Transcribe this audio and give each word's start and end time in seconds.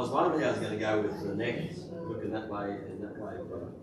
I 0.00 0.02
was 0.02 0.12
wondering 0.12 0.40
how 0.40 0.46
I 0.46 0.50
was 0.52 0.60
going 0.60 0.72
to 0.72 0.78
go 0.78 1.02
with 1.02 1.22
the 1.22 1.34
neck, 1.34 1.72
looking 2.08 2.30
that 2.30 2.48
way 2.48 2.70
and 2.70 3.04
that 3.04 3.18
way 3.18 3.34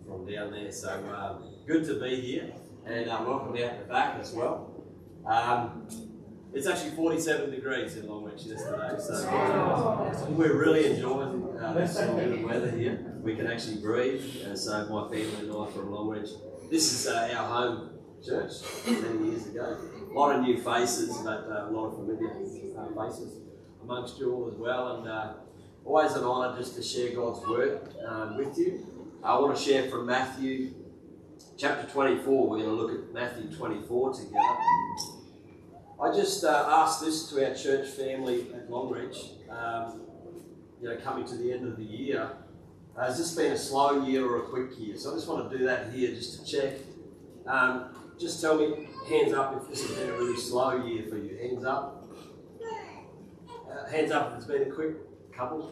from, 0.07 0.25
down 0.25 0.49
there. 0.49 0.71
So 0.71 0.89
um, 1.15 1.43
good 1.67 1.85
to 1.85 2.01
be 2.01 2.19
here, 2.19 2.51
and 2.87 3.07
uh, 3.07 3.23
welcome 3.23 3.49
out 3.49 3.77
the 3.77 3.85
back 3.87 4.19
as 4.19 4.31
well. 4.31 4.83
Um, 5.27 5.87
it's 6.55 6.65
actually 6.65 6.95
47 6.95 7.51
degrees 7.51 7.97
in 7.97 8.07
Longreach 8.07 8.47
yesterday, 8.47 8.95
so 8.99 9.13
uh, 9.29 10.25
we're 10.31 10.57
really 10.57 10.87
enjoying 10.87 11.55
uh, 11.55 11.73
this 11.73 11.93
sort 11.93 12.09
of 12.09 12.41
weather 12.41 12.71
here. 12.71 13.13
We 13.21 13.35
can 13.35 13.45
actually 13.45 13.79
breathe, 13.79 14.43
and 14.43 14.57
so 14.57 14.87
my 14.89 15.03
family 15.09 15.35
and 15.37 15.51
I 15.51 15.69
from 15.69 15.91
Longreach. 15.91 16.31
This 16.71 16.93
is 16.93 17.07
uh, 17.13 17.31
our 17.37 17.47
home 17.47 17.89
church 18.25 18.53
many 18.87 19.29
years 19.29 19.45
ago. 19.45 19.77
A 20.09 20.13
lot 20.17 20.35
of 20.35 20.41
new 20.41 20.57
faces, 20.63 21.15
but 21.17 21.45
uh, 21.47 21.69
a 21.69 21.69
lot 21.69 21.89
of 21.89 21.97
familiar 21.97 22.31
uh, 22.75 23.05
faces 23.05 23.37
amongst 23.83 24.17
you 24.17 24.33
all 24.33 24.49
as 24.51 24.55
well. 24.55 24.97
And 24.97 25.07
uh, 25.07 25.33
always 25.87 26.11
an 26.13 26.23
honour 26.25 26.57
just 26.57 26.75
to 26.75 26.83
share 26.83 27.15
God's 27.15 27.47
word 27.47 27.79
um, 28.05 28.35
with 28.35 28.57
you. 28.57 28.85
I 29.23 29.39
want 29.39 29.57
to 29.57 29.63
share 29.63 29.89
from 29.89 30.05
Matthew 30.05 30.73
chapter 31.57 31.89
24. 31.89 32.49
We're 32.49 32.57
going 32.57 32.69
to 32.69 32.75
look 32.75 32.91
at 32.91 33.13
Matthew 33.13 33.49
24 33.55 34.13
together. 34.13 34.37
I 35.99 36.13
just 36.13 36.43
uh, 36.43 36.65
asked 36.67 36.99
this 37.01 37.29
to 37.29 37.47
our 37.47 37.55
church 37.55 37.87
family 37.87 38.47
at 38.53 38.69
Longreach. 38.69 39.49
Um, 39.49 40.01
you 40.81 40.89
know, 40.89 40.97
coming 40.97 41.25
to 41.25 41.35
the 41.35 41.53
end 41.53 41.65
of 41.65 41.77
the 41.77 41.85
year, 41.85 42.31
uh, 42.95 43.05
has 43.05 43.17
this 43.17 43.33
been 43.33 43.53
a 43.53 43.57
slow 43.57 44.05
year 44.05 44.25
or 44.25 44.43
a 44.43 44.47
quick 44.49 44.77
year? 44.77 44.97
So 44.97 45.11
I 45.11 45.15
just 45.15 45.27
want 45.27 45.49
to 45.49 45.57
do 45.57 45.65
that 45.65 45.93
here 45.93 46.13
just 46.13 46.45
to 46.45 46.51
check. 46.51 46.73
Um, 47.47 47.95
just 48.19 48.41
tell 48.41 48.57
me, 48.57 48.89
hands 49.07 49.31
up 49.31 49.55
if 49.55 49.69
this 49.69 49.87
has 49.87 49.97
been 49.97 50.09
a 50.09 50.13
really 50.13 50.37
slow 50.37 50.85
year 50.85 51.05
for 51.09 51.17
you. 51.17 51.37
Hands 51.37 51.63
up. 51.63 52.03
Uh, 53.71 53.89
hands 53.89 54.11
up 54.11 54.31
if 54.31 54.37
it's 54.37 54.47
been 54.47 54.63
a 54.63 54.71
quick 54.71 55.06
couple. 55.37 55.71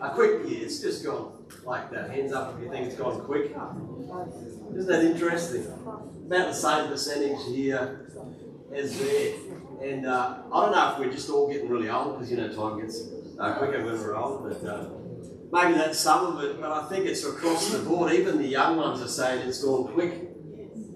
A 0.00 0.10
quick 0.10 0.48
year, 0.48 0.64
it's 0.64 0.80
just 0.80 1.04
gone 1.04 1.44
like 1.64 1.90
that. 1.90 2.10
Hands 2.10 2.32
up 2.32 2.56
if 2.56 2.64
you 2.64 2.70
think 2.70 2.86
it's 2.86 2.96
gone 2.96 3.20
quick. 3.20 3.54
Isn't 4.76 4.86
that 4.86 5.04
interesting? 5.04 5.66
About 5.66 6.48
the 6.48 6.52
same 6.54 6.88
percentage 6.88 7.38
here 7.54 8.10
as 8.74 8.98
there. 8.98 9.34
And 9.82 10.06
uh, 10.06 10.38
I 10.52 10.64
don't 10.64 10.72
know 10.72 10.92
if 10.92 10.98
we're 10.98 11.12
just 11.12 11.28
all 11.28 11.48
getting 11.52 11.68
really 11.68 11.90
old 11.90 12.14
because 12.14 12.30
you 12.30 12.38
know 12.38 12.48
time 12.48 12.80
gets 12.80 13.02
uh, 13.38 13.54
quicker 13.54 13.84
when 13.84 13.98
we're 13.98 14.16
old, 14.16 14.48
but 14.48 14.66
uh, 14.66 14.88
maybe 15.52 15.76
that's 15.76 15.98
some 15.98 16.26
of 16.26 16.42
it. 16.42 16.60
But 16.60 16.72
I 16.72 16.88
think 16.88 17.06
it's 17.06 17.24
across 17.24 17.70
the 17.70 17.80
board. 17.80 18.12
Even 18.12 18.38
the 18.38 18.48
young 18.48 18.76
ones 18.76 19.02
are 19.02 19.08
saying 19.08 19.46
it's 19.46 19.62
gone 19.62 19.92
quick. 19.92 20.30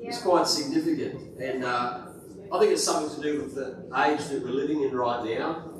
It's 0.00 0.22
quite 0.22 0.46
significant, 0.46 1.38
and 1.38 1.64
uh, 1.64 2.06
I 2.50 2.58
think 2.58 2.72
it's 2.72 2.84
something 2.84 3.14
to 3.14 3.22
do 3.22 3.42
with 3.42 3.54
the 3.54 3.84
age 3.94 4.24
that 4.28 4.42
we're 4.42 4.52
living 4.52 4.82
in 4.82 4.94
right 4.94 5.22
now. 5.38 5.70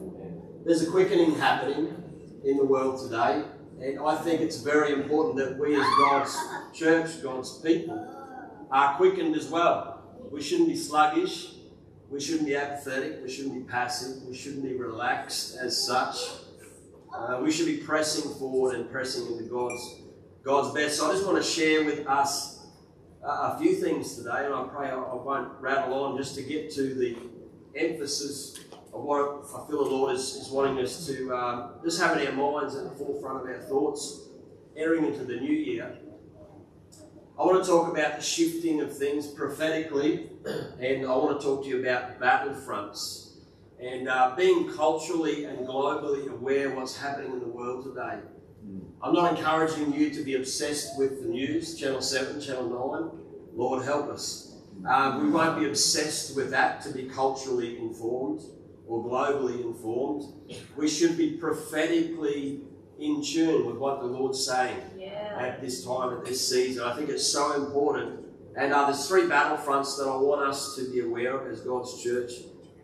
There's 0.67 0.83
a 0.83 0.91
quickening 0.91 1.37
happening 1.37 2.08
in 2.45 2.57
the 2.57 2.65
world 2.65 3.01
today, 3.03 3.45
and 3.81 4.01
I 4.01 4.17
think 4.17 4.41
it's 4.41 4.61
very 4.61 4.93
important 4.93 5.37
that 5.37 5.59
we, 5.59 5.75
as 5.77 5.87
God's 5.99 6.37
church, 6.73 7.23
God's 7.23 7.59
people, 7.59 8.15
are 8.71 8.97
quickened 8.97 9.37
as 9.37 9.49
well. 9.49 10.03
We 10.31 10.43
shouldn't 10.43 10.69
be 10.69 10.77
sluggish. 10.77 11.55
We 12.11 12.21
shouldn't 12.21 12.47
be 12.47 12.57
apathetic. 12.57 13.21
We 13.23 13.31
shouldn't 13.31 13.55
be 13.55 13.71
passive. 13.71 14.23
We 14.23 14.35
shouldn't 14.35 14.65
be 14.65 14.75
relaxed 14.75 15.57
as 15.57 15.87
such. 15.87 16.17
Uh, 17.15 17.41
we 17.43 17.51
should 17.51 17.67
be 17.67 17.79
pressing 17.79 18.33
forward 18.35 18.75
and 18.77 18.91
pressing 18.91 19.27
into 19.27 19.45
God's 19.45 20.03
God's 20.43 20.75
best. 20.75 20.97
So 20.97 21.09
I 21.09 21.13
just 21.13 21.27
want 21.27 21.37
to 21.37 21.43
share 21.43 21.85
with 21.85 22.07
us 22.07 22.67
a 23.23 23.59
few 23.59 23.75
things 23.75 24.17
today, 24.17 24.47
and 24.47 24.55
I 24.55 24.65
pray 24.65 24.89
I, 24.89 24.97
won't 24.97 25.53
rattle 25.61 26.05
on 26.05 26.17
just 26.17 26.35
to 26.37 26.43
get 26.43 26.71
to 26.75 26.95
the 26.95 27.17
emphasis 27.75 28.59
what 28.93 29.45
I 29.55 29.67
feel 29.69 29.85
the 29.85 29.91
Lord 29.91 30.15
is, 30.15 30.35
is 30.35 30.51
wanting 30.51 30.83
us 30.85 31.07
to 31.07 31.35
um, 31.35 31.71
just 31.85 32.01
have 32.01 32.17
in 32.19 32.27
our 32.27 32.33
minds 32.33 32.75
at 32.75 32.85
the 32.85 32.91
forefront 32.91 33.43
of 33.43 33.55
our 33.55 33.63
thoughts, 33.63 34.29
entering 34.77 35.07
into 35.07 35.25
the 35.25 35.37
new 35.37 35.53
year. 35.53 35.97
I 37.39 37.43
want 37.43 37.63
to 37.63 37.71
talk 37.71 37.93
about 37.93 38.17
the 38.17 38.23
shifting 38.23 38.81
of 38.81 38.97
things 38.97 39.29
prophetically, 39.29 40.31
and 40.81 41.07
I 41.07 41.17
want 41.17 41.41
to 41.41 41.47
talk 41.47 41.63
to 41.63 41.69
you 41.69 41.81
about 41.81 42.19
battlefronts 42.19 43.27
and 43.81 44.09
uh, 44.09 44.35
being 44.37 44.69
culturally 44.75 45.45
and 45.45 45.67
globally 45.67 46.29
aware 46.29 46.71
of 46.71 46.75
what's 46.75 46.97
happening 46.97 47.33
in 47.33 47.41
the 47.41 47.47
world 47.47 47.85
today. 47.85 48.19
I'm 49.01 49.15
not 49.15 49.39
encouraging 49.39 49.95
you 49.95 50.11
to 50.11 50.25
be 50.25 50.35
obsessed 50.35 50.99
with 50.99 51.23
the 51.23 51.29
news, 51.29 51.79
Channel 51.79 52.01
7, 52.01 52.41
Channel 52.41 52.69
9. 52.69 53.11
Lord, 53.55 53.85
help 53.85 54.09
us. 54.09 54.57
Uh, 54.89 55.21
we 55.23 55.31
won't 55.31 55.61
be 55.61 55.67
obsessed 55.67 56.35
with 56.35 56.51
that 56.51 56.83
to 56.83 56.91
be 56.91 57.05
culturally 57.05 57.79
informed 57.79 58.43
or 58.89 59.05
globally 59.05 59.63
informed. 59.63 60.25
We 60.77 60.89
should 60.89 61.17
be 61.17 61.33
prophetically 61.33 62.63
in 62.99 63.23
tune 63.23 63.67
with 63.67 63.77
what 63.77 64.01
the 64.01 64.07
Lord's 64.07 64.45
saying 64.45 64.81
yeah. 64.99 65.37
at 65.39 65.61
this 65.61 65.85
time, 65.85 66.17
at 66.19 66.25
this 66.25 66.49
season. 66.49 66.83
I 66.85 66.97
think 66.97 67.11
it's 67.11 67.27
so 67.27 67.55
important. 67.55 68.25
And 68.57 68.73
uh, 68.73 68.87
there's 68.87 69.07
three 69.07 69.23
battlefronts 69.23 69.97
that 69.99 70.09
I 70.09 70.17
want 70.17 70.49
us 70.49 70.75
to 70.77 70.91
be 70.91 71.01
aware 71.01 71.39
of 71.39 71.53
as 71.53 71.61
God's 71.61 72.03
church 72.03 72.33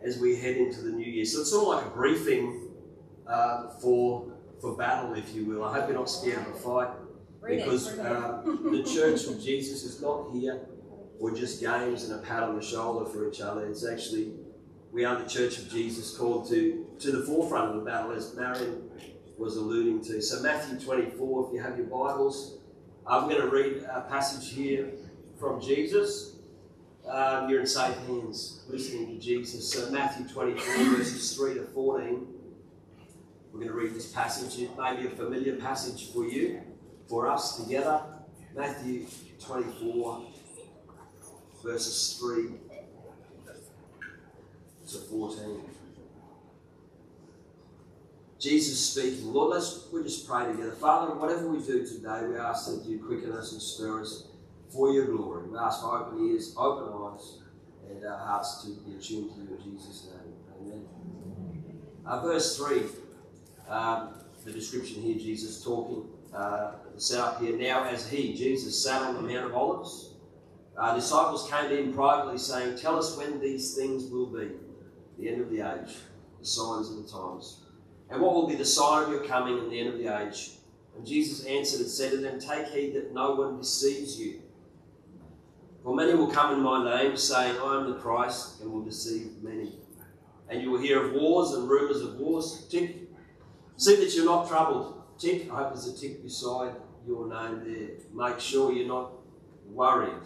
as 0.01 0.19
we 0.19 0.37
head 0.37 0.55
into 0.55 0.81
the 0.81 0.91
new 0.91 1.11
year. 1.11 1.25
So 1.25 1.41
it's 1.41 1.49
sort 1.49 1.63
of 1.63 1.83
like 1.83 1.93
a 1.93 1.95
briefing 1.95 2.69
uh, 3.27 3.69
for 3.81 4.31
for 4.61 4.77
battle, 4.77 5.13
if 5.15 5.35
you 5.35 5.45
will. 5.45 5.63
I 5.63 5.73
hope 5.73 5.89
you're 5.89 5.97
not 5.97 6.09
scared 6.09 6.39
of 6.39 6.55
a 6.55 6.57
fight 6.57 6.89
because 7.45 7.87
uh, 7.99 8.41
the 8.45 8.83
church 8.83 9.25
of 9.25 9.41
Jesus 9.41 9.83
is 9.83 10.01
not 10.01 10.31
here 10.31 10.61
for 11.19 11.31
just 11.31 11.61
games 11.61 12.05
and 12.05 12.19
a 12.19 12.23
pat 12.23 12.43
on 12.43 12.55
the 12.55 12.61
shoulder 12.61 13.09
for 13.09 13.29
each 13.29 13.41
other. 13.41 13.65
It's 13.67 13.85
actually, 13.85 14.33
we 14.95 15.03
are 15.03 15.21
the 15.21 15.29
church 15.29 15.57
of 15.57 15.69
Jesus 15.69 16.15
called 16.17 16.47
to, 16.47 16.87
to 16.99 17.11
the 17.11 17.25
forefront 17.25 17.71
of 17.71 17.75
the 17.75 17.81
battle, 17.81 18.13
as 18.13 18.33
Marion 18.33 18.89
was 19.37 19.57
alluding 19.57 20.01
to. 20.05 20.21
So, 20.21 20.41
Matthew 20.41 20.79
24, 20.79 21.47
if 21.47 21.53
you 21.53 21.61
have 21.61 21.75
your 21.75 21.87
Bibles, 21.87 22.59
I'm 23.05 23.27
going 23.27 23.41
to 23.41 23.49
read 23.49 23.83
a 23.93 24.05
passage 24.09 24.53
here 24.53 24.93
from 25.37 25.59
Jesus. 25.59 26.37
Um, 27.05 27.49
you're 27.49 27.59
in 27.59 27.67
safe 27.67 27.97
hands 28.07 28.63
listening 28.69 29.07
to 29.07 29.19
Jesus. 29.19 29.69
So, 29.69 29.91
Matthew 29.91 30.29
24, 30.29 30.63
verses 30.95 31.35
3 31.35 31.55
to 31.55 31.65
14. 31.65 32.27
We're 33.51 33.59
going 33.59 33.67
to 33.67 33.73
read 33.73 33.93
this 33.93 34.13
passage. 34.13 34.61
It 34.61 34.77
may 34.77 34.95
be 34.95 35.07
a 35.07 35.09
familiar 35.09 35.57
passage 35.57 36.13
for 36.13 36.25
you, 36.25 36.61
for 37.09 37.29
us 37.29 37.61
together. 37.61 38.01
Matthew 38.55 39.07
24, 39.41 40.25
verses 41.61 42.17
3 42.17 42.74
to 44.87 44.97
14. 44.97 45.61
Jesus 48.39 48.91
speaking. 48.91 49.33
Lord, 49.33 49.55
let's 49.55 49.87
we 49.91 50.03
just 50.03 50.27
pray 50.27 50.45
together. 50.45 50.71
Father, 50.71 51.15
whatever 51.15 51.49
we 51.49 51.59
do 51.59 51.85
today, 51.85 52.27
we 52.27 52.37
ask 52.37 52.69
that 52.69 52.85
you 52.85 52.99
quicken 52.99 53.31
us 53.31 53.53
and 53.53 53.61
stir 53.61 54.01
us 54.01 54.27
for 54.69 54.91
your 54.91 55.05
glory. 55.05 55.47
We 55.49 55.57
ask 55.57 55.81
for 55.81 55.97
open 55.97 56.29
ears, 56.29 56.53
open 56.57 56.93
eyes, 56.93 57.39
and 57.89 58.05
our 58.05 58.17
hearts 58.17 58.63
to 58.63 58.69
be 58.81 58.97
attuned 58.97 59.31
to 59.31 59.41
you 59.41 59.57
in 59.57 59.63
Jesus' 59.63 60.09
name. 60.11 60.33
Amen. 60.61 60.85
Uh, 62.05 62.21
verse 62.21 62.57
3 62.57 62.83
um, 63.67 64.09
the 64.43 64.51
description 64.51 65.01
here, 65.01 65.15
Jesus 65.15 65.63
talking, 65.63 66.07
uh, 66.33 66.73
up 67.17 67.41
here. 67.41 67.57
Now, 67.57 67.85
as 67.85 68.07
he, 68.07 68.35
Jesus, 68.35 68.83
sat 68.83 69.01
on 69.01 69.15
the 69.15 69.21
Mount 69.21 69.47
of 69.47 69.55
Olives, 69.55 70.13
uh, 70.77 70.93
disciples 70.93 71.49
came 71.49 71.69
to 71.69 71.77
him 71.77 71.93
privately, 71.93 72.37
saying, 72.37 72.77
Tell 72.77 72.97
us 72.97 73.17
when 73.17 73.39
these 73.39 73.75
things 73.75 74.05
will 74.11 74.27
be, 74.27 74.51
the 75.17 75.29
end 75.29 75.41
of 75.41 75.49
the 75.49 75.61
age, 75.61 75.95
the 76.39 76.45
signs 76.45 76.89
of 76.89 76.97
the 76.97 77.09
times. 77.09 77.61
And 78.09 78.21
what 78.21 78.33
will 78.33 78.47
be 78.47 78.55
the 78.55 78.65
sign 78.65 79.03
of 79.03 79.09
your 79.09 79.23
coming 79.23 79.57
and 79.57 79.71
the 79.71 79.79
end 79.79 79.89
of 79.89 79.97
the 79.97 80.07
age? 80.07 80.51
And 80.95 81.05
Jesus 81.05 81.45
answered 81.45 81.81
and 81.81 81.89
said 81.89 82.11
to 82.11 82.17
them, 82.17 82.39
Take 82.39 82.67
heed 82.67 82.93
that 82.95 83.13
no 83.13 83.35
one 83.35 83.57
deceives 83.57 84.19
you. 84.19 84.41
For 85.83 85.95
many 85.95 86.13
will 86.13 86.31
come 86.31 86.53
in 86.53 86.61
my 86.61 86.83
name, 86.83 87.17
saying, 87.17 87.57
I 87.61 87.79
am 87.79 87.91
the 87.91 87.97
Christ, 87.97 88.61
and 88.61 88.71
will 88.71 88.83
deceive 88.83 89.43
many. 89.43 89.79
And 90.49 90.61
you 90.61 90.71
will 90.71 90.79
hear 90.79 91.03
of 91.03 91.13
wars 91.13 91.51
and 91.51 91.69
rumours 91.69 92.01
of 92.01 92.15
wars. 92.15 92.67
Tick, 92.69 93.05
See 93.77 93.95
that 93.97 94.15
you're 94.15 94.25
not 94.25 94.47
troubled. 94.47 95.03
Tick, 95.17 95.51
I 95.51 95.57
hope 95.57 95.73
there's 95.73 95.87
a 95.87 95.97
tick 95.97 96.23
beside 96.23 96.75
your 97.05 97.27
name 97.27 97.63
there. 97.65 97.89
Make 98.13 98.39
sure 98.39 98.71
you're 98.71 98.87
not 98.87 99.11
worried. 99.67 100.23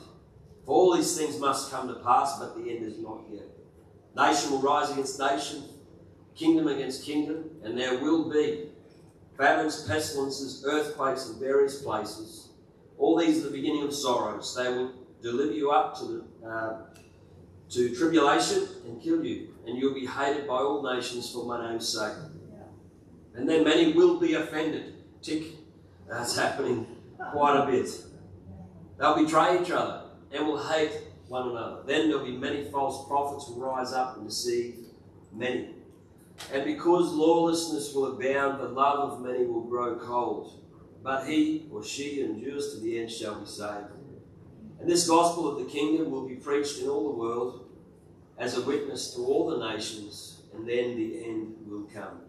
For 0.66 0.76
all 0.76 0.96
these 0.96 1.18
things 1.18 1.40
must 1.40 1.72
come 1.72 1.88
to 1.88 1.96
pass, 1.96 2.38
but 2.38 2.56
the 2.56 2.70
end 2.70 2.86
is 2.86 3.00
not 3.00 3.22
yet. 3.32 3.48
Nation 4.20 4.52
will 4.52 4.62
rise 4.62 4.92
against 4.92 5.18
nation, 5.20 5.64
kingdom 6.36 6.68
against 6.68 7.06
kingdom, 7.06 7.50
and 7.64 7.78
there 7.78 8.00
will 8.00 8.30
be 8.30 8.70
famines, 9.38 9.88
pestilences, 9.88 10.66
earthquakes 10.68 11.30
in 11.30 11.40
various 11.40 11.82
places. 11.82 12.50
All 12.98 13.18
these 13.18 13.40
are 13.40 13.50
the 13.50 13.56
beginning 13.56 13.84
of 13.84 13.94
sorrows. 13.94 14.54
They 14.56 14.68
will 14.70 14.92
deliver 15.22 15.54
you 15.54 15.72
up 15.72 15.98
to 16.00 16.26
uh, 16.46 16.74
to 17.70 17.96
tribulation 17.96 18.68
and 18.86 19.02
kill 19.02 19.24
you, 19.24 19.50
and 19.66 19.78
you'll 19.78 19.94
be 19.94 20.06
hated 20.06 20.48
by 20.48 20.56
all 20.56 20.82
nations 20.84 21.32
for 21.32 21.46
my 21.46 21.70
name's 21.70 21.88
sake. 21.88 22.18
And 23.36 23.48
then 23.48 23.64
many 23.64 23.94
will 23.94 24.20
be 24.20 24.34
offended. 24.34 24.96
Tick. 25.22 25.44
That's 26.10 26.36
happening 26.36 26.88
quite 27.32 27.56
a 27.56 27.66
bit. 27.72 27.90
They'll 28.98 29.24
betray 29.24 29.62
each 29.62 29.72
other 29.72 30.02
and 30.32 30.48
will 30.48 30.62
hate 30.62 30.92
one 31.30 31.50
another. 31.50 31.84
Then 31.86 32.10
there'll 32.10 32.26
be 32.26 32.38
many 32.38 32.66
false 32.66 33.08
prophets 33.08 33.48
who 33.48 33.64
rise 33.64 33.94
up 33.94 34.18
and 34.18 34.28
deceive 34.28 34.76
many. 35.32 35.70
And 36.54 36.66
because 36.66 37.12
lawlessness 37.14 37.94
will 37.94 38.14
abound, 38.14 38.60
the 38.60 38.68
love 38.68 39.12
of 39.12 39.22
many 39.22 39.46
will 39.46 39.64
grow 39.64 39.98
cold. 39.98 40.62
But 41.04 41.28
he 41.28 41.68
or 41.72 41.84
she 41.84 42.20
who 42.20 42.26
endures 42.26 42.74
to 42.74 42.82
the 42.82 43.00
end 43.00 43.12
shall 43.12 43.40
be 43.40 43.46
saved. 43.46 43.92
And 44.80 44.90
this 44.90 45.08
gospel 45.08 45.48
of 45.48 45.60
the 45.60 45.66
kingdom 45.66 46.12
will 46.12 46.28
be 46.28 46.36
preached 46.36 46.82
in 46.82 46.90
all 46.90 47.12
the 47.12 47.18
world 47.18 47.70
as 48.38 48.58
a 48.58 48.62
witness 48.62 49.14
to 49.14 49.26
all 49.26 49.50
the 49.50 49.72
nations, 49.74 50.42
and 50.54 50.68
then 50.68 50.96
the 50.96 51.26
end 51.26 51.56
will 51.68 51.84
come. 51.94 52.22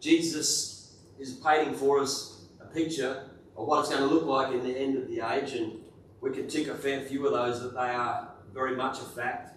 Jesus 0.00 0.96
is 1.18 1.34
painting 1.34 1.74
for 1.74 2.00
us 2.00 2.44
a 2.60 2.66
picture 2.66 3.28
of 3.56 3.66
what 3.66 3.80
it's 3.80 3.88
going 3.88 4.00
to 4.00 4.06
look 4.06 4.24
like 4.24 4.54
in 4.54 4.62
the 4.62 4.76
end 4.76 4.96
of 4.96 5.08
the 5.08 5.20
age, 5.20 5.52
and 5.54 5.79
we 6.20 6.30
can 6.30 6.48
tick 6.48 6.68
a 6.68 6.74
fair 6.74 7.00
few 7.02 7.26
of 7.26 7.32
those 7.32 7.62
that 7.62 7.74
they 7.74 7.90
are 7.90 8.28
very 8.52 8.76
much 8.76 8.98
a 8.98 9.04
fact. 9.04 9.56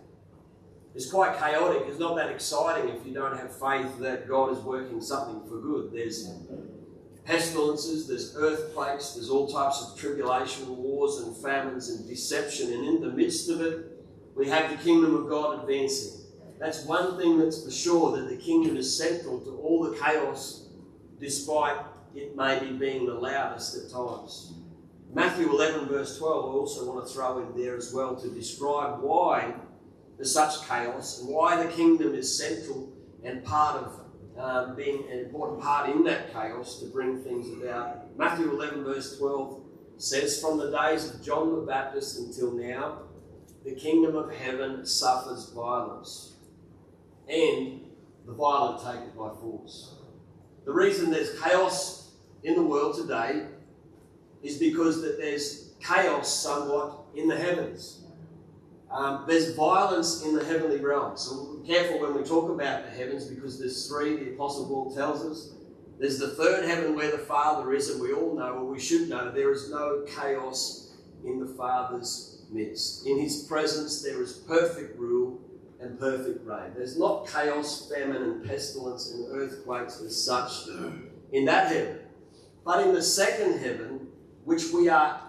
It's 0.96 1.10
quite 1.10 1.38
chaotic. 1.40 1.84
It's 1.88 2.00
not 2.00 2.16
that 2.18 2.30
exciting 2.30 2.90
if 2.90 3.06
you 3.06 3.14
don't 3.14 3.38
have 3.38 3.52
faith 3.58 3.98
that 4.00 4.28
God 4.28 4.52
is 4.52 4.60
working 4.60 5.02
something 5.02 5.42
for 5.50 5.58
good. 5.58 5.92
There's 5.92 6.30
pestilences, 7.26 8.08
there's 8.08 8.36
earthquakes, 8.36 9.14
there's 9.14 9.30
all 9.30 9.48
types 9.48 9.82
of 9.82 9.98
tribulation, 9.98 10.78
wars 10.78 11.18
and 11.20 11.36
famines 11.38 11.90
and 11.90 12.08
deception, 12.08 12.72
and 12.74 12.86
in 12.86 13.02
the 13.02 13.10
midst 13.10 13.50
of 13.50 13.62
it, 13.62 13.92
we 14.36 14.48
have 14.48 14.70
the 14.70 14.84
kingdom 14.84 15.16
of 15.16 15.30
God 15.30 15.62
advancing. 15.62 16.22
That's 16.60 16.86
one 16.86 17.18
thing 17.18 17.40
that's 17.40 17.64
for 17.64 17.72
sure 17.72 18.18
that 18.18 18.30
the 18.30 18.38
kingdom 18.38 18.78
is 18.78 18.96
central 18.96 19.40
to 19.42 19.52
all 19.58 19.84
the 19.84 19.98
chaos, 19.98 20.68
despite 21.20 21.78
it 22.16 22.36
maybe 22.36 22.72
being 22.74 23.06
the 23.06 23.14
loudest 23.14 23.76
at 23.78 23.92
times. 23.92 24.54
Matthew 25.16 25.52
11, 25.52 25.90
verse 25.90 26.18
12, 26.18 26.44
I 26.44 26.48
also 26.48 26.92
want 26.92 27.08
to 27.08 27.14
throw 27.14 27.38
in 27.38 27.56
there 27.56 27.78
as 27.78 27.94
well 27.94 28.16
to 28.16 28.30
describe 28.30 29.00
why 29.00 29.54
there's 30.18 30.34
such 30.34 30.68
chaos 30.68 31.22
and 31.22 31.30
why 31.30 31.64
the 31.64 31.72
kingdom 31.72 32.16
is 32.16 32.36
central 32.36 32.92
and 33.24 33.44
part 33.44 33.84
of 33.84 34.00
um, 34.40 34.76
being 34.76 35.04
an 35.12 35.20
important 35.20 35.62
part 35.62 35.92
in 35.92 36.04
that 36.06 36.34
chaos 36.34 36.80
to 36.80 36.88
bring 36.88 37.22
things 37.22 37.48
about. 37.62 38.18
Matthew 38.18 38.50
11, 38.52 38.84
verse 38.84 39.16
12 39.20 39.62
says, 39.98 40.42
From 40.42 40.58
the 40.58 40.72
days 40.72 41.14
of 41.14 41.24
John 41.24 41.54
the 41.54 41.62
Baptist 41.62 42.18
until 42.18 42.52
now, 42.52 43.04
the 43.64 43.76
kingdom 43.76 44.16
of 44.16 44.34
heaven 44.34 44.84
suffers 44.84 45.52
violence, 45.54 46.38
and 47.30 47.82
the 48.26 48.34
violent 48.34 48.84
take 48.84 49.08
it 49.08 49.16
by 49.16 49.30
force. 49.30 49.94
The 50.66 50.74
reason 50.74 51.12
there's 51.12 51.40
chaos 51.40 52.14
in 52.44 52.56
the 52.56 52.64
world 52.64 52.96
today 52.96 53.46
is 54.44 54.58
because 54.58 55.02
that 55.02 55.18
there's 55.18 55.72
chaos 55.82 56.34
somewhat 56.34 57.00
in 57.16 57.28
the 57.28 57.36
heavens. 57.36 58.04
Um, 58.92 59.26
there's 59.28 59.56
violence 59.56 60.24
in 60.24 60.36
the 60.36 60.46
heavenly 60.46 60.80
realm. 60.80 61.18
So 61.18 61.58
be 61.58 61.68
careful 61.68 62.00
when 62.00 62.14
we 62.14 62.24
talk 62.24 62.50
about 62.52 62.84
the 62.86 62.92
heavens 62.92 63.26
because 63.26 63.58
there's 63.58 63.88
three, 63.88 64.18
the 64.18 64.34
Apostle 64.34 64.68
Paul 64.68 64.94
tells 64.94 65.26
us. 65.26 65.56
There's 66.00 66.20
the 66.20 66.30
third 66.30 66.66
heaven 66.66 66.96
where 66.96 67.12
the 67.12 67.18
Father 67.18 67.74
is, 67.74 67.90
and 67.90 68.02
we 68.02 68.14
all 68.14 68.36
know, 68.36 68.54
or 68.54 68.66
we 68.66 68.80
should 68.80 69.10
know, 69.10 69.32
there 69.32 69.52
is 69.52 69.70
no 69.70 70.06
chaos 70.08 70.92
in 71.24 71.40
the 71.40 71.54
Father's 71.56 72.46
midst. 72.52 73.08
In 73.08 73.20
His 73.20 73.44
presence, 73.44 74.02
there 74.04 74.22
is 74.22 74.34
perfect 74.34 75.00
rule 75.00 75.40
and 75.80 76.00
perfect 76.00 76.46
reign. 76.46 76.72
There's 76.76 76.98
not 76.98 77.28
chaos, 77.28 77.92
famine, 77.94 78.22
and 78.22 78.46
pestilence 78.46 79.12
and 79.12 79.28
earthquakes 79.32 80.02
as 80.02 80.22
such 80.22 80.68
in 81.32 81.46
that 81.46 81.72
heaven. 81.72 82.00
But 82.66 82.86
in 82.86 82.94
the 82.94 83.02
second 83.02 83.60
heaven, 83.60 84.03
which 84.46 84.72
we 84.72 84.90
are 84.90 85.22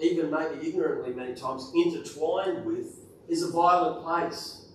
even 0.00 0.30
maybe 0.30 0.68
ignorantly 0.68 1.12
many 1.12 1.34
times 1.34 1.72
intertwined 1.74 2.64
with, 2.64 3.06
is 3.28 3.42
a 3.42 3.50
violent 3.50 4.04
place. 4.04 4.66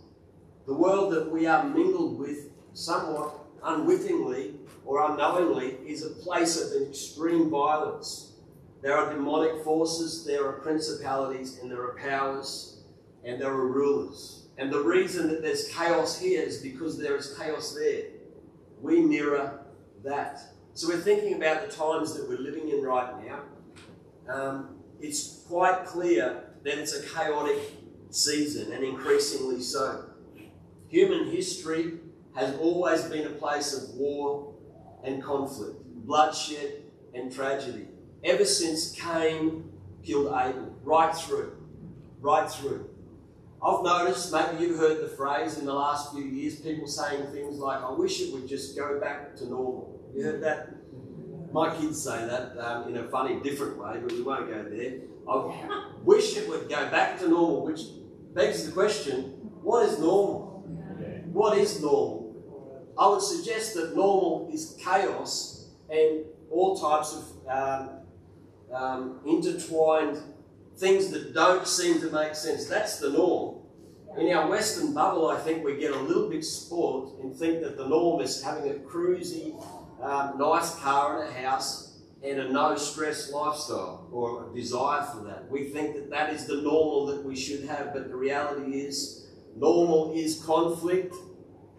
The 0.66 0.74
world 0.74 1.14
that 1.14 1.32
we 1.32 1.46
are 1.46 1.64
mingled 1.64 2.20
with 2.20 2.50
somewhat 2.74 3.34
unwittingly 3.64 4.56
or 4.86 5.10
unknowingly 5.10 5.78
is 5.86 6.06
a 6.06 6.10
place 6.10 6.60
of 6.62 6.88
extreme 6.88 7.50
violence. 7.50 8.34
There 8.82 8.98
are 8.98 9.14
demonic 9.14 9.64
forces, 9.64 10.26
there 10.26 10.46
are 10.46 10.54
principalities, 10.54 11.60
and 11.60 11.72
there 11.72 11.82
are 11.82 11.96
powers, 11.96 12.84
and 13.24 13.40
there 13.40 13.52
are 13.52 13.68
rulers. 13.68 14.48
And 14.58 14.72
the 14.72 14.82
reason 14.82 15.30
that 15.30 15.42
there's 15.42 15.70
chaos 15.70 16.20
here 16.20 16.42
is 16.42 16.58
because 16.58 16.98
there 16.98 17.16
is 17.16 17.36
chaos 17.38 17.74
there. 17.74 18.04
We 18.82 19.02
mirror 19.02 19.62
that. 20.04 20.42
So 20.74 20.90
we're 20.90 20.98
thinking 20.98 21.36
about 21.36 21.70
the 21.70 21.74
times 21.74 22.14
that 22.16 22.28
we're 22.28 22.40
living 22.40 22.70
in 22.70 22.82
right 22.82 23.26
now. 23.26 23.44
Um, 24.30 24.78
it's 25.00 25.44
quite 25.48 25.86
clear 25.86 26.44
that 26.64 26.78
it's 26.78 26.96
a 26.96 27.04
chaotic 27.08 27.60
season, 28.10 28.72
and 28.72 28.84
increasingly 28.84 29.62
so. 29.62 30.06
Human 30.88 31.32
history 31.32 32.00
has 32.36 32.56
always 32.58 33.04
been 33.04 33.26
a 33.26 33.32
place 33.32 33.74
of 33.74 33.96
war 33.96 34.54
and 35.04 35.22
conflict, 35.22 35.76
bloodshed 36.06 36.84
and 37.14 37.34
tragedy. 37.34 37.88
Ever 38.24 38.46
since 38.46 38.92
Cain 38.92 39.72
killed 40.04 40.28
Abel, 40.28 40.76
right 40.84 41.16
through, 41.16 41.58
right 42.22 42.50
through. 42.50 42.90
I've 43.66 43.84
noticed, 43.84 44.32
maybe 44.32 44.64
you've 44.64 44.78
heard 44.78 45.02
the 45.02 45.08
phrase 45.08 45.58
in 45.58 45.66
the 45.66 45.74
last 45.74 46.14
few 46.14 46.24
years, 46.24 46.60
people 46.60 46.88
saying 46.88 47.28
things 47.28 47.58
like, 47.58 47.82
I 47.82 47.92
wish 47.92 48.22
it 48.22 48.34
would 48.34 48.48
just 48.48 48.76
go 48.78 49.00
back 49.00 49.36
to 49.38 49.46
normal. 49.46 50.12
You 50.14 50.24
heard 50.24 50.44
that? 50.44 50.70
My 51.54 51.76
kids 51.76 52.04
say 52.04 52.26
that 52.26 52.58
um, 52.58 52.90
in 52.90 52.98
a 52.98 53.08
funny, 53.10 53.40
different 53.40 53.78
way, 53.78 54.00
but 54.02 54.12
we 54.12 54.24
won't 54.24 54.50
go 54.50 54.64
there. 54.64 54.94
I 55.30 55.86
wish 56.04 56.36
it 56.36 56.50
would 56.50 56.68
go 56.68 56.90
back 56.90 57.20
to 57.20 57.30
normal, 57.30 57.64
which 57.64 57.82
begs 58.34 58.66
the 58.66 58.72
question 58.72 59.40
what 59.62 59.88
is 59.88 60.00
normal? 60.00 60.66
What 61.32 61.58
is 61.60 61.80
normal? 61.80 62.92
I 62.98 63.08
would 63.08 63.22
suggest 63.22 63.76
that 63.76 63.96
normal 63.96 64.50
is 64.52 64.76
chaos 64.84 65.70
and 65.90 66.26
all 66.50 66.76
types 66.76 67.16
of 67.16 67.48
um, 67.48 67.90
um, 68.74 69.20
intertwined 69.26 70.18
things 70.78 71.12
that 71.12 71.36
don't 71.36 71.68
seem 71.68 72.02
to 72.02 72.10
make 72.10 72.34
sense. 72.34 72.66
That's 72.66 72.98
the 72.98 73.12
norm. 73.12 73.60
In 74.18 74.36
our 74.36 74.50
Western 74.50 74.94
bubble, 74.94 75.28
I 75.30 75.40
think 75.40 75.64
we 75.64 75.78
get 75.78 75.92
a 75.92 76.00
little 76.00 76.30
bit 76.30 76.44
spoiled 76.44 77.20
and 77.22 77.36
think 77.36 77.62
that 77.62 77.78
the 77.78 77.88
norm 77.88 78.22
is 78.22 78.42
having 78.42 78.70
a 78.70 78.76
cruisy, 78.76 79.56
um, 80.04 80.38
nice 80.38 80.76
car 80.80 81.24
and 81.24 81.36
a 81.36 81.42
house 81.50 82.00
and 82.24 82.40
a 82.40 82.52
no 82.52 82.76
stress 82.76 83.32
lifestyle 83.32 84.08
or 84.12 84.50
a 84.50 84.56
desire 84.56 85.04
for 85.04 85.24
that. 85.24 85.50
We 85.50 85.66
think 85.66 85.96
that 85.96 86.10
that 86.10 86.34
is 86.34 86.46
the 86.46 86.62
normal 86.62 87.06
that 87.08 87.24
we 87.24 87.36
should 87.36 87.66
have, 87.66 87.94
but 87.94 88.10
the 88.10 88.16
reality 88.16 88.80
is 88.80 89.28
normal 89.56 90.14
is 90.14 90.44
conflict 90.44 91.16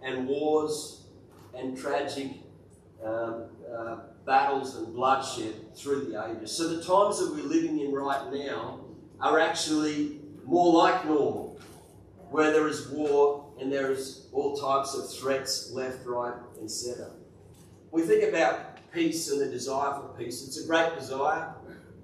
and 0.02 0.26
wars 0.26 1.06
and 1.54 1.76
tragic 1.76 2.32
um, 3.02 3.46
uh, 3.74 3.96
battles 4.26 4.76
and 4.76 4.94
bloodshed 4.94 5.76
through 5.76 6.06
the 6.06 6.24
ages. 6.26 6.52
So 6.52 6.68
the 6.68 6.82
times 6.82 7.18
that 7.18 7.32
we're 7.34 7.48
living 7.48 7.80
in 7.80 7.92
right 7.92 8.32
now 8.32 8.80
are 9.20 9.38
actually 9.38 10.20
more 10.44 10.72
like 10.72 11.04
normal, 11.06 11.60
where 12.30 12.52
there 12.52 12.68
is 12.68 12.88
war 12.88 13.52
and 13.60 13.72
there 13.72 13.92
is 13.92 14.28
all 14.32 14.56
types 14.56 14.94
of 14.94 15.10
threats 15.12 15.70
left, 15.72 16.04
right, 16.06 16.34
and 16.58 16.70
centre. 16.70 17.12
We 17.94 18.02
think 18.02 18.24
about 18.24 18.90
peace 18.92 19.30
and 19.30 19.40
the 19.40 19.46
desire 19.46 19.94
for 19.94 20.12
peace. 20.18 20.44
It's 20.44 20.60
a 20.60 20.66
great 20.66 20.98
desire. 20.98 21.54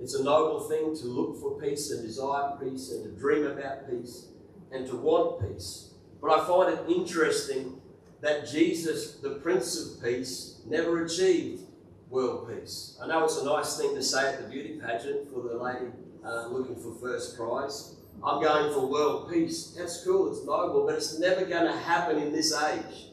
It's 0.01 0.15
a 0.15 0.23
noble 0.23 0.61
thing 0.69 0.97
to 0.97 1.07
look 1.07 1.41
for 1.41 1.61
peace 1.61 1.91
and 1.91 2.07
desire 2.07 2.57
peace 2.63 2.93
and 2.93 3.03
to 3.03 3.21
dream 3.21 3.45
about 3.45 3.91
peace 3.91 4.29
and 4.71 4.87
to 4.87 4.95
want 4.95 5.41
peace. 5.41 5.95
But 6.23 6.31
I 6.31 6.47
find 6.47 6.73
it 6.73 6.89
interesting 6.89 7.83
that 8.21 8.47
Jesus, 8.47 9.17
the 9.17 9.41
Prince 9.43 9.81
of 9.81 10.01
Peace, 10.01 10.61
never 10.65 11.05
achieved 11.05 11.65
world 12.09 12.49
peace. 12.49 12.97
I 13.03 13.09
know 13.09 13.25
it's 13.25 13.39
a 13.39 13.45
nice 13.45 13.77
thing 13.77 13.93
to 13.97 14.03
say 14.05 14.33
at 14.33 14.43
the 14.45 14.49
beauty 14.49 14.79
pageant 14.81 15.29
for 15.33 15.43
the 15.43 15.57
lady 15.57 15.91
uh, 16.25 16.47
looking 16.47 16.77
for 16.77 16.95
first 17.01 17.37
prize. 17.37 17.97
I'm 18.25 18.41
going 18.41 18.73
for 18.73 18.87
world 18.87 19.29
peace. 19.29 19.75
That's 19.77 20.05
cool, 20.05 20.31
it's 20.31 20.47
noble, 20.47 20.87
but 20.87 20.95
it's 20.95 21.19
never 21.19 21.45
going 21.45 21.67
to 21.67 21.77
happen 21.77 22.19
in 22.19 22.33
this 22.33 22.55
age. 22.55 23.10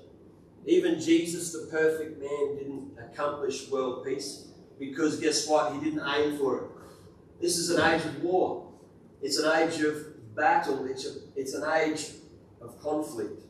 Even 0.68 1.00
Jesus, 1.00 1.54
the 1.54 1.68
perfect 1.72 2.20
man, 2.20 2.58
didn't 2.58 2.92
accomplish 3.00 3.70
world 3.70 4.06
peace 4.06 4.50
because 4.78 5.18
guess 5.18 5.48
what? 5.48 5.74
He 5.74 5.80
didn't 5.80 6.06
aim 6.06 6.38
for 6.38 6.58
it. 6.58 6.64
This 7.42 7.58
is 7.58 7.70
an 7.70 7.82
age 7.90 8.04
of 8.04 8.22
war. 8.22 8.70
It's 9.22 9.40
an 9.40 9.50
age 9.58 9.80
of 9.82 10.36
battle. 10.36 10.86
It's, 10.86 11.06
a, 11.06 11.12
it's 11.38 11.54
an 11.54 11.64
age 11.64 12.12
of 12.62 12.82
conflict. 12.82 13.44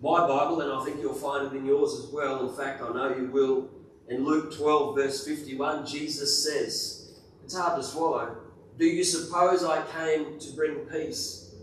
My 0.00 0.26
Bible, 0.26 0.62
and 0.62 0.72
I 0.72 0.82
think 0.84 1.00
you'll 1.00 1.14
find 1.14 1.52
it 1.52 1.56
in 1.56 1.66
yours 1.66 1.92
as 2.02 2.10
well, 2.10 2.48
in 2.48 2.56
fact, 2.56 2.82
I 2.82 2.92
know 2.92 3.14
you 3.14 3.30
will, 3.30 3.68
in 4.08 4.24
Luke 4.24 4.56
12, 4.56 4.96
verse 4.96 5.26
51, 5.26 5.86
Jesus 5.86 6.44
says, 6.44 7.20
It's 7.44 7.56
hard 7.56 7.80
to 7.80 7.86
swallow. 7.86 8.36
Do 8.78 8.86
you 8.86 9.04
suppose 9.04 9.64
I 9.64 9.82
came 9.86 10.38
to 10.38 10.52
bring 10.52 10.76
peace? 10.86 11.54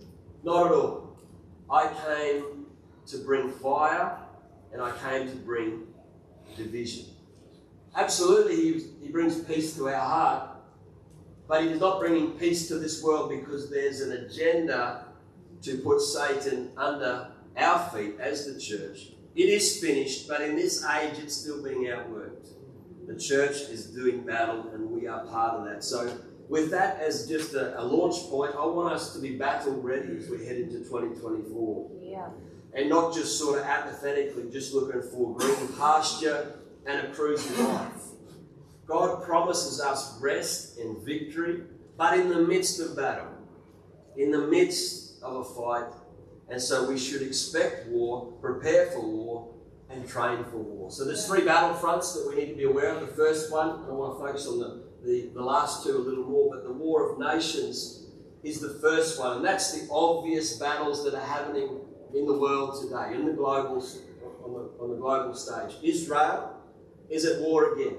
Not 0.44 0.68
at 0.68 0.72
all. 0.74 1.18
I 1.72 1.88
came 2.06 2.66
to 3.08 3.18
bring 3.20 3.50
fire 3.52 4.23
and 4.74 4.82
I 4.82 4.92
came 4.98 5.30
to 5.30 5.36
bring 5.38 5.88
division. 6.58 7.06
Absolutely, 7.96 8.56
he, 8.56 8.86
he 9.04 9.10
brings 9.10 9.40
peace 9.40 9.76
to 9.76 9.88
our 9.88 10.00
heart, 10.00 10.50
but 11.48 11.64
he 11.64 11.70
is 11.70 11.80
not 11.80 12.00
bringing 12.00 12.32
peace 12.32 12.68
to 12.70 12.80
this 12.80 13.04
world 13.04 13.30
because 13.30 13.70
there's 13.70 14.02
an 14.02 14.12
agenda 14.14 15.06
to 15.62 15.78
put 15.78 16.02
Satan 16.02 16.72
under 16.76 17.30
our 17.56 17.90
feet 17.90 18.16
as 18.20 18.46
the 18.46 18.60
church 18.60 19.14
It 19.36 19.50
is 19.50 19.80
finished, 19.80 20.28
but 20.28 20.42
in 20.42 20.56
this 20.56 20.84
age 20.86 21.20
it's 21.20 21.36
still 21.36 21.64
being 21.64 21.86
outworked. 21.86 22.50
The 23.08 23.20
church 23.20 23.70
is 23.70 23.88
doing 23.88 24.22
battle, 24.22 24.70
and 24.74 24.90
we 24.90 25.08
are 25.08 25.26
part 25.26 25.56
of 25.56 25.66
that. 25.66 25.84
So, 25.84 26.18
with 26.50 26.72
that 26.72 27.00
as 27.02 27.28
just 27.28 27.54
a, 27.54 27.80
a 27.80 27.84
launch 27.84 28.16
point, 28.30 28.56
I 28.56 28.66
want 28.66 28.94
us 28.94 29.14
to 29.14 29.20
be 29.20 29.36
battle 29.36 29.82
ready 29.82 30.18
as 30.18 30.30
we 30.30 30.46
head 30.46 30.58
into 30.58 30.80
2024. 30.80 31.92
Yeah. 32.02 32.30
And 32.76 32.90
not 32.90 33.14
just 33.14 33.38
sort 33.38 33.60
of 33.60 33.66
apathetically 33.66 34.50
just 34.52 34.74
looking 34.74 35.02
for 35.02 35.36
green 35.36 35.68
pasture 35.78 36.60
and 36.86 37.08
a 37.08 37.14
cruising 37.14 37.66
life. 37.66 38.02
God 38.86 39.24
promises 39.24 39.80
us 39.80 40.20
rest 40.20 40.78
and 40.78 40.98
victory, 41.06 41.64
but 41.98 42.20
in 42.20 42.30
the 42.30 42.40
midst 42.40 42.80
of 42.80 42.96
battle, 42.96 43.28
in 44.18 44.32
the 44.32 44.48
midst 44.48 45.22
of 45.22 45.36
a 45.36 45.44
fight. 45.44 45.94
And 46.50 46.62
so 46.62 46.90
we 46.90 46.98
should 46.98 47.22
expect 47.22 47.88
war, 47.88 48.34
prepare 48.42 48.88
for 48.88 49.02
war, 49.02 49.54
and 49.90 50.08
train 50.08 50.44
for 50.46 50.58
war. 50.58 50.92
So 50.92 51.06
there's 51.06 51.26
three 51.26 51.46
battle 51.46 51.74
fronts 51.76 52.14
that 52.14 52.28
we 52.28 52.36
need 52.36 52.50
to 52.50 52.56
be 52.56 52.64
aware 52.64 52.90
of. 52.90 53.02
The 53.02 53.16
first 53.16 53.52
one, 53.52 53.86
I 53.88 53.92
want 53.92 54.18
to 54.18 54.26
focus 54.26 54.48
on 54.48 54.60
the, 54.60 54.84
the, 55.04 55.30
the 55.34 55.42
last 55.42 55.84
two 55.84 55.96
a 55.96 56.00
little 56.00 56.26
more, 56.26 56.56
but 56.56 56.64
the 56.64 56.74
war 56.74 57.12
of 57.12 57.20
nations 57.20 58.08
is 58.44 58.60
the 58.60 58.80
first 58.82 59.20
one. 59.20 59.38
And 59.38 59.46
that's 59.46 59.72
the 59.72 59.88
obvious 59.92 60.58
battles 60.58 61.04
that 61.06 61.14
are 61.14 61.26
happening 61.26 61.80
in 62.14 62.26
the 62.26 62.38
world 62.38 62.80
today, 62.82 63.16
in 63.16 63.26
the 63.26 63.34
global, 63.34 63.84
on 64.44 64.54
the, 64.54 64.84
on 64.84 64.90
the 64.92 64.98
global 64.98 65.34
stage. 65.34 65.76
Israel 65.82 66.56
is 67.10 67.26
at 67.26 67.42
war 67.42 67.74
again. 67.74 67.98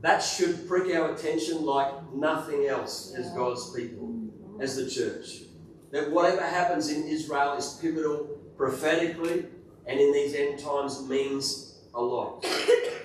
That 0.00 0.18
should 0.18 0.66
prick 0.68 0.94
our 0.94 1.14
attention 1.14 1.64
like 1.64 2.12
nothing 2.12 2.66
else 2.66 3.14
as 3.16 3.30
God's 3.30 3.72
people, 3.72 4.12
as 4.60 4.76
the 4.76 4.90
church. 4.90 5.42
That 5.92 6.10
whatever 6.10 6.42
happens 6.42 6.90
in 6.90 7.06
Israel 7.06 7.54
is 7.54 7.78
pivotal 7.80 8.24
prophetically 8.56 9.46
and 9.86 10.00
in 10.00 10.12
these 10.12 10.34
end 10.34 10.58
times 10.58 11.08
means 11.08 11.78
a 11.94 12.00
lot. 12.00 12.44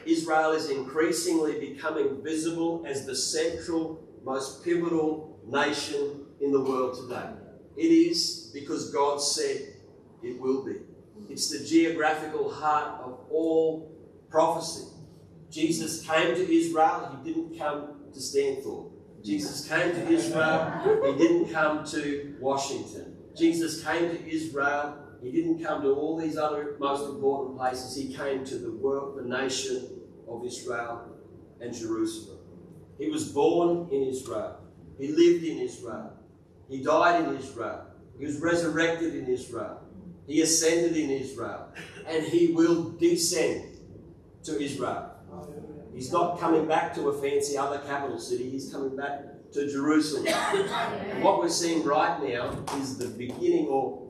Israel 0.06 0.52
is 0.52 0.70
increasingly 0.70 1.60
becoming 1.60 2.24
visible 2.24 2.84
as 2.88 3.06
the 3.06 3.16
central, 3.16 4.02
most 4.24 4.64
pivotal 4.64 5.40
nation 5.46 6.26
in 6.40 6.52
the 6.52 6.62
world 6.62 6.98
today. 6.98 7.30
It 7.76 7.92
is 7.92 8.50
because 8.54 8.92
God 8.92 9.22
said 9.22 9.74
it 10.24 10.40
will 10.40 10.66
be. 10.66 10.76
It's 11.30 11.50
the 11.50 11.66
geographical 11.66 12.52
heart 12.52 13.02
of 13.02 13.20
all 13.30 13.92
prophecy. 14.30 14.88
Jesus 15.50 16.06
came 16.06 16.36
to 16.36 16.52
Israel, 16.52 17.20
he 17.24 17.34
didn't 17.34 17.58
come 17.58 17.96
to 18.14 18.20
Stanthorpe. 18.20 18.92
Jesus 19.24 19.68
came 19.68 19.92
to 19.92 20.08
Israel, 20.10 21.02
he 21.06 21.18
didn't 21.18 21.50
come 21.52 21.86
to 21.86 22.36
Washington. 22.40 23.18
Jesus 23.36 23.84
came 23.84 24.10
to 24.10 24.30
Israel, 24.30 24.98
he 25.22 25.32
didn't 25.32 25.64
come 25.64 25.82
to 25.82 25.94
all 25.94 26.18
these 26.18 26.38
other 26.38 26.76
most 26.80 27.10
important 27.10 27.58
places. 27.58 27.96
He 27.96 28.14
came 28.14 28.46
to 28.46 28.58
the 28.58 28.72
world, 28.72 29.18
the 29.18 29.28
nation 29.28 30.02
of 30.28 30.46
Israel 30.46 31.10
and 31.60 31.74
Jerusalem. 31.74 32.40
He 32.98 33.10
was 33.10 33.32
born 33.32 33.90
in 33.92 34.04
Israel. 34.04 34.60
He 34.98 35.10
lived 35.10 35.44
in 35.44 35.60
Israel. 35.60 36.14
He 36.70 36.84
died 36.84 37.26
in 37.26 37.36
Israel. 37.36 37.86
He 38.20 38.26
was 38.26 38.40
resurrected 38.40 39.16
in 39.16 39.28
Israel. 39.28 39.82
He 40.28 40.42
ascended 40.42 40.96
in 40.98 41.10
Israel. 41.10 41.70
And 42.06 42.24
he 42.24 42.52
will 42.52 42.92
descend 42.92 43.78
to 44.44 44.62
Israel. 44.62 45.14
He's 45.94 46.12
not 46.12 46.40
coming 46.40 46.68
back 46.68 46.94
to 46.96 47.10
a 47.10 47.22
fancy 47.22 47.58
other 47.58 47.80
capital 47.80 48.20
city, 48.20 48.50
he's 48.50 48.72
coming 48.72 48.96
back 48.96 49.24
to 49.54 49.72
Jerusalem. 49.72 50.28
And 50.28 51.24
what 51.24 51.40
we're 51.40 51.50
seeing 51.50 51.84
right 51.84 52.22
now 52.22 52.56
is 52.80 52.98
the 52.98 53.08
beginning 53.08 53.68
or 53.68 54.08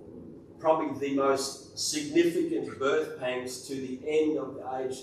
probably 0.59 0.99
the 0.99 1.15
most 1.15 1.77
significant 1.77 2.77
birth 2.79 3.19
pangs 3.19 3.67
to 3.67 3.75
the 3.75 3.99
end 4.05 4.37
of 4.37 4.55
the 4.55 4.77
age 4.79 4.97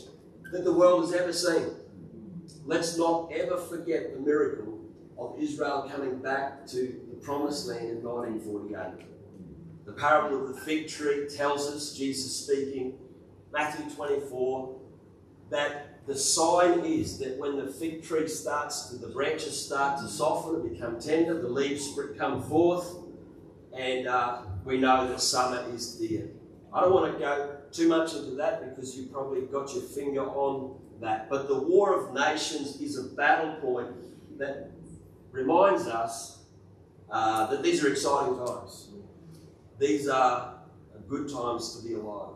that 0.52 0.64
the 0.64 0.72
world 0.72 1.04
has 1.04 1.14
ever 1.14 1.32
seen. 1.32 1.74
Let's 2.66 2.98
not 2.98 3.32
ever 3.32 3.56
forget 3.56 4.12
the 4.12 4.20
miracle 4.20 4.80
of 5.16 5.36
Israel 5.38 5.88
coming 5.90 6.18
back 6.18 6.66
to 6.66 7.00
the 7.08 7.16
promised 7.22 7.68
land 7.68 7.88
in 7.88 8.02
1948. 8.02 9.13
The 9.84 9.92
parable 9.92 10.42
of 10.42 10.54
the 10.54 10.60
fig 10.60 10.88
tree 10.88 11.28
tells 11.28 11.66
us, 11.68 11.92
Jesus 11.92 12.34
speaking, 12.44 12.94
Matthew 13.52 13.94
24, 13.94 14.80
that 15.50 16.06
the 16.06 16.14
sign 16.14 16.80
is 16.80 17.18
that 17.18 17.38
when 17.38 17.56
the 17.56 17.72
fig 17.72 18.02
tree 18.02 18.28
starts, 18.28 18.90
the 18.90 19.08
branches 19.08 19.64
start 19.64 20.00
to 20.00 20.08
soften 20.08 20.56
and 20.56 20.70
become 20.72 21.00
tender, 21.00 21.40
the 21.40 21.48
leaves 21.48 21.98
come 22.18 22.42
forth, 22.42 22.94
and 23.76 24.06
uh, 24.06 24.42
we 24.64 24.78
know 24.78 25.08
that 25.08 25.20
summer 25.20 25.64
is 25.74 26.00
near. 26.00 26.28
I 26.72 26.80
don't 26.80 26.92
want 26.92 27.12
to 27.12 27.18
go 27.18 27.56
too 27.70 27.88
much 27.88 28.14
into 28.14 28.32
that 28.32 28.68
because 28.68 28.96
you 28.96 29.06
probably 29.06 29.42
got 29.42 29.72
your 29.74 29.82
finger 29.82 30.22
on 30.22 30.78
that. 31.00 31.30
But 31.30 31.48
the 31.48 31.58
War 31.58 31.94
of 31.98 32.14
Nations 32.14 32.80
is 32.80 32.98
a 32.98 33.04
battle 33.04 33.54
point 33.60 33.94
that 34.38 34.70
reminds 35.30 35.86
us 35.86 36.38
uh, 37.10 37.46
that 37.46 37.62
these 37.62 37.84
are 37.84 37.88
exciting 37.88 38.36
times. 38.36 38.88
These 39.78 40.08
are 40.08 40.54
good 41.08 41.28
times 41.28 41.76
to 41.76 41.86
be 41.86 41.94
alive. 41.94 42.34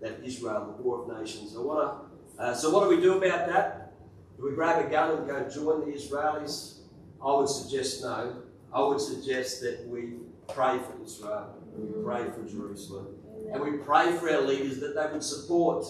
That 0.00 0.20
Israel, 0.22 0.74
the 0.76 0.82
War 0.82 1.02
of 1.02 1.20
Nations. 1.20 1.56
I 1.56 1.60
want 1.60 2.00
to 2.00 2.06
uh, 2.38 2.54
so 2.54 2.70
what 2.70 2.88
do 2.88 2.94
we 2.94 3.02
do 3.02 3.16
about 3.16 3.48
that? 3.48 3.92
Do 4.36 4.44
we 4.44 4.52
grab 4.52 4.84
a 4.84 4.90
gun 4.90 5.16
and 5.16 5.26
go 5.26 5.48
join 5.48 5.88
the 5.88 5.96
Israelis? 5.96 6.80
I 7.24 7.34
would 7.34 7.48
suggest 7.48 8.02
no. 8.02 8.42
I 8.72 8.82
would 8.82 9.00
suggest 9.00 9.62
that 9.62 9.86
we 9.88 10.14
pray 10.52 10.78
for 10.78 11.02
Israel, 11.02 11.54
and 11.74 11.94
we 11.94 12.02
pray 12.04 12.24
for 12.24 12.46
Jerusalem, 12.46 13.06
and 13.50 13.62
we 13.62 13.78
pray 13.78 14.12
for 14.18 14.28
our 14.28 14.42
leaders 14.42 14.80
that 14.80 14.94
they 14.94 15.10
would 15.10 15.22
support 15.22 15.86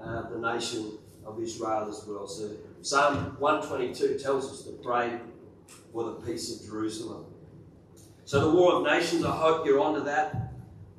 uh, 0.00 0.30
the 0.30 0.38
nation 0.38 0.98
of 1.26 1.38
Israel 1.42 1.90
as 1.90 2.02
well. 2.06 2.26
So 2.26 2.52
Psalm 2.80 3.36
122 3.38 4.18
tells 4.18 4.50
us 4.50 4.62
to 4.64 4.72
pray 4.82 5.18
for 5.92 6.04
the 6.04 6.12
peace 6.12 6.58
of 6.58 6.66
Jerusalem. 6.66 7.26
So 8.30 8.38
the 8.38 8.56
war 8.56 8.74
of 8.74 8.84
nations, 8.84 9.24
I 9.24 9.36
hope 9.36 9.66
you're 9.66 9.80
onto 9.80 10.04
that, 10.04 10.52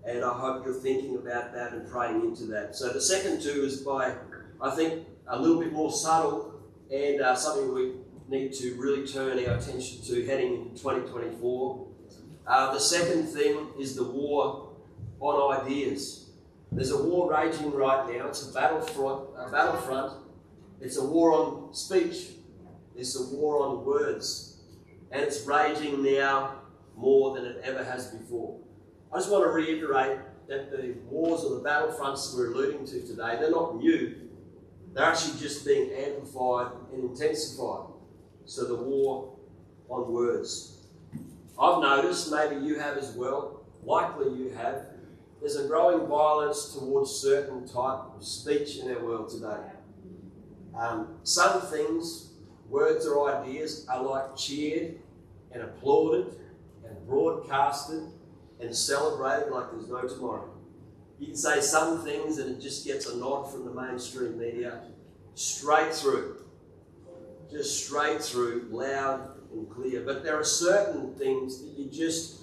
and 0.03 0.21
I 0.21 0.37
hope 0.37 0.65
you're 0.65 0.73
thinking 0.73 1.15
about 1.15 1.53
that 1.53 1.71
and 1.71 1.89
praying 1.89 2.25
into 2.25 2.43
that. 2.47 2.75
So 2.75 2.89
the 2.89 2.99
second 2.99 3.41
two 3.41 3.63
is 3.63 3.77
by 3.77 4.15
I 4.61 4.71
think, 4.71 5.07
a 5.27 5.39
little 5.39 5.61
bit 5.61 5.71
more 5.71 5.93
subtle 5.93 6.61
and 6.91 7.21
uh, 7.21 7.33
something 7.33 7.73
we 7.73 7.93
need 8.27 8.51
to 8.55 8.73
really 8.73 9.07
turn 9.07 9.39
our 9.45 9.55
attention 9.55 10.01
to 10.07 10.25
heading 10.25 10.55
into 10.55 10.71
2024. 10.71 11.87
Uh, 12.45 12.73
the 12.73 12.79
second 12.81 13.27
thing 13.27 13.69
is 13.79 13.95
the 13.95 14.03
war 14.03 14.73
on 15.21 15.61
ideas. 15.61 16.31
There's 16.69 16.91
a 16.91 17.01
war 17.01 17.31
raging 17.31 17.71
right 17.71 18.13
now. 18.13 18.27
It's 18.27 18.45
a 18.49 18.53
battlefront. 18.53 19.29
A 19.37 19.49
battlefront. 19.49 20.21
It's 20.81 20.97
a 20.97 21.05
war 21.05 21.31
on 21.31 21.73
speech. 21.73 22.31
It's 22.93 23.17
a 23.17 23.33
war 23.33 23.65
on 23.65 23.85
words, 23.85 24.59
and 25.13 25.21
it's 25.21 25.45
raging 25.47 26.03
now 26.03 26.60
more 27.01 27.35
than 27.35 27.45
it 27.45 27.61
ever 27.63 27.83
has 27.83 28.07
before. 28.07 28.59
I 29.11 29.17
just 29.17 29.29
want 29.29 29.43
to 29.43 29.49
reiterate 29.49 30.19
that 30.47 30.71
the 30.71 30.95
wars 31.09 31.43
or 31.43 31.55
the 31.55 31.61
battlefronts 31.61 32.35
we're 32.35 32.51
alluding 32.51 32.85
to 32.85 33.01
today, 33.01 33.37
they're 33.39 33.51
not 33.51 33.77
new. 33.77 34.15
They're 34.93 35.05
actually 35.05 35.39
just 35.39 35.65
being 35.65 35.91
amplified 35.91 36.71
and 36.93 37.09
intensified. 37.09 37.87
So 38.45 38.65
the 38.65 38.75
war 38.75 39.37
on 39.89 40.11
words. 40.11 40.85
I've 41.59 41.81
noticed, 41.81 42.31
maybe 42.31 42.65
you 42.65 42.79
have 42.79 42.97
as 42.97 43.11
well, 43.11 43.63
likely 43.83 44.33
you 44.33 44.49
have, 44.55 44.85
there's 45.39 45.55
a 45.55 45.67
growing 45.67 46.07
violence 46.07 46.73
towards 46.73 47.11
certain 47.11 47.67
type 47.67 48.01
of 48.15 48.23
speech 48.23 48.77
in 48.77 48.91
our 48.91 49.03
world 49.03 49.29
today. 49.29 49.61
Um, 50.77 51.17
some 51.23 51.61
things, 51.61 52.31
words 52.69 53.05
or 53.05 53.33
ideas, 53.33 53.85
are 53.89 54.03
like 54.03 54.35
cheered 54.35 54.99
and 55.51 55.63
applauded 55.63 56.35
broadcasted 57.07 58.03
and 58.59 58.75
celebrated 58.75 59.51
like 59.51 59.71
there's 59.71 59.89
no 59.89 60.01
tomorrow. 60.07 60.49
You 61.19 61.27
can 61.27 61.35
say 61.35 61.61
some 61.61 62.03
things 62.03 62.37
and 62.39 62.49
it 62.49 62.61
just 62.61 62.85
gets 62.85 63.07
a 63.07 63.17
nod 63.17 63.51
from 63.51 63.65
the 63.65 63.71
mainstream 63.71 64.39
media 64.39 64.81
straight 65.35 65.93
through. 65.93 66.37
Just 67.51 67.85
straight 67.85 68.21
through, 68.21 68.67
loud 68.71 69.37
and 69.51 69.69
clear. 69.69 70.01
But 70.01 70.23
there 70.23 70.39
are 70.39 70.43
certain 70.43 71.13
things 71.15 71.61
that 71.61 71.77
you 71.77 71.89
just 71.89 72.41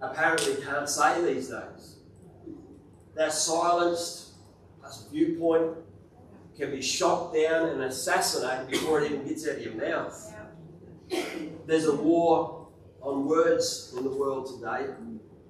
apparently 0.00 0.62
can't 0.62 0.88
say 0.88 1.22
these 1.22 1.48
days. 1.48 1.96
They're 3.14 3.30
silenced, 3.30 4.30
a 4.84 5.10
viewpoint 5.10 5.76
can 6.56 6.72
be 6.72 6.82
shot 6.82 7.32
down 7.32 7.68
and 7.68 7.82
assassinated 7.82 8.68
before 8.68 9.00
it 9.00 9.12
even 9.12 9.26
gets 9.26 9.46
out 9.46 9.56
of 9.56 9.62
your 9.62 9.74
mouth. 9.74 10.34
There's 11.66 11.86
a 11.86 11.94
war 11.94 12.57
on 13.08 13.24
words 13.24 13.94
in 13.96 14.04
the 14.04 14.10
world 14.10 14.46
today 14.46 14.92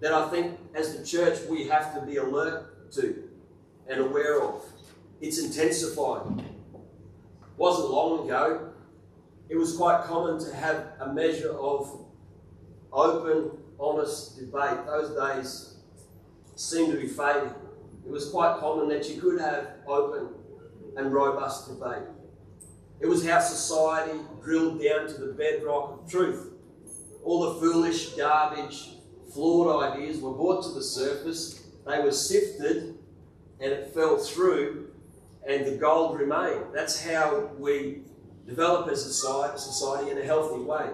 that 0.00 0.12
I 0.12 0.28
think 0.28 0.58
as 0.74 0.96
the 0.96 1.04
church 1.04 1.40
we 1.50 1.66
have 1.66 1.92
to 1.94 2.06
be 2.06 2.16
alert 2.16 2.92
to 2.92 3.28
and 3.88 4.00
aware 4.00 4.40
of. 4.40 4.64
It's 5.20 5.42
intensified. 5.42 6.44
Wasn't 7.56 7.90
long 7.90 8.24
ago, 8.24 8.70
it 9.48 9.56
was 9.56 9.76
quite 9.76 10.04
common 10.04 10.38
to 10.44 10.54
have 10.54 10.92
a 11.00 11.12
measure 11.12 11.50
of 11.50 12.06
open, 12.92 13.50
honest 13.80 14.38
debate. 14.38 14.86
Those 14.86 15.16
days 15.16 15.74
seem 16.54 16.92
to 16.92 16.96
be 16.96 17.08
fading. 17.08 17.54
it 18.04 18.10
was 18.10 18.30
quite 18.30 18.58
common 18.60 18.88
that 18.90 19.10
you 19.10 19.20
could 19.20 19.40
have 19.40 19.68
open 19.88 20.28
and 20.96 21.12
robust 21.12 21.68
debate. 21.68 22.04
It 23.00 23.06
was 23.06 23.26
how 23.26 23.40
society 23.40 24.20
drilled 24.42 24.80
down 24.80 25.08
to 25.08 25.14
the 25.14 25.32
bedrock 25.32 26.00
of 26.00 26.10
truth. 26.10 26.47
All 27.28 27.52
the 27.52 27.60
foolish, 27.60 28.14
garbage, 28.14 28.88
flawed 29.34 29.92
ideas 29.92 30.18
were 30.18 30.32
brought 30.32 30.62
to 30.62 30.70
the 30.70 30.82
surface, 30.82 31.62
they 31.86 32.00
were 32.00 32.10
sifted, 32.10 32.96
and 33.60 33.70
it 33.70 33.92
fell 33.92 34.16
through, 34.16 34.92
and 35.46 35.66
the 35.66 35.76
gold 35.76 36.18
remained. 36.18 36.72
That's 36.72 37.04
how 37.04 37.50
we 37.58 38.00
develop 38.46 38.90
as 38.90 39.04
a 39.04 39.12
society 39.12 40.10
in 40.10 40.16
a 40.16 40.24
healthy 40.24 40.62
way. 40.62 40.88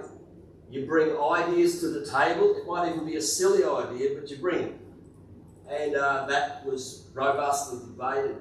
You 0.69 0.87
bring 0.87 1.17
ideas 1.17 1.79
to 1.83 1.91
the 1.91 2.05
table, 2.05 2.57
it 2.57 2.67
might 2.67 2.93
even 2.93 3.07
be 3.07 3.15
a 3.15 3.23
silly 3.23 3.63
idea, 3.63 4.19
but 4.19 4.29
you 4.29 4.39
bring 4.39 4.59
it. 4.59 4.75
And 5.71 5.95
uh, 5.95 6.27
that 6.27 6.67
was 6.67 7.11
robustly 7.15 7.79
debated. 7.87 8.39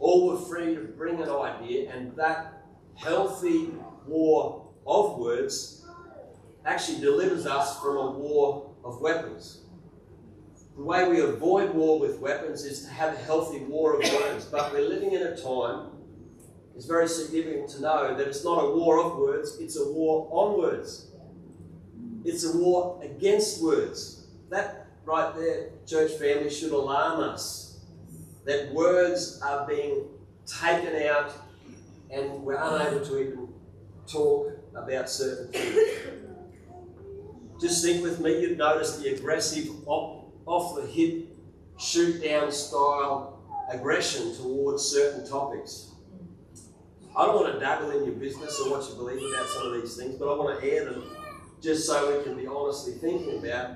All 0.00 0.26
were 0.26 0.44
free 0.44 0.74
to 0.74 0.80
bring 0.80 1.22
an 1.22 1.30
idea, 1.30 1.88
and 1.88 2.16
that 2.16 2.64
healthy 2.96 3.68
war 4.08 4.66
of 4.84 5.18
words 5.20 5.85
actually 6.66 7.00
delivers 7.00 7.46
us 7.46 7.80
from 7.80 7.96
a 7.96 8.10
war 8.10 8.74
of 8.84 9.00
weapons. 9.00 9.62
The 10.76 10.82
way 10.82 11.08
we 11.08 11.20
avoid 11.20 11.74
war 11.74 11.98
with 11.98 12.18
weapons 12.18 12.64
is 12.64 12.82
to 12.82 12.90
have 12.90 13.14
a 13.14 13.18
healthy 13.18 13.60
war 13.60 14.00
of 14.00 14.12
words, 14.12 14.44
but 14.44 14.72
we're 14.72 14.86
living 14.86 15.12
in 15.12 15.22
a 15.22 15.36
time, 15.36 15.90
it's 16.76 16.84
very 16.84 17.08
significant 17.08 17.70
to 17.70 17.80
know 17.80 18.14
that 18.14 18.28
it's 18.28 18.44
not 18.44 18.62
a 18.62 18.70
war 18.70 19.02
of 19.02 19.16
words, 19.16 19.56
it's 19.58 19.78
a 19.78 19.90
war 19.92 20.28
on 20.30 20.58
words. 20.58 21.06
It's 22.22 22.44
a 22.44 22.54
war 22.54 23.00
against 23.02 23.62
words. 23.62 24.26
That 24.50 24.86
right 25.06 25.34
there, 25.34 25.70
church 25.86 26.12
family, 26.12 26.50
should 26.50 26.72
alarm 26.72 27.20
us 27.20 27.80
that 28.44 28.74
words 28.74 29.40
are 29.42 29.66
being 29.66 30.04
taken 30.44 31.02
out 31.08 31.32
and 32.10 32.42
we're 32.42 32.56
unable 32.60 33.04
to 33.06 33.18
even 33.20 33.48
talk 34.06 34.52
about 34.74 35.08
certain 35.08 35.50
things. 35.52 36.25
Just 37.60 37.84
think 37.84 38.02
with 38.02 38.20
me, 38.20 38.40
you've 38.40 38.58
noticed 38.58 39.02
the 39.02 39.14
aggressive, 39.14 39.68
off 39.86 40.76
the 40.76 40.86
hip, 40.86 41.28
shoot 41.78 42.22
down 42.22 42.52
style 42.52 43.42
aggression 43.70 44.34
towards 44.36 44.84
certain 44.84 45.26
topics. 45.28 45.92
I 47.16 47.24
don't 47.24 47.36
want 47.36 47.54
to 47.54 47.60
dabble 47.60 47.90
in 47.92 48.04
your 48.04 48.14
business 48.14 48.60
or 48.60 48.70
what 48.70 48.88
you 48.88 48.94
believe 48.94 49.32
about 49.32 49.48
some 49.48 49.72
of 49.72 49.80
these 49.80 49.96
things, 49.96 50.16
but 50.16 50.28
I 50.30 50.36
want 50.36 50.60
to 50.60 50.66
air 50.70 50.84
them 50.84 51.02
just 51.62 51.86
so 51.86 52.18
we 52.18 52.22
can 52.22 52.36
be 52.36 52.46
honestly 52.46 52.92
thinking 52.92 53.38
about 53.38 53.70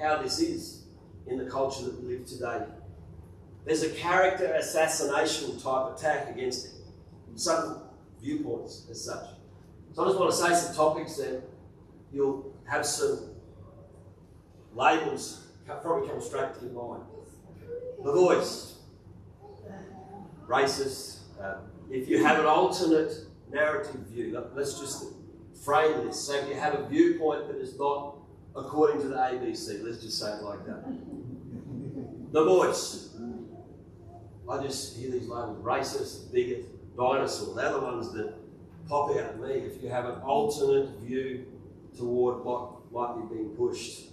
how 0.00 0.22
this 0.22 0.40
is 0.40 0.84
in 1.26 1.36
the 1.36 1.44
culture 1.44 1.84
that 1.84 2.02
we 2.02 2.16
live 2.16 2.26
today. 2.26 2.62
There's 3.66 3.82
a 3.82 3.90
character 3.90 4.46
assassination 4.46 5.60
type 5.60 5.94
attack 5.94 6.30
against 6.30 6.68
some 7.34 7.82
viewpoints 8.22 8.86
as 8.90 9.04
such. 9.04 9.26
So 9.92 10.02
I 10.02 10.06
just 10.06 10.18
want 10.18 10.30
to 10.30 10.36
say 10.36 10.54
some 10.54 10.74
topics 10.74 11.16
that 11.16 11.42
you'll 12.12 12.55
have 12.68 12.84
some 12.84 13.30
labels 14.74 15.46
probably 15.82 16.08
come 16.08 16.20
straight 16.20 16.54
to 16.58 16.66
your 16.66 16.88
mind. 16.88 17.04
The 18.02 18.12
voice, 18.12 18.78
racist. 20.46 21.20
Uh, 21.40 21.58
if 21.90 22.08
you 22.08 22.22
have 22.24 22.38
an 22.38 22.46
alternate 22.46 23.12
narrative 23.50 24.00
view, 24.02 24.44
let's 24.54 24.78
just 24.78 25.04
frame 25.64 26.06
this. 26.06 26.20
So 26.20 26.34
if 26.34 26.48
you 26.48 26.54
have 26.54 26.74
a 26.74 26.88
viewpoint 26.88 27.48
that 27.48 27.56
is 27.56 27.78
not 27.78 28.16
according 28.54 29.02
to 29.02 29.08
the 29.08 29.16
ABC, 29.16 29.82
let's 29.82 30.02
just 30.02 30.18
say 30.18 30.32
it 30.32 30.42
like 30.42 30.64
that. 30.66 30.84
The 32.32 32.44
voice. 32.44 33.02
I 34.48 34.62
just 34.62 34.96
hear 34.96 35.10
these 35.10 35.26
labels 35.26 35.60
racist, 35.64 36.32
bigot, 36.32 36.96
dinosaur. 36.96 37.56
They're 37.56 37.72
the 37.72 37.80
ones 37.80 38.12
that 38.12 38.34
pop 38.88 39.10
out 39.10 39.16
at 39.16 39.40
me. 39.40 39.50
If 39.50 39.82
you 39.82 39.88
have 39.88 40.04
an 40.04 40.20
alternate 40.20 40.90
view 41.00 41.46
toward 41.96 42.44
what 42.44 42.92
might 42.92 43.28
be 43.28 43.34
being 43.34 43.50
pushed. 43.50 44.06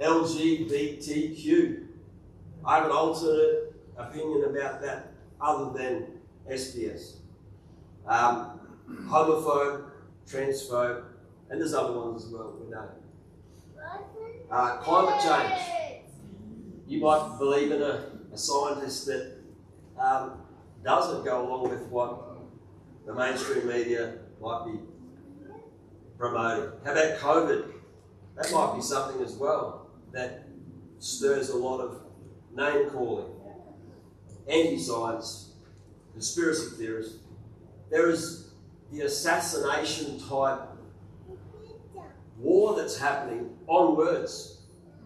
LGBTQ. 0.00 1.86
I 2.64 2.76
have 2.76 2.86
an 2.86 2.92
alternate 2.92 3.74
opinion 3.96 4.44
about 4.44 4.80
that 4.82 5.12
other 5.40 5.78
than 5.78 6.06
SBS. 6.50 7.16
Um, 8.06 8.60
homophobe, 9.06 9.90
transphobe, 10.28 11.04
and 11.50 11.60
there's 11.60 11.74
other 11.74 11.92
ones 11.98 12.24
as 12.24 12.30
well, 12.30 12.56
we 12.60 12.70
know. 12.70 12.88
Uh, 14.50 14.76
climate 14.78 15.20
change. 15.22 16.02
You 16.86 17.00
might 17.00 17.36
believe 17.38 17.72
in 17.72 17.82
a, 17.82 18.04
a 18.32 18.38
scientist 18.38 19.06
that 19.06 19.38
um, 19.98 20.42
doesn't 20.84 21.24
go 21.24 21.46
along 21.46 21.70
with 21.70 21.82
what 21.86 22.38
the 23.06 23.14
mainstream 23.14 23.66
media 23.66 24.18
might 24.40 24.64
be 24.66 24.78
promoting. 26.18 26.70
How 26.84 26.92
about 26.92 27.18
COVID? 27.18 27.72
That 28.36 28.52
might 28.52 28.74
be 28.76 28.82
something 28.82 29.22
as 29.22 29.34
well 29.34 29.90
that 30.12 30.46
stirs 30.98 31.50
a 31.50 31.56
lot 31.56 31.80
of 31.80 32.00
name 32.54 32.88
calling, 32.90 33.30
anti 34.48 34.78
science, 34.78 35.52
conspiracy 36.12 36.76
theorists. 36.76 37.18
There 37.90 38.08
is 38.10 38.52
the 38.92 39.02
assassination 39.02 40.20
type 40.28 40.60
war 42.38 42.76
that's 42.76 42.98
happening 42.98 43.56
on 43.66 43.96
words. 43.96 44.62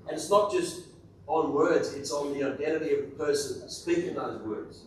And 0.06 0.16
it's 0.16 0.30
not 0.30 0.50
just 0.50 0.86
on 1.26 1.52
words, 1.52 1.92
it's 1.92 2.10
on 2.10 2.32
the 2.32 2.44
identity 2.44 2.94
of 2.94 3.10
the 3.10 3.24
person 3.24 3.68
speaking 3.68 4.14
those 4.14 4.40
words. 4.42 4.84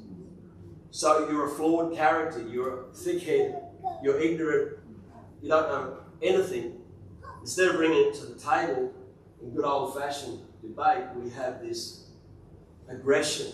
So 0.89 1.29
you're 1.29 1.45
a 1.45 1.49
flawed 1.49 1.95
character, 1.95 2.45
you're 2.47 2.81
a 2.81 2.83
thickhead, 2.87 3.63
you're 4.03 4.19
ignorant, 4.19 4.79
you 5.41 5.49
don't 5.49 5.69
know 5.69 6.00
anything. 6.21 6.81
Instead 7.41 7.69
of 7.69 7.75
bringing 7.75 8.07
it 8.07 8.13
to 8.15 8.25
the 8.25 8.39
table 8.39 8.93
in 9.41 9.51
good 9.51 9.65
old 9.65 9.97
fashioned 9.97 10.39
debate, 10.61 11.03
we 11.15 11.29
have 11.31 11.61
this 11.61 12.09
aggression. 12.87 13.47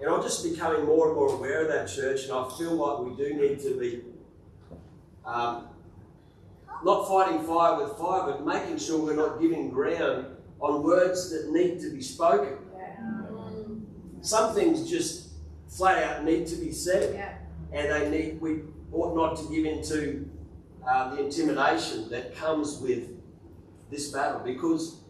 And 0.00 0.08
I'm 0.08 0.22
just 0.22 0.44
becoming 0.44 0.86
more 0.86 1.08
and 1.08 1.16
more 1.16 1.34
aware 1.34 1.62
of 1.62 1.68
that, 1.68 1.88
church, 1.88 2.24
and 2.24 2.32
I 2.32 2.48
feel 2.56 2.74
like 2.74 3.00
we 3.00 3.16
do 3.16 3.34
need 3.34 3.58
to 3.60 3.78
be 3.78 4.02
um, 5.26 5.68
not 6.84 7.08
fighting 7.08 7.44
fire 7.44 7.82
with 7.82 7.98
fire, 7.98 8.30
but 8.30 8.46
making 8.46 8.78
sure 8.78 9.00
we're 9.00 9.16
not 9.16 9.40
giving 9.40 9.70
ground 9.70 10.36
on 10.60 10.82
words 10.82 11.30
that 11.30 11.50
need 11.50 11.80
to 11.80 11.92
be 11.92 12.00
spoken. 12.00 12.58
Some 14.20 14.54
things 14.54 14.88
just 14.88 15.30
flat 15.68 16.02
out 16.02 16.24
need 16.24 16.46
to 16.48 16.56
be 16.56 16.72
said. 16.72 17.14
Yeah. 17.14 17.34
And 17.72 17.90
they 17.90 18.10
need, 18.10 18.40
we 18.40 18.60
ought 18.92 19.14
not 19.14 19.36
to 19.36 19.54
give 19.54 19.66
into 19.66 20.28
uh, 20.86 21.14
the 21.14 21.24
intimidation 21.24 22.08
that 22.10 22.34
comes 22.36 22.78
with 22.78 23.10
this 23.90 24.10
battle. 24.10 24.40
Because 24.44 25.00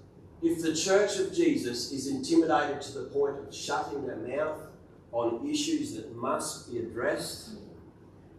if 0.42 0.62
the 0.62 0.74
church 0.74 1.18
of 1.18 1.32
Jesus 1.34 1.92
is 1.92 2.06
intimidated 2.06 2.80
to 2.82 2.92
the 2.92 3.04
point 3.04 3.36
of 3.38 3.54
shutting 3.54 4.06
their 4.06 4.16
mouth 4.16 4.60
on 5.12 5.48
issues 5.48 5.94
that 5.94 6.14
must 6.14 6.70
be 6.70 6.78
addressed, 6.78 7.50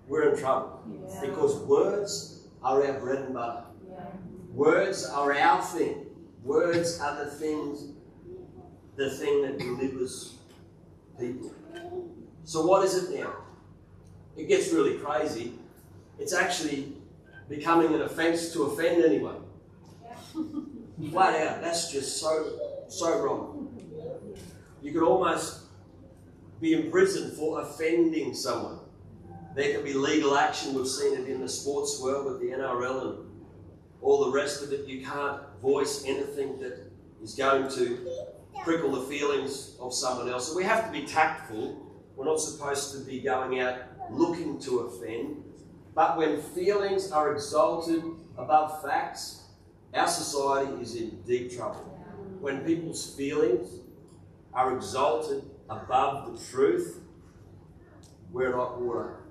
we're 0.07 0.33
in 0.33 0.39
trouble. 0.39 0.81
Yeah. 0.87 1.21
Because 1.21 1.55
words 1.59 2.47
are 2.63 2.83
our 2.83 2.99
bread 2.99 3.19
and 3.19 3.33
butter. 3.33 3.63
Yeah. 3.89 4.05
Words 4.51 5.05
are 5.05 5.33
our 5.33 5.61
thing. 5.61 6.05
Words 6.43 6.99
are 6.99 7.23
the 7.23 7.29
things, 7.29 7.91
the 8.95 9.09
thing 9.09 9.41
that 9.43 9.59
delivers 9.59 10.35
people. 11.19 11.53
So, 12.43 12.65
what 12.65 12.83
is 12.85 12.95
it 12.95 13.19
now? 13.19 13.33
It 14.35 14.47
gets 14.47 14.71
really 14.71 14.97
crazy. 14.97 15.53
It's 16.17 16.33
actually 16.33 16.93
becoming 17.49 17.93
an 17.93 18.01
offence 18.01 18.53
to 18.53 18.63
offend 18.63 19.03
anyone. 19.03 19.43
Flat 21.11 21.47
out, 21.47 21.61
that's 21.61 21.91
just 21.91 22.19
so, 22.19 22.59
so 22.87 23.19
wrong. 23.19 23.75
You 24.81 24.93
could 24.93 25.03
almost 25.03 25.63
be 26.61 26.73
imprisoned 26.73 27.33
for 27.33 27.61
offending 27.61 28.33
someone. 28.33 28.79
There 29.55 29.73
can 29.73 29.83
be 29.83 29.93
legal 29.93 30.37
action. 30.37 30.73
We've 30.73 30.87
seen 30.87 31.17
it 31.17 31.27
in 31.27 31.41
the 31.41 31.49
sports 31.49 31.99
world 32.01 32.25
with 32.25 32.39
the 32.39 32.55
NRL 32.55 33.01
and 33.01 33.17
all 34.01 34.25
the 34.25 34.31
rest 34.31 34.63
of 34.63 34.71
it. 34.71 34.85
You 34.85 35.03
can't 35.05 35.41
voice 35.61 36.05
anything 36.05 36.59
that 36.59 36.91
is 37.21 37.33
going 37.33 37.69
to 37.71 38.07
prickle 38.63 38.91
the 38.91 39.01
feelings 39.01 39.75
of 39.79 39.93
someone 39.93 40.29
else. 40.29 40.49
So 40.49 40.55
we 40.55 40.63
have 40.63 40.85
to 40.85 40.91
be 40.91 41.05
tactful 41.05 41.89
we're 42.19 42.25
not 42.25 42.41
supposed 42.41 42.91
to 42.91 42.99
be 42.99 43.21
going 43.21 43.61
out 43.61 43.77
looking 44.11 44.59
to 44.59 44.79
offend. 44.79 45.41
But 45.99 46.15
when 46.15 46.41
feelings 46.41 47.11
are 47.11 47.33
exalted 47.33 48.01
above 48.37 48.81
facts, 48.81 49.43
our 49.93 50.07
society 50.07 50.81
is 50.81 50.95
in 50.95 51.21
deep 51.27 51.53
trouble. 51.53 51.81
When 52.39 52.63
people's 52.63 53.13
feelings 53.15 53.81
are 54.53 54.77
exalted 54.77 55.43
above 55.69 56.31
the 56.31 56.45
truth, 56.45 57.01
we're 58.31 58.55
not 58.55 58.79
water. 58.79 59.23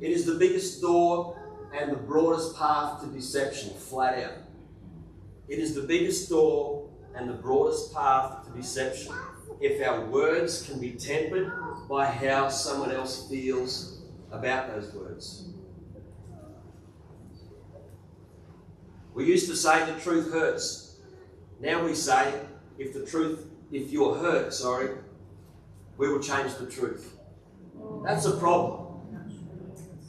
It 0.00 0.10
is 0.10 0.24
the 0.24 0.36
biggest 0.36 0.80
door 0.80 1.38
and 1.78 1.92
the 1.92 1.96
broadest 1.96 2.56
path 2.56 3.02
to 3.02 3.08
deception, 3.08 3.74
flat 3.74 4.24
out. 4.24 4.38
It 5.46 5.58
is 5.58 5.74
the 5.74 5.82
biggest 5.82 6.30
door 6.30 6.88
and 7.14 7.28
the 7.28 7.34
broadest 7.34 7.92
path 7.92 8.46
to 8.46 8.52
deception. 8.56 9.12
if 9.60 9.86
our 9.86 10.06
words 10.06 10.62
can 10.62 10.80
be 10.80 10.92
tempered 10.92 11.52
by 11.86 12.06
how 12.06 12.48
someone 12.48 12.92
else 12.92 13.28
feels 13.28 14.00
about 14.32 14.74
those 14.74 14.94
words. 14.94 15.50
We 19.18 19.24
used 19.24 19.48
to 19.48 19.56
say 19.56 19.84
the 19.84 19.98
truth 19.98 20.32
hurts. 20.32 21.00
Now 21.58 21.84
we 21.84 21.92
say 21.96 22.40
if 22.78 22.94
the 22.94 23.04
truth, 23.04 23.46
if 23.72 23.90
you're 23.90 24.14
hurt, 24.14 24.54
sorry, 24.54 24.90
we 25.96 26.08
will 26.08 26.20
change 26.20 26.54
the 26.54 26.66
truth. 26.66 27.16
That's 28.04 28.26
a 28.26 28.36
problem. 28.36 28.86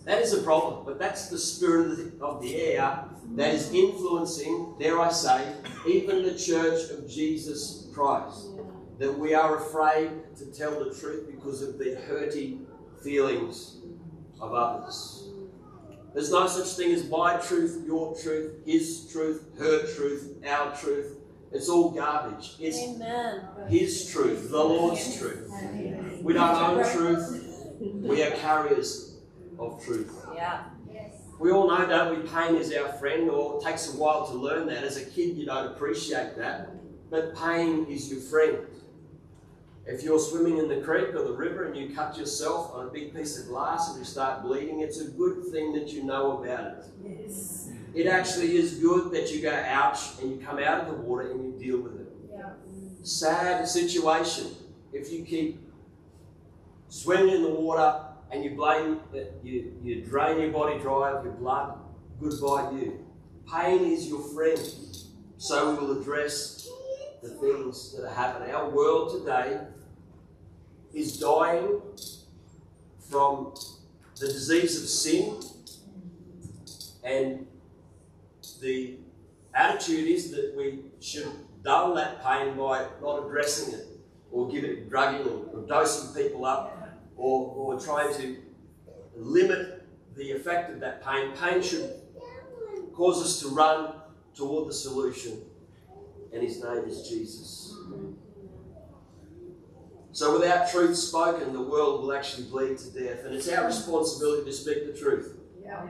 That 0.05 0.21
is 0.21 0.33
a 0.33 0.43
problem, 0.43 0.85
but 0.85 0.99
that's 0.99 1.27
the 1.27 1.39
spirit 1.39 1.89
of 1.89 1.97
the, 1.97 2.23
of 2.23 2.41
the 2.43 2.55
air 2.55 3.03
that 3.31 3.51
is 3.55 3.73
influencing, 3.73 4.75
dare 4.79 4.99
I 4.99 5.11
say, 5.11 5.55
even 5.87 6.21
the 6.21 6.37
church 6.37 6.91
of 6.91 7.09
Jesus 7.09 7.87
Christ. 7.91 8.49
That 8.99 9.17
we 9.17 9.33
are 9.33 9.57
afraid 9.57 10.11
to 10.37 10.45
tell 10.51 10.83
the 10.83 10.93
truth 10.93 11.31
because 11.31 11.63
of 11.63 11.79
the 11.79 11.95
hurting 12.07 12.67
feelings 13.03 13.77
of 14.39 14.53
others. 14.53 15.28
There's 16.19 16.31
no 16.31 16.47
such 16.47 16.75
thing 16.75 16.91
as 16.91 17.07
my 17.07 17.37
truth, 17.37 17.81
your 17.87 18.13
truth, 18.13 18.65
his 18.65 19.09
truth, 19.09 19.41
her 19.57 19.87
truth, 19.95 20.43
our 20.45 20.75
truth. 20.75 21.15
It's 21.49 21.69
all 21.69 21.91
garbage. 21.91 22.57
It's 22.59 22.77
Amen. 22.77 23.47
his 23.69 24.11
truth, 24.11 24.51
the 24.51 24.61
Lord's 24.61 25.17
truth. 25.17 25.49
We 26.21 26.33
don't 26.33 26.57
own 26.57 26.93
truth, 26.93 27.73
we 27.79 28.21
are 28.21 28.31
carriers 28.31 29.15
of 29.57 29.81
truth. 29.85 30.13
Yeah. 30.35 30.65
We 31.39 31.51
all 31.51 31.69
know, 31.69 31.87
don't 31.87 32.21
we, 32.21 32.29
pain 32.29 32.55
is 32.55 32.73
our 32.73 32.91
friend, 32.91 33.29
or 33.29 33.57
it 33.61 33.63
takes 33.63 33.93
a 33.93 33.97
while 33.97 34.27
to 34.27 34.33
learn 34.33 34.67
that. 34.67 34.83
As 34.83 34.97
a 34.97 35.05
kid, 35.05 35.37
you 35.37 35.45
don't 35.45 35.67
appreciate 35.67 36.35
that. 36.35 36.69
But 37.09 37.33
pain 37.33 37.85
is 37.85 38.11
your 38.11 38.19
friend. 38.19 38.57
If 39.91 40.03
you're 40.03 40.19
swimming 40.19 40.59
in 40.59 40.67
the 40.69 40.81
creek 40.81 41.15
or 41.15 41.23
the 41.23 41.33
river 41.33 41.63
and 41.63 41.75
you 41.75 41.95
cut 41.95 42.15
yourself 42.15 42.71
on 42.75 42.85
a 42.85 42.91
big 42.91 43.11
piece 43.15 43.39
of 43.39 43.47
glass 43.47 43.89
and 43.89 43.97
you 43.97 44.05
start 44.05 44.43
bleeding, 44.43 44.81
it's 44.81 45.01
a 45.01 45.05
good 45.05 45.45
thing 45.51 45.73
that 45.73 45.89
you 45.89 46.03
know 46.03 46.43
about 46.43 46.65
it. 46.65 46.85
Yes. 47.03 47.71
It 47.95 48.05
actually 48.05 48.55
is 48.55 48.75
good 48.75 49.11
that 49.13 49.31
you 49.31 49.41
go 49.41 49.51
ouch 49.51 50.19
and 50.21 50.29
you 50.29 50.45
come 50.45 50.59
out 50.59 50.81
of 50.81 50.95
the 50.95 51.01
water 51.01 51.31
and 51.31 51.43
you 51.43 51.59
deal 51.59 51.81
with 51.81 51.99
it. 51.99 52.07
Yeah. 52.31 52.51
Sad 53.01 53.67
situation 53.67 54.51
if 54.93 55.11
you 55.11 55.25
keep 55.25 55.59
swimming 56.87 57.37
in 57.37 57.41
the 57.41 57.49
water 57.49 57.99
and 58.29 58.43
you 58.43 58.51
blame 58.51 58.99
you, 59.43 59.73
you 59.81 60.05
drain 60.05 60.39
your 60.39 60.51
body 60.51 60.79
dry 60.79 61.13
of 61.13 61.23
your 61.23 61.33
blood, 61.33 61.79
goodbye 62.19 62.69
you. 62.73 63.07
Pain 63.51 63.91
is 63.91 64.07
your 64.07 64.21
friend. 64.21 64.59
So 65.37 65.71
we 65.71 65.79
will 65.79 65.99
address 65.99 66.69
the 67.23 67.29
things 67.29 67.95
that 67.95 68.05
are 68.05 68.13
happening. 68.13 68.53
Our 68.53 68.69
world 68.69 69.19
today 69.19 69.59
is 70.93 71.19
dying 71.19 71.81
from 73.09 73.53
the 74.19 74.27
disease 74.27 74.81
of 74.81 74.87
sin 74.89 75.41
and 77.03 77.47
the 78.61 78.97
attitude 79.53 80.07
is 80.07 80.31
that 80.31 80.53
we 80.55 80.79
should 80.99 81.27
dull 81.63 81.95
that 81.95 82.23
pain 82.23 82.55
by 82.55 82.85
not 83.01 83.25
addressing 83.25 83.73
it 83.73 83.85
or 84.31 84.49
give 84.49 84.63
it 84.63 84.89
drugging 84.89 85.27
or, 85.27 85.61
dosing 85.67 86.13
people 86.13 86.45
up 86.45 86.97
or, 87.15 87.53
or 87.55 87.79
trying 87.79 88.13
to 88.15 88.37
limit 89.15 89.87
the 90.15 90.31
effect 90.31 90.71
of 90.71 90.79
that 90.79 91.03
pain. 91.03 91.31
Pain 91.33 91.61
should 91.61 91.93
cause 92.93 93.21
us 93.23 93.39
to 93.41 93.49
run 93.49 93.93
toward 94.35 94.69
the 94.69 94.73
solution, 94.73 95.41
and 96.33 96.43
his 96.43 96.63
name 96.63 96.83
is 96.85 97.07
Jesus. 97.07 97.68
So, 100.19 100.37
without 100.37 100.69
truth 100.69 100.97
spoken, 100.97 101.53
the 101.53 101.61
world 101.61 102.01
will 102.01 102.11
actually 102.11 102.47
bleed 102.47 102.77
to 102.79 102.89
death, 102.89 103.23
and 103.23 103.33
it's 103.33 103.47
our 103.47 103.65
responsibility 103.65 104.43
to 104.43 104.51
speak 104.51 104.85
the 104.85 104.99
truth, 104.99 105.37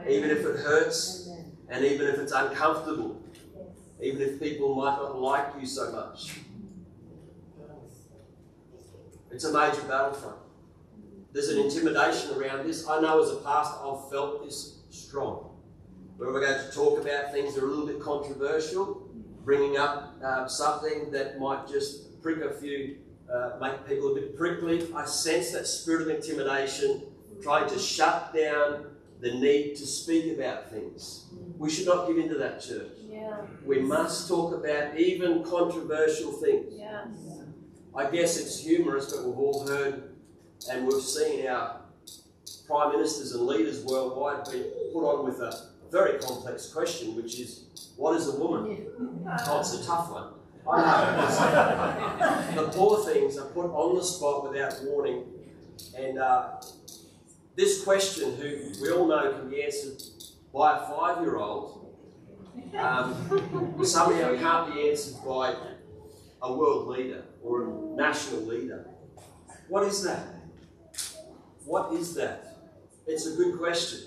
even 0.07 0.29
if 0.29 0.45
it 0.45 0.55
hurts 0.57 1.31
and 1.67 1.83
even 1.83 2.05
if 2.05 2.19
it's 2.19 2.31
uncomfortable, 2.31 3.23
even 3.99 4.21
if 4.21 4.39
people 4.39 4.75
might 4.75 4.97
not 4.97 5.19
like 5.19 5.47
you 5.59 5.65
so 5.65 5.91
much. 5.91 6.41
It's 9.31 9.45
a 9.45 9.51
major 9.51 9.81
battlefront. 9.87 10.37
There's 11.33 11.49
an 11.49 11.61
intimidation 11.61 12.39
around 12.39 12.67
this. 12.67 12.87
I 12.87 13.01
know 13.01 13.23
as 13.23 13.31
a 13.31 13.37
pastor, 13.37 13.79
I've 13.83 14.11
felt 14.11 14.45
this 14.45 14.81
strong. 14.91 15.57
Where 16.17 16.31
we're 16.31 16.45
going 16.45 16.69
to 16.69 16.71
talk 16.71 17.01
about 17.01 17.31
things 17.31 17.55
that 17.55 17.63
are 17.63 17.67
a 17.67 17.69
little 17.71 17.87
bit 17.87 17.99
controversial, 17.99 19.09
bringing 19.43 19.77
up 19.77 20.19
uh, 20.23 20.47
something 20.47 21.09
that 21.09 21.39
might 21.39 21.67
just 21.67 22.21
prick 22.21 22.41
a 22.41 22.53
few, 22.53 22.97
uh, 23.33 23.57
make 23.61 23.87
people 23.87 24.11
a 24.11 24.15
bit 24.15 24.37
prickly. 24.37 24.87
I 24.95 25.05
sense 25.05 25.51
that 25.51 25.67
spirit 25.67 26.01
of 26.03 26.09
intimidation, 26.09 27.03
trying 27.41 27.69
to 27.69 27.79
shut 27.79 28.33
down 28.33 28.85
the 29.21 29.33
need 29.33 29.75
to 29.75 29.85
speak 29.85 30.37
about 30.37 30.71
things. 30.71 31.25
We 31.57 31.69
should 31.69 31.85
not 31.85 32.07
give 32.07 32.17
into 32.17 32.35
that, 32.35 32.61
church. 32.61 32.91
Yeah. 33.09 33.41
We 33.65 33.79
must 33.79 34.27
talk 34.27 34.53
about 34.53 34.97
even 34.97 35.43
controversial 35.43 36.31
things. 36.31 36.73
Yes. 36.77 37.07
I 37.95 38.09
guess 38.09 38.39
it's 38.39 38.59
humorous, 38.59 39.11
but 39.11 39.25
we've 39.25 39.37
all 39.37 39.67
heard 39.67 40.15
and 40.71 40.87
we've 40.87 41.01
seen 41.01 41.47
our 41.47 41.81
prime 42.67 42.91
ministers 42.91 43.33
and 43.33 43.45
leaders 43.45 43.83
worldwide 43.83 44.49
be 44.51 44.63
put 44.93 45.03
on 45.03 45.25
with 45.25 45.39
a 45.41 45.69
very 45.91 46.19
complex 46.19 46.71
question, 46.71 47.15
which 47.15 47.39
is, 47.39 47.91
what 47.97 48.15
is 48.15 48.27
a 48.27 48.37
woman? 48.37 48.85
Oh, 49.47 49.59
it's 49.59 49.73
a 49.73 49.85
tough 49.85 50.11
one. 50.11 50.33
I 50.67 52.53
the 52.55 52.67
poor 52.69 53.03
things 53.05 53.37
are 53.37 53.47
put 53.47 53.65
on 53.65 53.95
the 53.95 54.03
spot 54.03 54.49
without 54.49 54.83
warning. 54.83 55.23
And 55.97 56.19
uh, 56.19 56.61
this 57.55 57.83
question, 57.83 58.35
who 58.35 58.71
we 58.81 58.91
all 58.91 59.07
know 59.07 59.31
can 59.33 59.49
be 59.49 59.63
answered 59.63 60.01
by 60.53 60.77
a 60.77 60.79
five 60.87 61.21
year 61.21 61.37
old, 61.37 61.95
um, 62.77 63.83
somehow 63.83 64.35
can't 64.35 64.73
be 64.73 64.89
answered 64.89 65.15
by 65.25 65.55
a 66.41 66.53
world 66.53 66.87
leader 66.87 67.25
or 67.43 67.63
a 67.63 67.95
national 67.95 68.41
leader. 68.41 68.85
What 69.67 69.83
is 69.83 70.03
that? 70.03 70.25
What 71.65 71.93
is 71.93 72.15
that? 72.15 72.57
It's 73.07 73.25
a 73.25 73.35
good 73.35 73.57
question. 73.57 74.01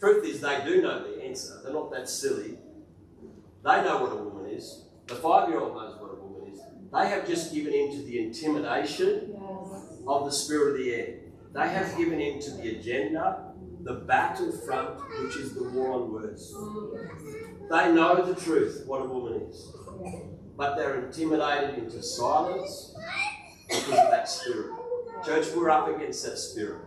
Truth 0.00 0.24
is, 0.26 0.40
they 0.40 0.62
do 0.64 0.82
know 0.82 1.02
the 1.04 1.24
answer. 1.24 1.60
They're 1.62 1.72
not 1.72 1.90
that 1.92 2.08
silly. 2.08 2.58
They 3.64 3.82
know 3.82 4.02
what 4.02 4.12
a 4.12 4.16
woman 4.16 4.50
is. 4.50 4.84
The 5.06 5.16
five 5.16 5.50
year 5.50 5.60
old 5.60 5.74
knows 5.74 6.00
what 6.00 6.12
a 6.12 6.14
woman 6.14 6.50
is. 6.50 6.60
They 6.92 7.08
have 7.08 7.26
just 7.26 7.52
given 7.52 7.74
in 7.74 7.90
to 7.92 8.02
the 8.02 8.22
intimidation 8.22 9.36
of 10.06 10.24
the 10.24 10.30
spirit 10.30 10.72
of 10.72 10.78
the 10.78 10.94
air. 10.94 11.16
They 11.52 11.68
have 11.68 11.96
given 11.98 12.20
in 12.20 12.40
to 12.40 12.50
the 12.52 12.78
agenda, 12.78 13.52
the 13.82 13.94
battlefront, 13.94 15.00
which 15.22 15.36
is 15.36 15.54
the 15.54 15.64
war 15.64 15.92
on 15.92 16.12
words. 16.12 16.52
They 17.70 17.92
know 17.92 18.24
the 18.24 18.34
truth, 18.40 18.84
what 18.86 19.02
a 19.02 19.04
woman 19.04 19.42
is. 19.42 19.72
But 20.56 20.76
they're 20.76 21.04
intimidated 21.04 21.78
into 21.78 22.02
silence 22.02 22.94
because 23.68 23.88
of 23.88 24.10
that 24.10 24.28
spirit. 24.28 24.72
Church, 25.24 25.46
we're 25.54 25.70
up 25.70 25.94
against 25.94 26.24
that 26.24 26.38
spirit. 26.38 26.82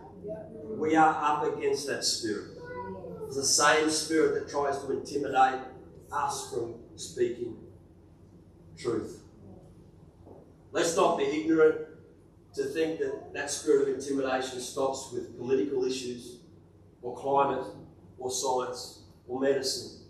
We 0.66 0.96
are 0.96 1.14
up 1.22 1.56
against 1.56 1.86
that 1.86 2.04
spirit. 2.04 2.58
It's 3.26 3.36
the 3.36 3.44
same 3.44 3.90
spirit 3.90 4.34
that 4.34 4.50
tries 4.50 4.78
to 4.82 4.90
intimidate 4.92 5.60
us 6.10 6.52
from 6.52 6.74
speaking 6.96 7.56
truth. 8.78 9.22
Let's 10.72 10.96
not 10.96 11.18
be 11.18 11.24
ignorant 11.24 11.76
to 12.54 12.64
think 12.64 13.00
that 13.00 13.32
that 13.34 13.50
spirit 13.50 13.88
of 13.88 13.94
intimidation 13.94 14.60
stops 14.60 15.10
with 15.12 15.36
political 15.38 15.84
issues 15.84 16.38
or 17.02 17.16
climate 17.16 17.66
or 18.18 18.30
science 18.30 19.02
or 19.26 19.40
medicine. 19.40 20.02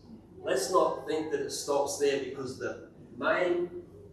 Let's 0.43 0.71
not 0.71 1.07
think 1.07 1.31
that 1.33 1.41
it 1.41 1.51
stops 1.51 1.99
there 1.99 2.21
because 2.21 2.59
the 2.59 2.89
main 3.17 3.71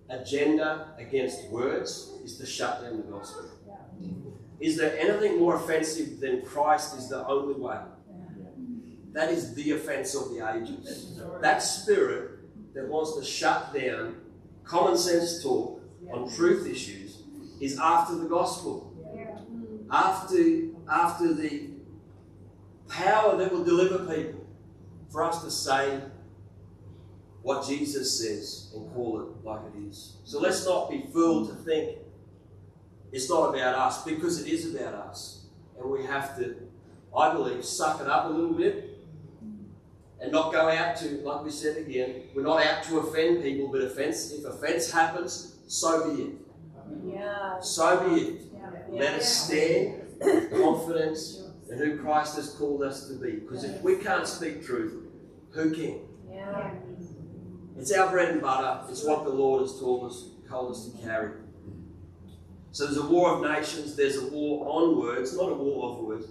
agenda 0.09 0.93
against 0.97 1.47
words 1.49 2.11
is 2.23 2.37
to 2.37 2.45
shut 2.45 2.81
down 2.81 2.97
the 2.97 3.03
gospel. 3.03 3.49
Is 4.59 4.77
there 4.77 4.97
anything 4.97 5.39
more 5.39 5.55
offensive 5.55 6.19
than 6.19 6.41
Christ 6.41 6.97
is 6.97 7.09
the 7.09 7.25
only 7.27 7.59
way? 7.59 7.77
That 9.11 9.31
is 9.31 9.53
the 9.53 9.71
offense 9.71 10.15
of 10.15 10.29
the 10.29 10.47
ages. 10.55 11.19
That 11.41 11.59
spirit 11.59 12.73
that 12.73 12.87
wants 12.87 13.15
to 13.17 13.23
shut 13.23 13.73
down 13.73 14.17
common 14.65 14.97
sense 14.97 15.41
talk 15.41 15.81
on 16.11 16.29
truth 16.35 16.67
issues 16.67 17.23
is 17.59 17.79
after 17.79 18.15
the 18.15 18.25
gospel. 18.25 18.91
After, 19.89 20.37
after 20.89 21.33
the 21.33 21.69
power 22.89 23.37
that 23.37 23.51
will 23.51 23.63
deliver 23.63 23.99
people 23.99 24.45
for 25.09 25.23
us 25.23 25.43
to 25.43 25.51
say 25.51 26.01
what 27.41 27.67
Jesus 27.67 28.19
says 28.19 28.71
and 28.75 28.91
call 28.93 29.21
it 29.21 29.45
like 29.45 29.61
it 29.73 29.87
is. 29.87 30.17
So 30.23 30.39
let's 30.39 30.65
not 30.65 30.89
be 30.89 31.05
fooled 31.13 31.49
to 31.49 31.55
think 31.55 31.99
it's 33.11 33.29
not 33.29 33.49
about 33.49 33.75
us 33.75 34.03
because 34.03 34.41
it 34.41 34.51
is 34.51 34.73
about 34.73 34.93
us. 34.95 35.45
And 35.79 35.89
we 35.89 36.03
have 36.05 36.35
to, 36.37 36.55
I 37.15 37.31
believe, 37.31 37.63
suck 37.63 38.01
it 38.01 38.07
up 38.07 38.25
a 38.25 38.29
little 38.29 38.53
bit 38.53 38.94
and 40.25 40.31
not 40.31 40.51
go 40.51 40.69
out 40.69 40.97
to, 40.97 41.21
like 41.21 41.43
we 41.43 41.51
said 41.51 41.77
again, 41.77 42.23
we're 42.33 42.41
not 42.41 42.65
out 42.65 42.83
to 42.85 42.97
offend 42.97 43.43
people, 43.43 43.67
but 43.71 43.81
offense, 43.81 44.31
if 44.31 44.43
offense 44.43 44.89
happens, 44.89 45.57
so 45.67 46.11
be 46.11 46.23
it. 46.23 46.31
Yeah. 47.05 47.59
So 47.59 48.09
be 48.09 48.21
it. 48.21 48.41
Yeah. 48.51 48.69
Let 48.89 49.13
us 49.19 49.45
stand 49.45 50.01
with 50.19 50.49
confidence 50.51 51.43
in 51.69 51.77
who 51.77 51.99
Christ 51.99 52.37
has 52.37 52.49
called 52.55 52.81
us 52.81 53.07
to 53.07 53.13
be. 53.13 53.33
Because 53.33 53.63
if 53.63 53.81
we 53.83 53.97
can't 53.97 54.27
speak 54.27 54.65
truth, 54.65 55.11
who 55.51 55.69
can? 55.71 55.99
Yeah. 56.31 56.71
It's 57.77 57.91
our 57.91 58.09
bread 58.09 58.29
and 58.29 58.41
butter. 58.41 58.87
It's 58.89 59.05
what 59.05 59.25
the 59.25 59.29
Lord 59.29 59.61
has 59.61 59.79
told 59.79 60.09
us, 60.09 60.29
told 60.49 60.71
us 60.71 60.89
to 60.89 60.97
carry. 61.05 61.33
So 62.71 62.85
there's 62.85 62.97
a 62.97 63.05
war 63.05 63.35
of 63.35 63.41
nations. 63.43 63.95
There's 63.95 64.17
a 64.17 64.27
war 64.29 64.67
on 64.67 64.99
words, 64.99 65.37
not 65.37 65.51
a 65.51 65.55
war 65.55 65.91
of 65.91 66.03
words. 66.03 66.25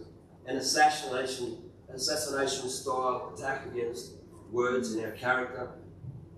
An 0.47 0.57
assassination, 0.57 1.64
assassination 1.95 2.69
style 2.69 3.33
attack 3.35 3.67
against 3.67 4.15
words 4.51 4.95
in 4.95 5.05
our 5.05 5.13
character. 5.13 5.71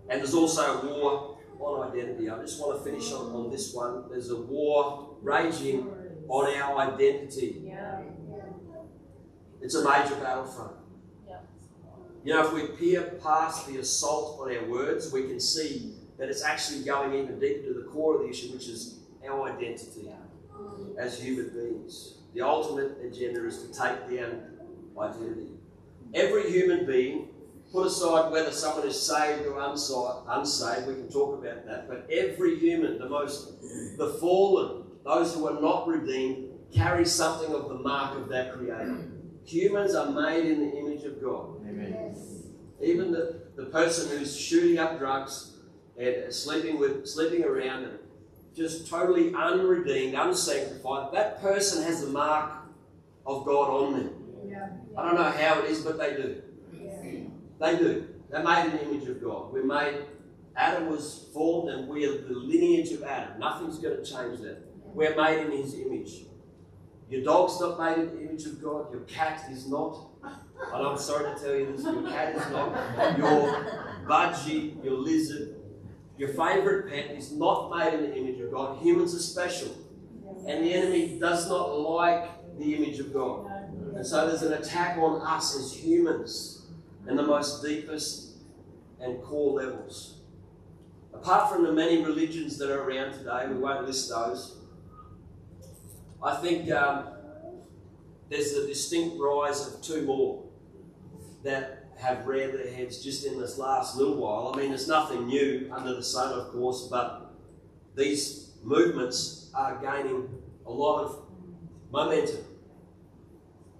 And 0.08 0.20
there's 0.20 0.34
also 0.34 0.62
a 0.62 0.86
war 0.86 1.38
on 1.58 1.90
identity. 1.90 2.28
I 2.28 2.38
just 2.40 2.60
want 2.60 2.78
to 2.78 2.90
finish 2.90 3.12
on, 3.12 3.32
on 3.32 3.50
this 3.50 3.72
one. 3.72 4.04
There's 4.10 4.30
a 4.30 4.40
war 4.40 5.16
raging 5.22 5.88
on 6.28 6.54
our 6.54 6.78
identity. 6.78 7.62
Yeah. 7.64 8.02
It's 9.60 9.74
a 9.74 9.82
major 9.82 10.14
battlefront. 10.16 10.76
Yeah. 11.26 11.38
You 12.24 12.34
know, 12.34 12.46
if 12.46 12.52
we 12.52 12.76
peer 12.76 13.18
past 13.22 13.66
the 13.66 13.78
assault 13.78 14.40
on 14.40 14.54
our 14.54 14.64
words, 14.68 15.12
we 15.12 15.24
can 15.24 15.40
see 15.40 15.94
that 16.18 16.28
it's 16.28 16.44
actually 16.44 16.84
going 16.84 17.14
even 17.14 17.38
deeper 17.40 17.68
to 17.68 17.74
the 17.74 17.86
core 17.90 18.16
of 18.16 18.22
the 18.22 18.28
issue, 18.28 18.52
which 18.52 18.68
is 18.68 19.00
our 19.28 19.50
identity 19.50 20.10
as 20.98 21.20
human 21.20 21.50
beings. 21.50 22.18
The 22.34 22.42
ultimate 22.42 22.98
agenda 23.02 23.46
is 23.46 23.62
to 23.62 23.68
take 23.68 24.18
down 24.18 24.55
identity. 24.98 25.52
Every 26.14 26.50
human 26.50 26.86
being, 26.86 27.28
put 27.72 27.88
aside 27.88 28.30
whether 28.30 28.52
someone 28.52 28.86
is 28.86 29.00
saved 29.00 29.46
or 29.46 29.60
unsaved, 29.60 30.86
we 30.86 30.94
can 30.94 31.08
talk 31.08 31.42
about 31.42 31.66
that, 31.66 31.88
but 31.88 32.08
every 32.10 32.58
human, 32.58 32.98
the 32.98 33.08
most, 33.08 33.60
the 33.98 34.16
fallen, 34.20 34.84
those 35.04 35.34
who 35.34 35.46
are 35.48 35.60
not 35.60 35.86
redeemed, 35.86 36.48
carry 36.72 37.04
something 37.04 37.52
of 37.54 37.68
the 37.68 37.74
mark 37.74 38.16
of 38.16 38.28
that 38.28 38.54
creator. 38.54 39.08
Humans 39.44 39.94
are 39.94 40.10
made 40.10 40.46
in 40.46 40.60
the 40.60 40.76
image 40.76 41.04
of 41.04 41.22
God. 41.22 41.60
Amen. 41.68 42.16
Even 42.82 43.12
the, 43.12 43.42
the 43.54 43.66
person 43.66 44.08
who's 44.10 44.36
shooting 44.36 44.78
up 44.78 44.98
drugs 44.98 45.56
and 45.96 46.32
sleeping 46.32 46.78
with 46.78 47.06
sleeping 47.06 47.44
around 47.44 47.84
and 47.84 47.98
just 48.54 48.88
totally 48.88 49.34
unredeemed, 49.34 50.14
unsanctified, 50.14 51.12
that 51.12 51.40
person 51.40 51.82
has 51.82 52.00
the 52.00 52.08
mark 52.08 52.52
of 53.24 53.44
God 53.44 53.70
on 53.70 53.92
them. 53.92 54.15
I 54.96 55.04
don't 55.04 55.14
know 55.14 55.24
how 55.24 55.60
it 55.60 55.70
is, 55.70 55.82
but 55.82 55.98
they 55.98 56.16
do. 56.16 56.42
They 57.60 57.76
do. 57.76 58.08
They're 58.30 58.42
made 58.42 58.66
in 58.66 58.70
the 58.72 58.82
image 58.84 59.08
of 59.08 59.22
God. 59.22 59.52
We're 59.52 59.64
made, 59.64 60.04
Adam 60.56 60.90
was 60.90 61.28
formed 61.32 61.70
and 61.70 61.88
we 61.88 62.06
are 62.06 62.18
the 62.22 62.34
lineage 62.34 62.92
of 62.92 63.02
Adam. 63.02 63.38
Nothing's 63.38 63.78
going 63.78 63.96
to 63.96 64.04
change 64.04 64.40
that. 64.40 64.62
We're 64.84 65.14
made 65.14 65.46
in 65.46 65.52
his 65.52 65.74
image. 65.74 66.26
Your 67.08 67.22
dog's 67.22 67.60
not 67.60 67.78
made 67.78 67.98
in 67.98 68.16
the 68.16 68.22
image 68.28 68.46
of 68.46 68.62
God. 68.62 68.90
Your 68.90 69.02
cat 69.02 69.44
is 69.50 69.68
not. 69.68 70.08
And 70.24 70.86
I'm 70.86 70.98
sorry 70.98 71.34
to 71.34 71.40
tell 71.40 71.54
you 71.54 71.72
this, 71.72 71.84
your 71.84 72.08
cat 72.08 72.34
is 72.34 72.50
not. 72.50 73.18
Your 73.18 74.04
budgie, 74.06 74.82
your 74.84 74.94
lizard, 74.94 75.56
your 76.18 76.30
favourite 76.30 76.88
pet 76.88 77.16
is 77.16 77.32
not 77.32 77.70
made 77.76 77.94
in 77.94 78.02
the 78.02 78.16
image 78.16 78.40
of 78.40 78.50
God. 78.50 78.82
Humans 78.82 79.14
are 79.14 79.20
special. 79.20 79.76
And 80.48 80.64
the 80.64 80.72
enemy 80.72 81.18
does 81.18 81.48
not 81.48 81.78
like 81.78 82.58
the 82.58 82.74
image 82.74 82.98
of 82.98 83.12
God. 83.12 83.45
And 83.96 84.06
so 84.06 84.28
there's 84.28 84.42
an 84.42 84.52
attack 84.52 84.98
on 84.98 85.22
us 85.22 85.56
as 85.56 85.72
humans 85.72 86.66
in 87.08 87.16
the 87.16 87.22
most 87.22 87.64
deepest 87.64 88.36
and 89.00 89.22
core 89.22 89.62
levels. 89.62 90.18
Apart 91.14 91.50
from 91.50 91.64
the 91.64 91.72
many 91.72 92.04
religions 92.04 92.58
that 92.58 92.70
are 92.70 92.82
around 92.82 93.14
today, 93.14 93.46
we 93.48 93.54
won't 93.54 93.86
list 93.86 94.10
those. 94.10 94.58
I 96.22 96.36
think 96.36 96.70
um, 96.70 97.06
there's 98.28 98.52
a 98.52 98.66
distinct 98.66 99.16
rise 99.18 99.66
of 99.66 99.80
two 99.80 100.02
more 100.02 100.44
that 101.42 101.86
have 101.96 102.26
reared 102.26 102.52
their 102.52 102.70
heads 102.70 103.02
just 103.02 103.24
in 103.24 103.40
this 103.40 103.56
last 103.56 103.96
little 103.96 104.16
while. 104.16 104.52
I 104.54 104.58
mean, 104.58 104.68
there's 104.68 104.88
nothing 104.88 105.26
new 105.26 105.70
under 105.74 105.94
the 105.94 106.04
sun, 106.04 106.38
of 106.38 106.48
course, 106.48 106.86
but 106.90 107.32
these 107.96 108.50
movements 108.62 109.50
are 109.54 109.80
gaining 109.80 110.28
a 110.66 110.70
lot 110.70 111.04
of 111.04 111.22
momentum. 111.90 112.45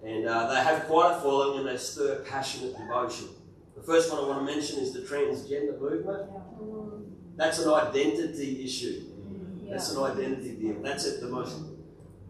And 0.07 0.25
uh, 0.25 0.55
they 0.55 0.61
have 0.61 0.85
quite 0.85 1.17
a 1.17 1.21
following 1.21 1.59
and 1.59 1.69
they 1.69 1.77
stir 1.77 2.25
passionate 2.29 2.79
devotion. 2.79 3.27
The 3.75 3.83
first 3.83 4.13
one 4.13 4.23
I 4.23 4.29
want 4.29 4.47
to 4.47 4.55
mention 4.55 4.79
is 4.79 4.93
the 4.93 5.01
transgender 5.01 5.81
movement. 5.81 6.31
That's 7.37 7.59
an 7.59 7.73
identity 7.73 8.65
issue. 8.65 9.03
That's 9.69 9.91
an 9.91 10.05
identity 10.05 10.53
deal. 10.53 10.81
That's 10.81 11.09
at 11.09 11.21
the 11.21 11.27
most, 11.27 11.57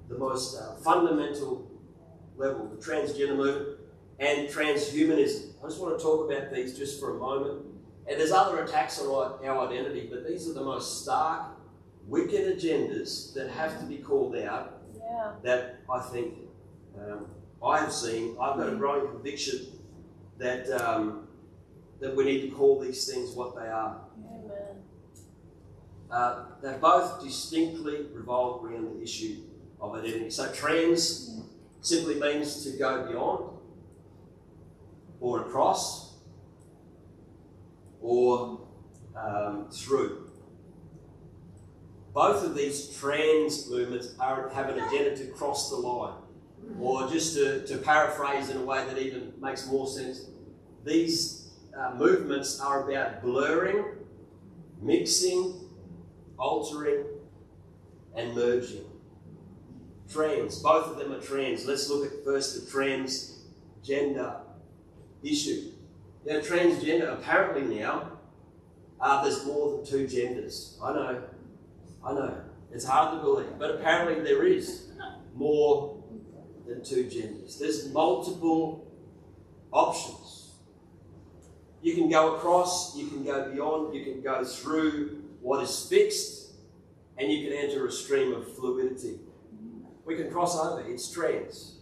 the 0.09 0.19
most 0.19 0.59
uh, 0.59 0.77
fundamental 0.77 1.71
level. 2.39 2.67
The 2.69 2.83
transgender 2.83 3.37
movement 3.37 3.79
and 4.21 4.49
transhumanism. 4.49 5.51
I 5.63 5.69
just 5.69 5.79
want 5.79 5.99
to 5.99 6.03
talk 6.03 6.31
about 6.31 6.55
these 6.55 6.79
just 6.79 6.99
for 6.99 7.17
a 7.17 7.19
moment. 7.19 7.63
And 8.09 8.19
there's 8.19 8.33
other 8.33 8.63
attacks 8.63 8.99
on 9.03 9.45
our 9.45 9.69
identity, 9.69 10.09
but 10.11 10.27
these 10.27 10.49
are 10.49 10.55
the 10.55 10.65
most 10.65 11.03
stark, 11.03 11.43
wicked 12.07 12.57
agendas 12.57 13.35
that 13.35 13.51
have 13.51 13.79
to 13.81 13.85
be 13.85 13.99
called 13.99 14.35
out. 14.37 14.81
Yeah. 14.99 15.33
That 15.43 15.81
I 15.91 16.01
think 16.01 16.39
um, 16.99 17.27
I 17.67 17.81
have 17.81 17.93
seen. 17.93 18.37
I've 18.41 18.57
got 18.57 18.69
a 18.69 18.77
growing 18.77 19.11
conviction 19.11 19.67
that 20.39 20.71
um, 20.71 21.29
that 22.01 22.15
we 22.15 22.25
need 22.25 22.43
to 22.43 22.57
call 22.57 22.81
these 22.81 23.11
things 23.11 23.35
what 23.35 23.57
they 23.57 23.69
are. 23.69 24.01
Amen. 24.31 24.83
Uh, 26.11 26.45
they 26.63 26.75
both 26.75 27.23
distinctly 27.23 28.07
revolve 28.13 28.65
around 28.65 28.97
the 28.97 29.03
issue 29.03 29.43
of 29.81 29.95
identity. 29.95 30.31
So 30.31 30.53
trans 30.53 31.41
simply 31.81 32.15
means 32.15 32.65
to 32.65 32.79
go 32.79 33.07
beyond 33.07 33.59
or 35.21 35.41
across 35.43 36.15
or 38.01 38.61
um, 39.17 39.69
through. 39.71 40.31
Both 42.15 42.45
of 42.45 42.55
these 42.55 42.97
trans 42.97 43.69
movements 43.69 44.15
are, 44.19 44.49
have 44.51 44.71
an 44.71 44.79
agenda 44.81 45.17
to 45.17 45.27
cross 45.33 45.71
the 45.71 45.77
line. 45.77 46.15
Or 46.81 47.09
just 47.09 47.35
to, 47.37 47.67
to 47.67 47.79
paraphrase 47.79 48.51
in 48.51 48.59
a 48.59 48.65
way 48.65 48.85
that 48.87 48.99
even 48.99 49.33
makes 49.41 49.67
more 49.67 49.87
sense, 49.87 50.27
these 50.85 51.51
uh, 51.77 51.95
movements 51.97 52.61
are 52.61 52.91
about 52.91 53.23
blurring, 53.23 53.85
mixing, 54.81 55.69
altering, 56.39 57.05
and 58.15 58.35
merging. 58.35 58.85
Trans, 60.11 60.61
both 60.61 60.87
of 60.87 60.99
them 60.99 61.13
are 61.13 61.21
trans. 61.21 61.67
Let's 61.67 61.89
look 61.91 62.07
at 62.07 62.25
first 62.25 62.55
the 62.55 62.71
transgender 62.71 64.41
issue. 65.23 65.73
Now, 66.25 66.41
transgender, 66.41 67.13
apparently 67.13 67.79
now, 67.79 68.13
uh, 69.01 69.23
there's 69.23 69.45
more 69.45 69.77
than 69.77 69.87
two 69.87 70.07
genders. 70.07 70.79
I 70.83 70.93
know, 70.93 71.23
I 72.05 72.13
know. 72.13 72.41
It's 72.73 72.85
hard 72.85 73.19
to 73.19 73.25
believe, 73.25 73.59
but 73.59 73.71
apparently 73.73 74.23
there 74.23 74.47
is 74.47 74.93
more 75.35 75.96
than 76.67 76.85
two 76.85 77.09
genders. 77.09 77.59
There's 77.59 77.93
multiple 77.93 78.93
options. 79.73 80.51
You 81.83 81.95
can 81.95 82.09
go 82.09 82.35
across, 82.35 82.97
you 82.97 83.07
can 83.09 83.25
go 83.25 83.53
beyond, 83.53 83.95
you 83.95 84.05
can 84.05 84.23
go 84.23 84.45
through 84.45 85.23
what 85.41 85.63
is 85.63 85.87
fixed, 85.89 86.53
and 87.19 87.31
you 87.31 87.49
can 87.49 87.57
enter 87.57 87.87
a 87.87 87.93
stream 87.93 88.35
of 88.35 88.55
fluidity. 88.57 89.21
We 90.05 90.17
can 90.17 90.31
cross 90.31 90.59
over. 90.59 90.83
It's 90.87 91.11
trans. 91.11 91.77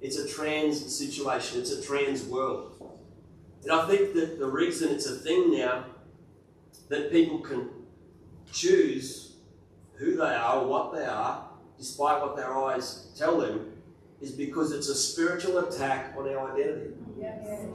It's 0.00 0.16
a 0.16 0.28
trans 0.28 0.94
situation. 0.94 1.60
It's 1.60 1.72
a 1.72 1.82
trans 1.82 2.24
world. 2.24 2.74
And 3.62 3.72
I 3.72 3.86
think 3.86 4.14
that 4.14 4.38
the 4.38 4.46
reason 4.46 4.90
it's 4.90 5.06
a 5.06 5.16
thing 5.16 5.56
now 5.56 5.86
that 6.88 7.10
people 7.10 7.40
can 7.40 7.68
choose 8.52 9.36
who 9.96 10.16
they 10.16 10.34
are 10.34 10.64
what 10.64 10.92
they 10.92 11.04
are, 11.04 11.48
despite 11.76 12.22
what 12.22 12.36
their 12.36 12.56
eyes 12.56 13.08
tell 13.16 13.38
them, 13.38 13.72
is 14.20 14.32
because 14.32 14.72
it's 14.72 14.88
a 14.88 14.94
spiritual 14.94 15.58
attack 15.58 16.14
on 16.16 16.28
our 16.28 16.52
identity. 16.52 16.94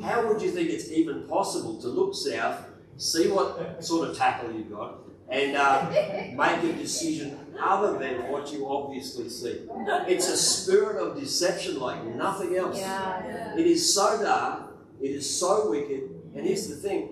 How 0.02 0.28
would 0.28 0.42
you 0.42 0.52
think 0.52 0.70
it's 0.70 0.92
even 0.92 1.28
possible 1.28 1.82
to 1.82 1.88
look 1.88 2.14
south, 2.14 2.66
see 2.98 3.30
what 3.30 3.84
sort 3.84 4.10
of 4.10 4.18
tackle 4.18 4.52
you've 4.52 4.72
got, 4.72 5.00
and 5.30 5.56
uh, 5.56 5.90
make 5.90 6.64
a 6.64 6.74
decision 6.74 7.40
other 7.62 7.98
than 7.98 8.30
what 8.32 8.52
you 8.52 8.68
obviously 8.68 9.30
see? 9.30 9.68
It's 10.08 10.28
a 10.28 10.38
spirit 10.38 10.98
of 10.98 11.20
deception 11.20 11.80
like 11.80 12.04
nothing 12.04 12.56
else. 12.56 12.78
Yeah. 12.78 13.56
It 13.56 13.66
is 13.66 13.94
so 13.94 14.22
dark, 14.22 14.76
it 15.02 15.12
is 15.12 15.40
so 15.40 15.70
wicked, 15.70 16.10
and 16.36 16.46
here's 16.46 16.68
the 16.68 16.76
thing 16.76 17.10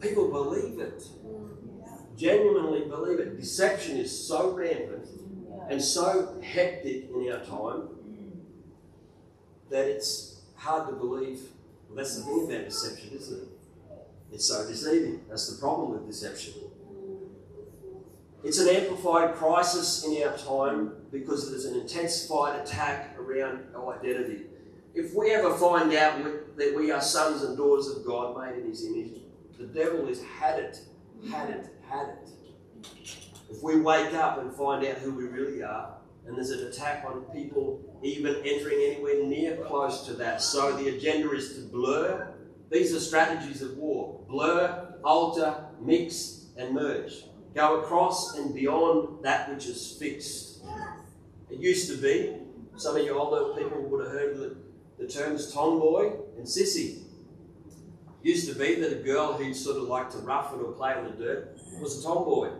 people 0.00 0.30
believe 0.30 0.78
it. 0.78 1.02
Genuinely 2.16 2.88
believe 2.88 3.18
it. 3.18 3.38
Deception 3.38 3.96
is 3.96 4.26
so 4.26 4.52
rampant 4.52 5.06
and 5.68 5.80
so 5.80 6.38
hectic 6.42 7.08
in 7.14 7.32
our 7.32 7.44
time 7.44 7.88
that 9.70 9.86
it's 9.86 10.42
hard 10.56 10.88
to 10.88 10.94
believe. 10.94 11.40
Well, 11.88 11.96
that's 11.96 12.16
the 12.16 12.22
thing 12.22 12.44
about 12.44 12.64
deception, 12.64 13.10
isn't 13.14 13.42
it? 13.42 13.48
It's 14.32 14.46
so 14.46 14.66
deceiving. 14.66 15.22
That's 15.28 15.52
the 15.52 15.60
problem 15.60 15.92
with 15.92 16.06
deception. 16.06 16.54
It's 18.42 18.58
an 18.58 18.68
amplified 18.68 19.34
crisis 19.34 20.04
in 20.04 20.22
our 20.22 20.36
time 20.36 20.92
because 21.10 21.50
there's 21.50 21.66
an 21.66 21.80
intensified 21.80 22.60
attack 22.60 23.18
around 23.18 23.64
our 23.74 23.98
identity. 23.98 24.46
If 24.94 25.14
we 25.14 25.30
ever 25.32 25.54
find 25.54 25.92
out 25.94 26.56
that 26.56 26.74
we 26.74 26.90
are 26.90 27.00
sons 27.00 27.42
and 27.42 27.56
daughters 27.56 27.88
of 27.88 28.04
God 28.04 28.36
made 28.38 28.62
in 28.62 28.70
His 28.70 28.86
image, 28.86 29.20
the 29.58 29.66
devil 29.66 30.06
has 30.06 30.22
had 30.22 30.58
it, 30.58 30.80
had 31.30 31.50
it, 31.50 31.66
had 31.88 32.08
it. 32.08 32.30
If 33.50 33.62
we 33.62 33.80
wake 33.80 34.14
up 34.14 34.38
and 34.38 34.52
find 34.54 34.86
out 34.86 34.96
who 34.98 35.12
we 35.12 35.24
really 35.24 35.62
are, 35.62 35.96
and 36.26 36.36
there's 36.36 36.50
an 36.50 36.66
attack 36.66 37.04
on 37.06 37.22
people 37.34 37.89
even 38.02 38.36
entering 38.44 38.80
anywhere 38.80 39.24
near 39.24 39.56
close 39.56 40.06
to 40.06 40.14
that. 40.14 40.42
So 40.42 40.76
the 40.76 40.96
agenda 40.96 41.30
is 41.32 41.54
to 41.54 41.60
blur. 41.62 42.34
These 42.70 42.94
are 42.94 43.00
strategies 43.00 43.62
of 43.62 43.76
war 43.76 44.20
blur, 44.28 44.94
alter, 45.04 45.64
mix, 45.80 46.46
and 46.56 46.74
merge. 46.74 47.24
Go 47.54 47.80
across 47.80 48.36
and 48.36 48.54
beyond 48.54 49.24
that 49.24 49.52
which 49.52 49.66
is 49.66 49.96
fixed. 49.98 50.62
It 51.50 51.58
used 51.58 51.90
to 51.90 51.96
be, 51.96 52.36
some 52.76 52.96
of 52.96 53.04
you 53.04 53.18
older 53.18 53.60
people 53.60 53.82
would 53.82 54.04
have 54.04 54.12
heard 54.12 54.36
the, 54.36 54.56
the 54.98 55.08
terms 55.08 55.52
tomboy 55.52 56.12
and 56.36 56.46
sissy. 56.46 57.02
It 58.22 58.28
used 58.28 58.48
to 58.52 58.56
be 58.56 58.76
that 58.76 58.92
a 58.92 59.02
girl 59.02 59.32
who 59.32 59.52
sort 59.52 59.78
of 59.78 59.84
liked 59.84 60.12
to 60.12 60.18
rough 60.18 60.54
it 60.54 60.58
or 60.58 60.72
play 60.72 60.96
in 60.96 61.04
the 61.04 61.10
dirt 61.10 61.58
was 61.80 61.98
a 61.98 62.02
tomboy. 62.06 62.50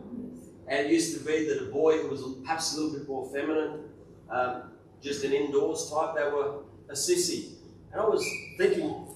And 0.66 0.87
it 0.87 0.92
used 0.92 1.16
to 1.18 1.24
be 1.24 1.46
that 1.46 1.62
a 1.62 1.66
boy 1.66 1.98
who 1.98 2.09
was 2.09 2.22
perhaps 2.42 2.74
a 2.74 2.81
little 2.81 2.98
bit 2.98 3.09
more 3.09 3.31
feminine, 3.33 3.85
um, 4.31 4.69
just 5.02 5.24
an 5.24 5.32
indoors 5.32 5.90
type, 5.90 6.14
they 6.14 6.24
were 6.24 6.62
a 6.88 6.94
sissy. 6.94 7.52
And 7.92 8.00
I 8.00 8.04
was 8.04 8.24
thinking, 8.56 9.06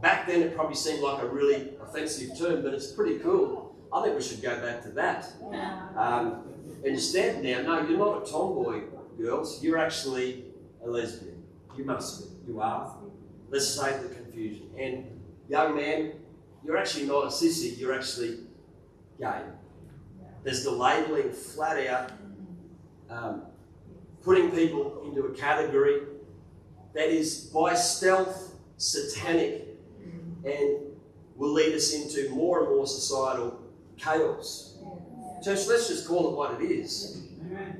back 0.00 0.26
then 0.26 0.42
it 0.42 0.54
probably 0.54 0.76
seemed 0.76 1.02
like 1.02 1.22
a 1.22 1.26
really 1.26 1.74
offensive 1.82 2.38
term, 2.38 2.62
but 2.62 2.74
it's 2.74 2.92
pretty 2.92 3.18
cool. 3.18 3.74
I 3.92 4.02
think 4.02 4.16
we 4.16 4.22
should 4.22 4.42
go 4.42 4.60
back 4.60 4.82
to 4.82 4.88
that. 4.90 5.32
Um, 5.96 6.44
instead, 6.84 7.42
now, 7.42 7.62
no, 7.62 7.86
you're 7.86 7.98
not 7.98 8.26
a 8.26 8.30
tomboy, 8.30 8.82
girls. 9.18 9.62
You're 9.62 9.78
actually 9.78 10.44
a 10.84 10.88
lesbian. 10.88 11.42
You 11.76 11.84
must 11.84 12.46
be. 12.46 12.52
You 12.52 12.60
are. 12.60 12.96
Let's 13.50 13.68
save 13.68 14.02
the 14.02 14.08
confusion. 14.14 14.70
And 14.78 15.20
young 15.48 15.76
man, 15.76 16.12
you're 16.64 16.76
actually 16.76 17.06
not 17.06 17.24
a 17.24 17.28
sissy. 17.28 17.78
You're 17.78 17.94
actually 17.94 18.40
gay. 19.20 19.42
There's 20.42 20.64
the 20.64 20.70
labelling 20.70 21.30
flat 21.30 21.86
out, 21.86 22.12
um, 23.08 23.42
putting 24.22 24.50
people 24.50 25.02
into 25.04 25.24
a 25.24 25.34
category 25.34 26.02
that 26.94 27.08
is 27.08 27.50
by 27.52 27.74
stealth 27.74 28.54
satanic 28.76 29.68
and 30.44 30.78
will 31.36 31.52
lead 31.52 31.74
us 31.74 31.94
into 31.94 32.30
more 32.30 32.60
and 32.60 32.76
more 32.76 32.86
societal 32.86 33.60
chaos. 33.96 34.76
Church, 35.42 35.66
let's 35.66 35.88
just 35.88 36.06
call 36.06 36.30
it 36.30 36.36
what 36.36 36.60
it 36.60 36.64
is. 36.64 37.26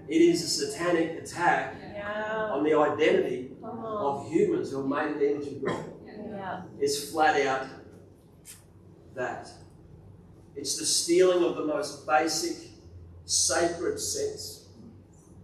It 0.09 0.21
is 0.21 0.43
a 0.43 0.49
satanic 0.49 1.23
attack 1.23 1.77
on 2.51 2.65
the 2.65 2.75
identity 2.75 3.51
uh-huh. 3.63 3.87
of 3.87 4.31
humans 4.31 4.71
who 4.71 4.81
are 4.81 4.89
made 4.89 5.13
in 5.13 5.19
the 5.19 5.31
image 5.35 5.47
of 5.49 5.65
God. 5.65 5.85
It's 6.81 7.11
flat 7.11 7.41
out 7.47 7.69
that. 9.15 9.49
It's 10.55 10.79
the 10.79 10.85
stealing 10.85 11.45
of 11.45 11.57
the 11.57 11.65
most 11.65 12.07
basic, 12.07 12.71
sacred 13.25 13.99
sense 13.99 14.67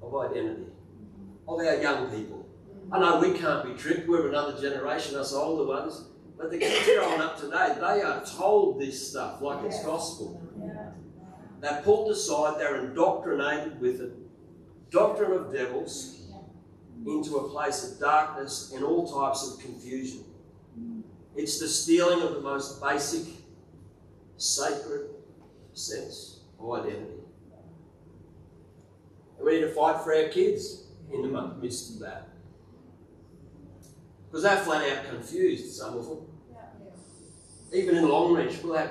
of 0.03 0.15
identity 0.17 0.67
of 1.49 1.59
our 1.59 1.77
young 1.77 2.11
people. 2.11 2.47
I 2.93 2.99
know 3.01 3.21
we 3.21 3.39
can't 3.39 3.65
be 3.65 3.75
tricked, 3.75 4.09
we're 4.09 4.29
another 4.29 4.61
generation, 4.61 5.17
us 5.17 5.33
older 5.33 5.65
ones, 5.65 6.05
but 6.37 6.51
the 6.51 6.59
kids 6.59 6.87
growing 6.87 7.21
up 7.21 7.39
today, 7.39 7.75
they 7.75 8.03
are 8.03 8.25
told 8.25 8.81
this 8.81 9.11
stuff 9.11 9.41
like 9.43 9.65
it's 9.65 9.83
gospel. 9.85 10.41
They're 11.61 11.83
pulled 11.83 12.11
aside, 12.11 12.59
they're 12.59 12.85
indoctrinated 12.85 13.81
with 13.81 13.99
the 13.99 14.13
doctrine 14.91 15.33
of 15.33 15.53
devils 15.53 16.23
into 17.07 17.37
a 17.37 17.49
place 17.49 17.91
of 17.91 17.99
darkness 17.99 18.73
and 18.75 18.85
all 18.85 19.07
types 19.07 19.51
of 19.51 19.61
confusion. 19.61 20.25
Mm. 20.79 21.03
It's 21.37 21.59
the 21.59 21.69
stealing 21.69 22.23
of 22.23 22.35
the 22.35 22.41
most 22.41 22.83
basic 22.83 23.35
sacred 24.37 25.11
sense 25.73 26.41
of 26.59 26.71
identity. 26.81 27.23
And 29.39 29.47
we 29.47 29.55
need 29.55 29.61
to 29.61 29.75
fight 29.75 30.03
for 30.03 30.15
our 30.15 30.29
kids 30.29 30.88
in 31.13 31.33
the 31.33 31.55
midst 31.61 31.95
of 31.95 32.01
that. 32.01 32.29
Because 34.27 34.43
they're 34.43 34.59
flat 34.59 34.99
out 34.99 35.09
confused, 35.09 35.75
some 35.75 35.97
of 35.97 36.07
them. 36.07 36.19
Even 37.73 37.97
in 37.97 38.05
Longreach, 38.05 38.63
we'll 38.63 38.77
have 38.77 38.91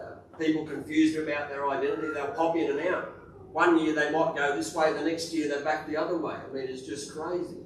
uh, 0.00 0.36
people 0.38 0.66
confused 0.66 1.16
about 1.16 1.48
their 1.48 1.68
identity. 1.68 2.08
They'll 2.12 2.28
pop 2.28 2.56
in 2.56 2.70
and 2.70 2.80
out. 2.88 3.12
One 3.52 3.78
year 3.78 3.94
they 3.94 4.10
might 4.10 4.34
go 4.36 4.56
this 4.56 4.74
way, 4.74 4.92
the 4.92 5.02
next 5.02 5.32
year 5.32 5.48
they're 5.48 5.64
back 5.64 5.88
the 5.88 5.96
other 5.96 6.18
way. 6.18 6.34
I 6.34 6.52
mean, 6.52 6.66
it's 6.68 6.82
just 6.82 7.12
crazy. 7.12 7.56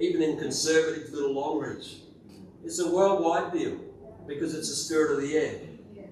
Even 0.00 0.22
in 0.22 0.38
conservative 0.38 1.12
little 1.12 1.34
Longreach. 1.34 2.00
It's 2.64 2.78
a 2.78 2.90
worldwide 2.90 3.52
deal 3.52 3.78
because 4.26 4.54
it's 4.54 4.70
a 4.70 4.76
spirit 4.76 5.12
of 5.12 5.20
the 5.20 5.36
air. 5.36 5.60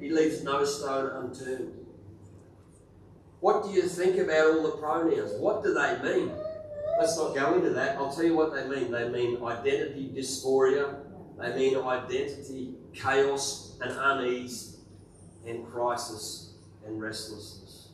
He 0.01 0.11
leaves 0.11 0.43
no 0.43 0.65
stone 0.65 1.11
unturned. 1.25 1.73
What 3.41 3.65
do 3.65 3.71
you 3.71 3.83
think 3.83 4.17
about 4.17 4.57
all 4.57 4.63
the 4.63 4.71
pronouns? 4.73 5.33
What 5.39 5.63
do 5.63 5.75
they 5.75 5.99
mean? 6.03 6.33
Let's 6.99 7.17
not 7.17 7.35
go 7.35 7.55
into 7.55 7.71
that. 7.71 7.97
I'll 7.99 8.13
tell 8.13 8.25
you 8.25 8.37
what 8.37 8.53
they 8.55 8.67
mean. 8.67 8.91
They 8.91 9.09
mean 9.09 9.43
identity 9.43 10.11
dysphoria, 10.15 10.97
they 11.39 11.55
mean 11.55 11.77
identity 11.77 12.75
chaos 12.95 13.77
and 13.81 13.93
unease 13.93 14.79
and 15.47 15.67
crisis 15.67 16.55
and 16.87 17.01
restlessness. 17.01 17.89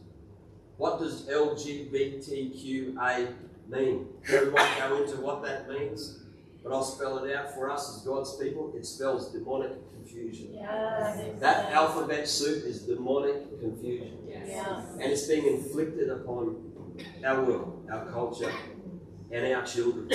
What 0.76 0.98
does 1.00 1.28
LGBTQA 1.28 3.34
mean? 3.68 4.06
We 4.30 4.50
might 4.50 4.78
go 4.78 5.02
into 5.02 5.20
what 5.20 5.42
that 5.42 5.68
means, 5.68 6.20
but 6.62 6.72
I'll 6.72 6.84
spell 6.84 7.18
it 7.24 7.34
out 7.34 7.52
for 7.54 7.68
us 7.70 7.96
as 7.96 8.02
God's 8.02 8.36
people. 8.36 8.72
It 8.76 8.86
spells 8.86 9.32
demonic 9.32 9.72
confusion. 9.92 10.54
Yes. 10.54 11.40
That 11.40 11.72
alphabet 11.72 12.28
soup 12.28 12.64
is 12.64 12.82
demonic 12.82 13.60
confusion. 13.60 14.18
Yes. 14.28 14.86
And 14.94 15.12
it's 15.12 15.26
being 15.26 15.46
inflicted 15.46 16.10
upon 16.10 16.70
our 17.24 17.42
world, 17.44 17.88
our 17.90 18.06
culture, 18.06 18.52
and 19.32 19.54
our 19.54 19.64
children. 19.64 20.10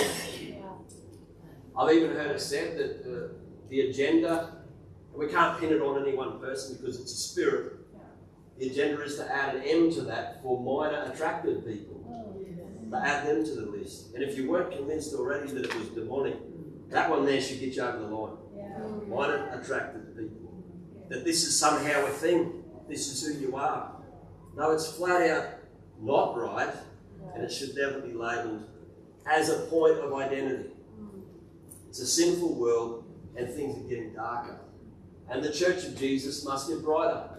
I've 1.78 1.96
even 1.96 2.12
heard 2.12 2.32
it 2.32 2.42
said 2.42 2.78
that 2.78 3.02
uh, 3.06 3.34
the 3.70 3.82
agenda, 3.90 4.58
and 5.12 5.20
we 5.20 5.28
can't 5.28 5.60
pin 5.60 5.72
it 5.72 5.82
on 5.82 6.02
any 6.02 6.16
one 6.16 6.40
person 6.40 6.78
because 6.78 7.00
it's 7.00 7.12
a 7.12 7.18
spirit. 7.18 7.74
The 8.60 8.70
agenda 8.70 9.02
is 9.04 9.18
to 9.18 9.32
add 9.32 9.56
an 9.56 9.64
M 9.64 9.92
to 9.94 10.02
that 10.02 10.42
for 10.42 10.60
minor 10.60 11.12
attracted 11.12 11.66
people, 11.66 12.04
to 12.90 12.98
add 12.98 13.28
them 13.28 13.46
to 13.46 13.52
the 13.52 13.68
list. 13.68 14.16
And 14.16 14.24
if 14.24 14.38
you 14.38 14.50
weren't 14.50 14.72
convinced 14.72 15.14
already 15.14 15.52
that 15.52 15.66
it 15.66 15.76
was 15.76 15.90
demonic, 15.90 16.38
that 16.90 17.10
one 17.10 17.26
there 17.26 17.42
should 17.42 17.60
get 17.60 17.76
you 17.76 17.84
over 17.84 18.00
the 18.00 18.06
line. 18.06 18.38
Minor 19.08 19.50
attracted 19.62 20.18
people. 20.18 20.54
That 21.10 21.24
this 21.24 21.44
is 21.44 21.58
somehow 21.58 22.06
a 22.06 22.10
thing, 22.10 22.64
this 22.90 23.08
is 23.12 23.28
who 23.28 23.40
you 23.40 23.56
are. 23.56 23.92
No, 24.56 24.72
it's 24.72 24.92
flat 24.92 25.30
out 25.30 25.46
not 26.02 26.38
right, 26.38 26.74
and 27.34 27.44
it 27.44 27.52
should 27.52 27.76
never 27.76 28.00
be 28.00 28.14
labelled 28.14 28.64
as 29.28 29.50
a 29.50 29.60
point 29.68 29.98
of 30.00 30.14
identity. 30.14 30.70
It's 31.90 32.00
a 32.00 32.08
sinful 32.08 32.56
world, 32.56 33.04
and 33.36 33.50
things 33.50 33.78
are 33.78 33.90
getting 33.90 34.14
darker. 34.14 34.60
And 35.30 35.44
the 35.44 35.52
Church 35.52 35.84
of 35.86 35.98
Jesus 35.98 36.46
must 36.46 36.70
get 36.70 36.84
brighter. 36.84 37.30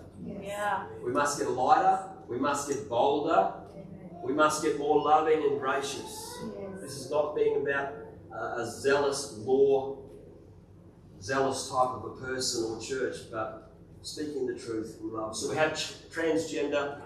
Yeah. 0.42 0.87
We 1.03 1.12
must 1.12 1.38
get 1.38 1.51
lighter. 1.51 2.01
We 2.29 2.38
must 2.38 2.68
get 2.68 2.88
bolder. 2.88 3.53
We 4.22 4.33
must 4.33 4.62
get 4.62 4.79
more 4.79 5.03
loving 5.03 5.42
and 5.42 5.61
gracious. 5.61 6.38
This 6.81 6.92
is 6.92 7.11
not 7.11 7.35
being 7.35 7.62
about 7.62 7.94
uh, 8.33 8.62
a 8.62 8.70
zealous 8.70 9.38
law, 9.38 9.98
zealous 11.22 11.68
type 11.70 11.88
of 11.88 12.05
a 12.05 12.27
person 12.27 12.64
or 12.64 12.81
church, 12.81 13.16
but 13.31 13.72
speaking 14.03 14.46
the 14.46 14.59
truth 14.59 14.98
in 15.01 15.12
love. 15.12 15.37
So 15.37 15.51
we 15.51 15.57
have 15.57 15.72
transgender 15.72 17.01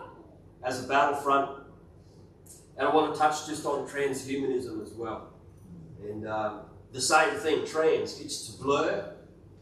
as 0.65 0.85
a 0.85 0.89
battlefront, 0.89 1.62
and 2.83 2.91
I 2.91 2.95
want 2.97 3.15
to 3.15 3.21
touch 3.21 3.47
just 3.47 3.65
on 3.65 3.87
transhumanism 3.87 4.83
as 4.83 4.93
well. 4.95 5.29
And 6.03 6.27
uh, 6.27 6.63
the 6.91 7.01
same 7.01 7.31
thing, 7.37 7.65
trans, 7.65 8.21
it's 8.21 8.49
to 8.49 8.61
blur, 8.61 9.15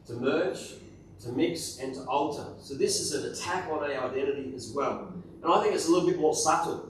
to 0.06 0.14
merge, 0.14 0.76
to 1.24 1.28
mix, 1.28 1.80
and 1.80 1.92
to 1.96 2.04
alter. 2.04 2.46
So 2.62 2.72
this 2.72 2.98
is 2.98 3.12
an 3.12 3.30
attack 3.30 3.70
on 3.70 3.80
our 3.80 4.10
identity 4.10 4.54
as 4.56 4.72
well. 4.74 5.12
And 5.42 5.52
I 5.52 5.60
think 5.60 5.74
it's 5.74 5.86
a 5.86 5.90
little 5.90 6.08
bit 6.08 6.18
more 6.18 6.34
subtle. 6.34 6.88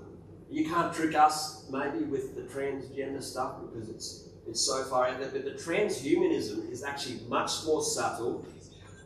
You 0.49 0.69
can't 0.71 0.95
trick 0.95 1.17
us 1.17 1.69
maybe 1.69 2.05
with 2.05 2.37
the 2.37 2.43
transgender 2.43 3.21
stuff 3.21 3.57
because 3.63 3.89
it's 3.89 4.29
it's 4.47 4.61
so 4.61 4.85
far 4.85 5.09
out 5.09 5.19
there. 5.19 5.31
But 5.31 5.45
the 5.45 5.51
transhumanism 5.61 6.71
is 6.71 6.85
actually 6.85 7.23
much 7.29 7.65
more 7.67 7.83
subtle, 7.83 8.47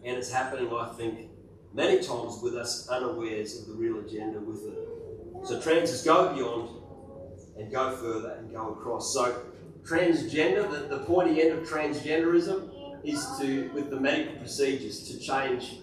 and 0.05 0.19
it's 0.19 0.31
happening, 0.31 0.71
I 0.71 0.91
think, 0.91 1.31
many 1.73 2.03
times 2.03 2.41
with 2.43 2.55
us 2.55 2.87
unawares 2.91 3.63
of 3.63 3.69
the 3.69 3.73
real 3.73 3.99
agenda 4.01 4.41
with 4.41 4.67
it. 4.67 5.47
So 5.47 5.59
trans 5.59 5.91
is 5.91 6.03
go 6.03 6.35
beyond 6.35 6.84
and 7.59 7.71
go 7.71 7.97
further 7.97 8.37
and 8.39 8.53
go 8.53 8.73
across. 8.73 9.13
So 9.13 9.43
transgender, 9.83 10.71
the, 10.71 10.97
the 10.97 11.05
pointy 11.05 11.43
end 11.43 11.59
of 11.59 11.69
transgenderism 11.69 12.71
is 13.05 13.27
to, 13.39 13.71
with 13.75 13.91
the 13.91 14.01
medical 14.01 14.37
procedures, 14.37 15.09
to 15.09 15.19
change 15.19 15.79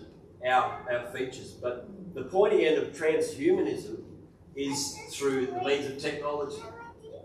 our, 0.46 0.86
our 0.92 1.08
features. 1.12 1.52
But 1.52 1.88
the 2.14 2.24
pointy 2.24 2.66
end 2.66 2.78
of 2.78 2.94
transhumanism 2.94 4.02
is 4.56 4.98
through 5.12 5.48
the 5.48 5.64
means 5.64 5.86
of 5.86 5.98
technology. 6.00 6.62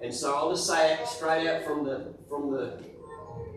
And 0.02 0.14
so 0.14 0.36
I'll 0.36 0.50
just 0.50 0.66
say 0.66 0.98
straight 1.06 1.48
out 1.48 1.64
from 1.64 1.84
the 1.84 2.14
from 2.28 2.52
the 2.52 2.84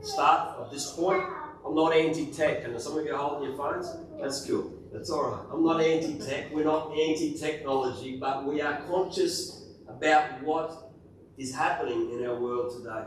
start 0.02 0.58
of 0.58 0.72
this 0.72 0.92
point, 0.94 1.22
I'm 1.66 1.76
not 1.76 1.94
anti-tech. 1.94 2.64
And 2.64 2.76
if 2.76 2.82
some 2.82 2.98
of 2.98 3.06
you 3.06 3.14
are 3.14 3.18
holding 3.18 3.50
your 3.50 3.58
phones, 3.58 3.94
that's 4.22 4.46
cool. 4.46 4.74
That's 4.94 5.10
all 5.10 5.32
right. 5.32 5.46
I'm 5.52 5.64
not 5.64 5.82
anti-tech. 5.82 6.54
We're 6.54 6.64
not 6.64 6.92
anti-technology, 6.98 8.18
but 8.18 8.46
we 8.46 8.62
are 8.62 8.82
conscious 8.90 9.59
about 10.00 10.42
what 10.44 10.94
is 11.38 11.54
happening 11.54 12.14
in 12.14 12.26
our 12.26 12.40
world 12.40 12.72
today. 12.72 13.04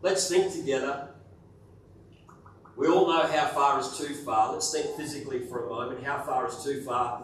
Let's 0.00 0.28
think 0.28 0.52
together. 0.52 1.08
We 2.76 2.86
all 2.86 3.08
know 3.08 3.26
how 3.26 3.48
far 3.48 3.80
is 3.80 3.98
too 3.98 4.14
far. 4.14 4.52
Let's 4.52 4.70
think 4.70 4.96
physically 4.96 5.40
for 5.40 5.66
a 5.66 5.68
moment. 5.68 6.04
How 6.04 6.22
far 6.22 6.46
is 6.46 6.62
too 6.62 6.82
far 6.82 7.18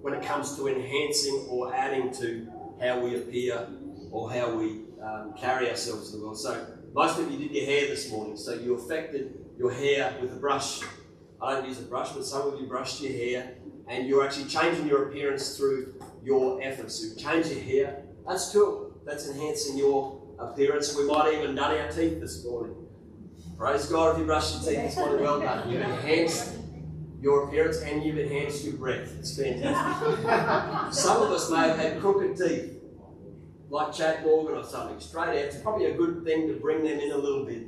when 0.00 0.14
it 0.14 0.22
comes 0.22 0.54
to 0.56 0.68
enhancing 0.68 1.48
or 1.50 1.74
adding 1.74 2.12
to 2.20 2.46
how 2.80 3.00
we 3.00 3.16
appear 3.16 3.66
or 4.12 4.30
how 4.30 4.54
we 4.54 4.82
um, 5.02 5.34
carry 5.36 5.68
ourselves 5.70 6.12
in 6.12 6.20
the 6.20 6.24
world? 6.24 6.38
So, 6.38 6.66
most 6.94 7.18
of 7.18 7.28
you 7.32 7.36
did 7.36 7.50
your 7.50 7.66
hair 7.66 7.88
this 7.88 8.12
morning, 8.12 8.36
so 8.36 8.54
you 8.54 8.74
affected 8.74 9.34
your 9.58 9.72
hair 9.72 10.14
with 10.20 10.32
a 10.34 10.36
brush. 10.36 10.82
I 11.42 11.54
don't 11.54 11.66
use 11.66 11.80
a 11.80 11.82
brush, 11.82 12.12
but 12.12 12.24
some 12.24 12.46
of 12.46 12.60
you 12.60 12.66
brushed 12.68 13.00
your 13.00 13.12
hair 13.12 13.54
and 13.88 14.06
you're 14.06 14.24
actually 14.24 14.48
changing 14.48 14.86
your 14.86 15.08
appearance 15.08 15.56
through 15.56 15.94
your 16.28 16.62
efforts. 16.62 17.02
You 17.02 17.16
change 17.16 17.46
your 17.46 17.60
hair. 17.60 18.02
That's 18.28 18.52
cool. 18.52 19.00
That's 19.06 19.28
enhancing 19.30 19.78
your 19.78 20.20
appearance. 20.38 20.94
We 20.94 21.06
might 21.06 21.32
even 21.32 21.54
done 21.54 21.76
our 21.76 21.90
teeth 21.90 22.20
this 22.20 22.44
morning. 22.44 22.76
Praise 23.56 23.86
God 23.86 24.12
if 24.12 24.18
you 24.18 24.26
brushed 24.26 24.62
your 24.62 24.70
teeth 24.70 24.82
this 24.82 24.96
morning. 24.96 25.22
Well 25.22 25.40
done. 25.40 25.70
You've 25.70 25.80
enhanced 25.80 26.58
your 27.22 27.48
appearance 27.48 27.78
and 27.78 28.04
you've 28.04 28.18
enhanced 28.18 28.62
your 28.62 28.74
breath. 28.74 29.10
It's 29.18 29.36
fantastic. 29.40 30.92
Some 30.92 31.22
of 31.22 31.30
us 31.32 31.50
may 31.50 31.68
have 31.68 31.78
had 31.78 31.98
crooked 31.98 32.36
teeth 32.36 32.74
like 33.70 33.94
Chad 33.94 34.22
Morgan 34.22 34.58
or 34.58 34.64
something, 34.64 35.00
straight 35.00 35.28
out. 35.28 35.34
It's 35.34 35.56
probably 35.56 35.86
a 35.86 35.94
good 35.94 36.24
thing 36.24 36.46
to 36.48 36.54
bring 36.54 36.84
them 36.84 37.00
in 37.00 37.10
a 37.10 37.16
little 37.16 37.44
bit. 37.44 37.62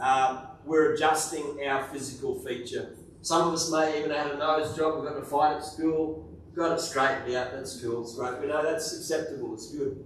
Um, 0.00 0.46
we're 0.64 0.94
adjusting 0.94 1.62
our 1.66 1.84
physical 1.88 2.38
feature. 2.40 2.96
Some 3.20 3.48
of 3.48 3.54
us 3.54 3.70
may 3.70 3.98
even 3.98 4.10
have 4.12 4.30
a 4.32 4.38
nose 4.38 4.76
job, 4.76 4.96
we've 4.96 5.10
got 5.10 5.18
to 5.18 5.24
fight 5.24 5.56
at 5.56 5.64
school, 5.64 6.27
got 6.58 6.72
it 6.72 6.80
straightened 6.80 7.34
out, 7.34 7.52
that's 7.52 7.80
cool, 7.80 8.02
it's 8.02 8.14
great. 8.14 8.40
We 8.40 8.48
know 8.48 8.62
that's 8.62 8.96
acceptable, 8.96 9.54
it's 9.54 9.72
good. 9.72 10.04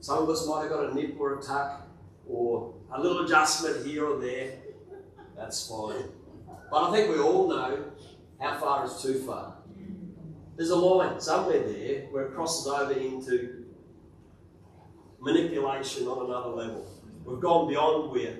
Some 0.00 0.22
of 0.22 0.28
us 0.28 0.46
might 0.46 0.62
have 0.62 0.70
got 0.70 0.90
a 0.90 0.94
nip 0.94 1.16
or 1.18 1.38
a 1.38 1.42
tuck 1.42 1.88
or 2.28 2.74
a 2.92 3.00
little 3.00 3.24
adjustment 3.24 3.86
here 3.86 4.06
or 4.06 4.20
there, 4.20 4.58
that's 5.36 5.68
fine. 5.68 6.04
But 6.70 6.84
I 6.84 6.92
think 6.92 7.10
we 7.10 7.18
all 7.20 7.48
know 7.48 7.84
how 8.38 8.58
far 8.58 8.84
is 8.84 9.02
too 9.02 9.20
far. 9.20 9.56
There's 10.56 10.70
a 10.70 10.76
line 10.76 11.20
somewhere 11.20 11.60
there 11.60 12.02
where 12.10 12.26
it 12.26 12.34
crosses 12.34 12.66
over 12.66 12.92
into 12.92 13.64
manipulation 15.18 16.06
on 16.06 16.26
another 16.26 16.50
level. 16.50 16.86
We've 17.24 17.40
gone 17.40 17.68
beyond 17.68 18.12
where 18.12 18.36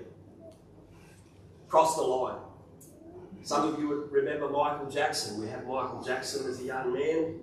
crossed 1.68 1.97
the 1.97 2.03
line. 2.03 2.41
Some 3.43 3.68
of 3.68 3.80
you 3.80 3.88
would 3.88 4.12
remember 4.12 4.49
Michael 4.49 4.91
Jackson. 4.91 5.41
We 5.41 5.49
had 5.49 5.66
Michael 5.66 6.03
Jackson 6.03 6.49
as 6.49 6.61
a 6.61 6.64
young 6.64 6.93
man, 6.93 7.41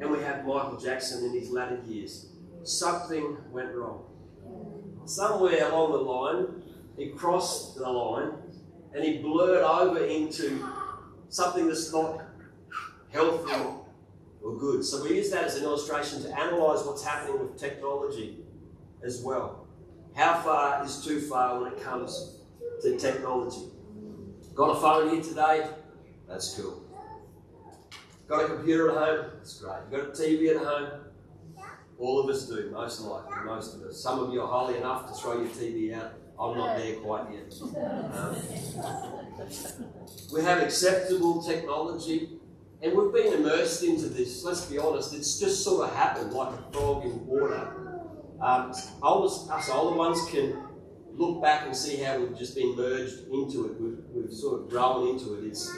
and 0.00 0.10
we 0.10 0.18
had 0.18 0.46
Michael 0.46 0.76
Jackson 0.76 1.24
in 1.24 1.32
his 1.38 1.50
latter 1.50 1.80
years. 1.86 2.26
Something 2.64 3.36
went 3.50 3.74
wrong. 3.74 4.04
Somewhere 5.04 5.70
along 5.70 5.92
the 5.92 5.98
line, 5.98 6.62
he 6.96 7.10
crossed 7.10 7.76
the 7.76 7.88
line 7.88 8.32
and 8.94 9.04
he 9.04 9.18
blurred 9.18 9.62
over 9.62 10.04
into 10.04 10.64
something 11.28 11.68
that's 11.68 11.92
not 11.92 12.22
healthy 13.10 13.52
or 14.42 14.56
good. 14.58 14.84
So 14.84 15.02
we 15.04 15.16
use 15.16 15.30
that 15.30 15.44
as 15.44 15.56
an 15.56 15.64
illustration 15.64 16.22
to 16.22 16.28
analyse 16.28 16.84
what's 16.84 17.04
happening 17.04 17.40
with 17.40 17.58
technology 17.58 18.44
as 19.02 19.22
well. 19.22 19.66
How 20.14 20.40
far 20.42 20.84
is 20.84 21.04
too 21.04 21.20
far 21.20 21.60
when 21.60 21.72
it 21.72 21.82
comes 21.82 22.36
to 22.82 22.98
technology? 22.98 23.70
Got 24.54 24.76
a 24.76 24.80
phone 24.80 25.10
here 25.10 25.22
today? 25.22 25.66
That's 26.28 26.54
cool. 26.54 26.82
Got 28.28 28.44
a 28.44 28.48
computer 28.54 28.90
at 28.90 28.96
home? 28.96 29.30
That's 29.38 29.60
great. 29.60 29.90
Got 29.90 30.00
a 30.00 30.12
TV 30.12 30.56
at 30.56 30.64
home? 30.64 31.00
All 31.98 32.20
of 32.20 32.30
us 32.30 32.46
do, 32.46 32.70
most 32.72 33.00
likely, 33.02 33.44
most 33.44 33.74
of 33.74 33.82
us. 33.82 34.02
Some 34.02 34.20
of 34.20 34.32
you 34.32 34.40
are 34.42 34.48
highly 34.48 34.78
enough 34.78 35.08
to 35.08 35.14
throw 35.14 35.40
your 35.40 35.50
TV 35.50 35.94
out. 35.94 36.12
I'm 36.38 36.56
not 36.56 36.78
there 36.78 36.94
quite 36.96 37.26
yet. 37.32 37.52
Um, 37.62 38.36
we 40.32 40.42
have 40.42 40.62
acceptable 40.62 41.42
technology, 41.42 42.30
and 42.82 42.96
we've 42.96 43.12
been 43.12 43.34
immersed 43.34 43.82
into 43.82 44.08
this. 44.08 44.42
Let's 44.42 44.64
be 44.64 44.78
honest, 44.78 45.12
it's 45.14 45.38
just 45.38 45.62
sort 45.62 45.88
of 45.88 45.94
happened 45.94 46.32
like 46.32 46.58
a 46.58 46.72
frog 46.72 47.04
in 47.04 47.26
water 47.26 47.90
um, 48.40 48.70
us 48.70 49.68
older 49.70 49.96
ones 49.96 50.18
can 50.30 50.56
look 51.12 51.42
back 51.42 51.66
and 51.66 51.76
see 51.76 51.96
how 51.96 52.18
we've 52.18 52.36
just 52.38 52.54
been 52.54 52.74
merged 52.74 53.28
into 53.30 53.66
it. 53.66 53.80
We've, 53.80 53.98
we've 54.30 54.38
sort 54.38 54.60
of 54.60 54.68
grown 54.68 55.08
into 55.08 55.34
it. 55.34 55.44
It's, 55.44 55.76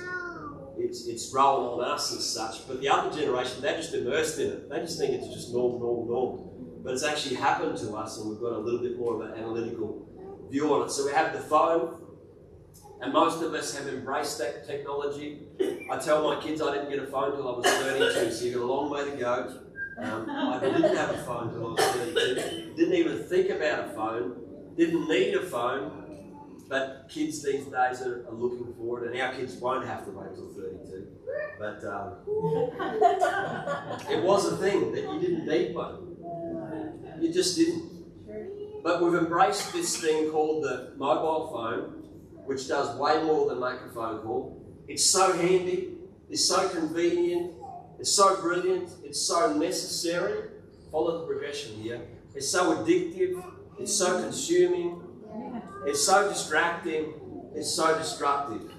it's, 0.77 1.07
it's 1.07 1.31
grown 1.31 1.81
on 1.81 1.85
us 1.85 2.15
as 2.15 2.29
such. 2.29 2.69
But 2.69 2.81
the 2.81 2.89
other 2.89 3.17
generation, 3.17 3.63
they're 3.63 3.77
just 3.77 3.95
immersed 3.95 4.39
in 4.39 4.49
it. 4.49 4.71
They 4.71 4.81
just 4.81 4.99
think 4.99 5.15
it's 5.15 5.33
just 5.33 5.53
normal, 5.53 5.79
normal, 5.81 6.07
normal. 6.07 6.81
But 6.85 6.95
it's 6.95 7.05
actually 7.05 7.37
happened 7.37 7.79
to 7.79 7.95
us, 7.97 8.19
and 8.19 8.29
we've 8.29 8.41
got 8.41 8.53
a 8.53 8.59
little 8.59 8.81
bit 8.81 8.99
more 8.99 9.15
of 9.15 9.31
an 9.31 9.39
analytical 9.39 10.49
view 10.51 10.75
on 10.75 10.87
it. 10.87 10.91
So 10.91 11.07
we 11.07 11.13
have 11.13 11.33
the 11.33 11.39
phone, 11.39 11.99
and 13.01 13.13
most 13.13 13.43
of 13.43 13.55
us 13.55 13.77
have 13.77 13.87
embraced 13.89 14.39
that 14.39 14.67
technology. 14.67 15.47
I 15.91 15.99
tell 15.99 16.23
my 16.23 16.41
kids 16.43 16.61
I 16.61 16.75
didn't 16.75 16.91
get 16.91 16.99
a 16.99 17.07
phone 17.07 17.31
until 17.31 17.55
I 17.55 17.59
was 17.59 17.67
32, 17.67 18.33
so 18.33 18.45
you've 18.45 18.55
got 18.55 18.63
a 18.63 18.67
long 18.67 18.91
way 18.91 19.11
to 19.11 19.17
go. 19.17 19.61
Um, 19.99 20.29
I 20.29 20.59
didn't 20.61 20.97
have 20.97 21.11
a 21.11 21.19
phone 21.25 21.49
until 21.49 21.69
I 21.69 21.71
was 21.71 21.85
32. 21.85 22.75
Didn't 22.77 22.95
even 22.95 23.23
think 23.25 23.51
about 23.51 23.89
a 23.89 23.93
phone. 23.93 24.75
Didn't 24.77 25.09
need 25.09 25.35
a 25.35 25.43
phone. 25.43 26.02
But 26.73 27.11
kids 27.11 27.43
these 27.43 27.67
days 27.67 28.01
are, 28.01 28.27
are 28.27 28.33
looking 28.33 28.73
for 28.79 29.05
it, 29.05 29.13
and 29.13 29.21
our 29.21 29.35
kids 29.35 29.57
won't 29.57 29.87
have 29.87 30.07
to 30.07 30.11
wait 30.11 30.29
until 30.31 30.55
32. 30.55 31.07
But 31.59 31.85
um, 31.85 32.15
it 34.11 34.23
was 34.23 34.51
a 34.51 34.57
thing 34.57 34.91
that 34.93 35.03
you 35.03 35.21
didn't 35.21 35.47
need 35.47 35.75
one. 35.75 36.17
You 37.21 37.31
just 37.31 37.57
didn't. 37.59 38.83
But 38.83 39.03
we've 39.03 39.17
embraced 39.17 39.75
this 39.75 39.99
thing 39.99 40.31
called 40.31 40.65
the 40.65 40.95
mobile 40.97 41.51
phone, 41.53 42.05
which 42.47 42.69
does 42.69 42.97
way 42.97 43.23
more 43.23 43.51
than 43.51 43.61
make 43.61 43.79
a 43.87 43.93
phone 43.93 44.23
call. 44.23 44.65
It's 44.89 45.05
so 45.05 45.37
handy, 45.37 45.99
it's 46.31 46.47
so 46.47 46.71
convenient, 46.71 47.53
it's 47.99 48.13
so 48.13 48.41
brilliant, 48.41 48.89
it's 49.05 49.21
so 49.21 49.53
necessary. 49.53 50.49
Follow 50.91 51.19
the 51.19 51.27
progression 51.27 51.75
here. 51.83 52.01
It's 52.35 52.49
so 52.49 52.77
addictive, 52.77 53.45
it's 53.79 53.93
so 53.93 54.23
consuming, 54.23 55.02
it's 55.85 56.05
so 56.05 56.29
distracting, 56.29 57.15
it's 57.55 57.71
so 57.71 57.97
destructive. 57.99 58.71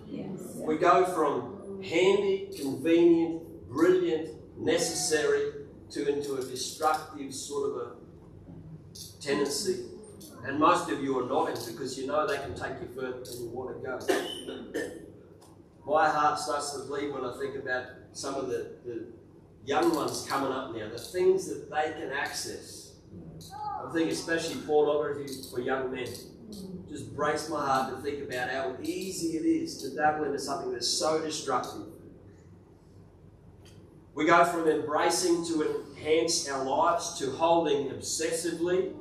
We 0.55 0.77
go 0.77 1.05
from 1.05 1.81
handy, 1.83 2.49
convenient, 2.57 3.67
brilliant, 3.69 4.29
necessary 4.57 5.51
to 5.91 6.07
into 6.07 6.35
a 6.35 6.43
destructive 6.43 7.33
sort 7.33 7.71
of 7.71 7.75
a 7.77 7.91
tendency. 9.21 9.85
And 10.45 10.59
most 10.59 10.89
of 10.89 11.01
you 11.01 11.19
are 11.19 11.27
nodding 11.27 11.55
because 11.65 11.97
you 11.97 12.07
know 12.07 12.27
they 12.27 12.37
can 12.37 12.53
take 12.53 12.81
you 12.81 12.87
further 12.95 13.23
than 13.23 13.43
you 13.43 13.49
want 13.49 13.81
to 13.81 14.73
go. 14.75 14.91
My 15.85 16.09
heart 16.09 16.39
starts 16.39 16.71
to 16.73 16.83
bleed 16.83 17.13
when 17.13 17.25
I 17.25 17.37
think 17.37 17.55
about 17.55 17.85
some 18.13 18.35
of 18.35 18.47
the, 18.47 18.71
the 18.85 19.07
young 19.65 19.93
ones 19.95 20.25
coming 20.27 20.51
up 20.51 20.75
now, 20.75 20.89
the 20.89 20.97
things 20.97 21.47
that 21.47 21.69
they 21.69 21.93
can 21.99 22.11
access. 22.11 22.95
I 23.53 23.91
think 23.91 24.11
especially 24.11 24.61
pornography 24.61 25.31
for 25.51 25.59
young 25.59 25.91
men. 25.91 26.07
Just 26.89 27.15
breaks 27.15 27.49
my 27.49 27.65
heart 27.65 27.95
to 27.95 28.01
think 28.01 28.23
about 28.23 28.49
how 28.49 28.75
easy 28.81 29.37
it 29.37 29.45
is 29.45 29.81
to 29.81 29.95
dabble 29.95 30.25
into 30.25 30.39
something 30.39 30.71
that's 30.71 30.87
so 30.87 31.21
destructive. 31.21 31.87
We 34.15 34.25
go 34.25 34.45
from 34.45 34.67
embracing 34.67 35.45
to 35.47 35.85
enhance 35.95 36.47
our 36.47 36.63
lives 36.63 37.17
to 37.17 37.31
holding 37.31 37.89
obsessively 37.89 38.93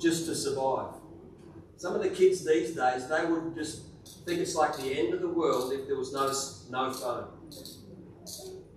just 0.00 0.26
to 0.26 0.34
survive. 0.34 0.94
Some 1.76 1.94
of 1.94 2.02
the 2.02 2.08
kids 2.08 2.44
these 2.44 2.74
days, 2.74 3.06
they 3.06 3.26
would 3.26 3.54
just 3.54 3.82
think 4.24 4.40
it's 4.40 4.54
like 4.54 4.76
the 4.76 4.98
end 4.98 5.12
of 5.12 5.20
the 5.20 5.28
world 5.28 5.72
if 5.72 5.86
there 5.86 5.96
was 5.96 6.12
no, 6.12 6.26
no 6.70 6.92
phone. 6.92 7.28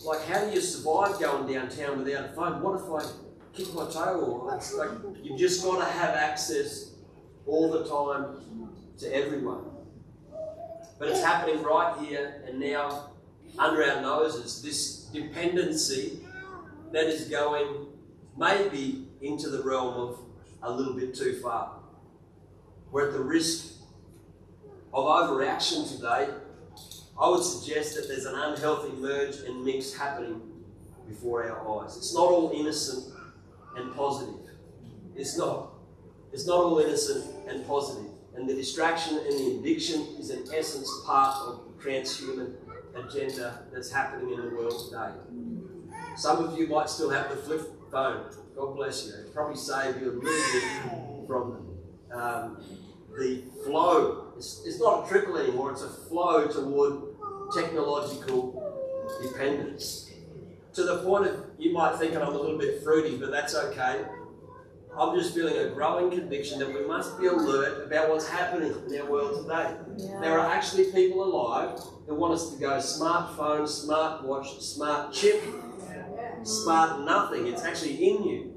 Like, 0.03 0.25
how 0.25 0.45
do 0.45 0.51
you 0.51 0.61
survive 0.61 1.19
going 1.19 1.51
downtown 1.51 2.03
without 2.03 2.25
a 2.25 2.33
phone? 2.33 2.61
What 2.61 2.81
if 2.81 3.05
I 3.05 3.09
kick 3.53 3.73
my 3.73 3.89
toe? 3.89 4.19
Or 4.19 4.51
like 4.77 4.91
you've 5.23 5.39
just 5.39 5.63
got 5.63 5.79
to 5.79 5.91
have 5.91 6.15
access 6.15 6.88
all 7.49 7.71
the 7.71 7.83
time 7.85 8.69
to 8.99 9.13
everyone. 9.13 9.65
But 10.97 11.09
it's 11.09 11.23
happening 11.23 11.63
right 11.63 11.97
here 11.99 12.43
and 12.47 12.59
now 12.59 13.11
under 13.57 13.83
our 13.83 14.01
noses. 14.01 14.61
This 14.61 15.05
dependency 15.05 16.19
that 16.91 17.05
is 17.05 17.27
going 17.27 17.87
maybe 18.37 19.07
into 19.21 19.49
the 19.49 19.63
realm 19.63 19.93
of 19.95 20.19
a 20.61 20.71
little 20.71 20.93
bit 20.93 21.15
too 21.15 21.39
far. 21.41 21.75
We're 22.91 23.07
at 23.07 23.13
the 23.13 23.21
risk 23.21 23.73
of 24.93 25.05
overreaction 25.05 25.95
today 25.95 26.29
I 27.19 27.29
would 27.29 27.43
suggest 27.43 27.95
that 27.95 28.07
there's 28.07 28.25
an 28.25 28.35
unhealthy 28.35 28.93
merge 28.95 29.39
and 29.39 29.65
mix 29.65 29.93
happening 29.93 30.41
before 31.05 31.43
our 31.43 31.83
eyes. 31.83 31.97
It's 31.97 32.13
not 32.13 32.29
all 32.29 32.51
innocent 32.55 33.13
and 33.75 33.93
positive. 33.93 34.35
It's 35.17 35.37
not. 35.37 35.68
It's 36.31 36.45
not 36.45 36.57
all 36.57 36.79
innocent 36.79 37.25
and 37.47 37.65
positive. 37.65 38.11
And 38.35 38.47
the 38.47 38.53
distraction 38.53 39.17
and 39.17 39.31
the 39.31 39.59
addiction 39.59 40.01
is 40.19 40.29
in 40.29 40.43
essence 40.53 40.89
part 41.05 41.35
of 41.37 41.61
the 41.65 41.83
transhuman 41.83 42.53
agenda 42.95 43.63
that's 43.73 43.91
happening 43.91 44.33
in 44.33 44.41
the 44.41 44.55
world 44.55 44.89
today. 44.89 45.11
Some 46.15 46.43
of 46.43 46.57
you 46.57 46.67
might 46.67 46.89
still 46.89 47.09
have 47.09 47.29
the 47.29 47.37
flip 47.37 47.61
phone. 47.91 48.25
God 48.55 48.75
bless 48.75 49.05
you. 49.05 49.13
It'll 49.19 49.31
probably 49.31 49.57
save 49.57 50.01
you 50.01 50.11
a 50.11 50.13
little 50.13 50.21
bit 50.21 51.27
from 51.27 51.67
um, 52.13 52.63
the 53.17 53.43
flow. 53.65 54.33
It's, 54.37 54.63
it's 54.65 54.79
not 54.79 55.05
a 55.05 55.09
trickle 55.09 55.37
anymore, 55.37 55.71
it's 55.71 55.83
a 55.83 55.89
flow 55.89 56.47
toward 56.47 57.03
technological 57.53 58.63
dependence. 59.21 60.11
To 60.73 60.83
the 60.83 61.03
point 61.03 61.27
of 61.27 61.45
you 61.57 61.73
might 61.73 61.97
think 61.97 62.15
I'm 62.15 62.21
a 62.21 62.31
little 62.31 62.57
bit 62.57 62.83
fruity, 62.83 63.17
but 63.17 63.31
that's 63.31 63.55
okay. 63.55 64.05
I'm 64.97 65.17
just 65.17 65.33
feeling 65.33 65.57
a 65.57 65.69
growing 65.69 66.11
conviction 66.11 66.59
that 66.59 66.73
we 66.73 66.85
must 66.85 67.19
be 67.19 67.27
alert 67.27 67.85
about 67.85 68.09
what's 68.09 68.27
happening 68.27 68.73
in 68.89 69.01
our 69.01 69.09
world 69.09 69.43
today. 69.43 69.75
Yeah. 69.97 70.19
There 70.19 70.39
are 70.39 70.51
actually 70.51 70.91
people 70.91 71.23
alive 71.23 71.79
who 72.07 72.15
want 72.15 72.33
us 72.33 72.51
to 72.51 72.59
go 72.59 72.77
smartphone, 72.77 73.63
smartwatch, 73.63 74.61
smart 74.61 75.13
chip, 75.13 75.41
smart 76.43 77.05
nothing. 77.05 77.47
It's 77.47 77.63
actually 77.63 78.09
in 78.09 78.23
you. 78.23 78.55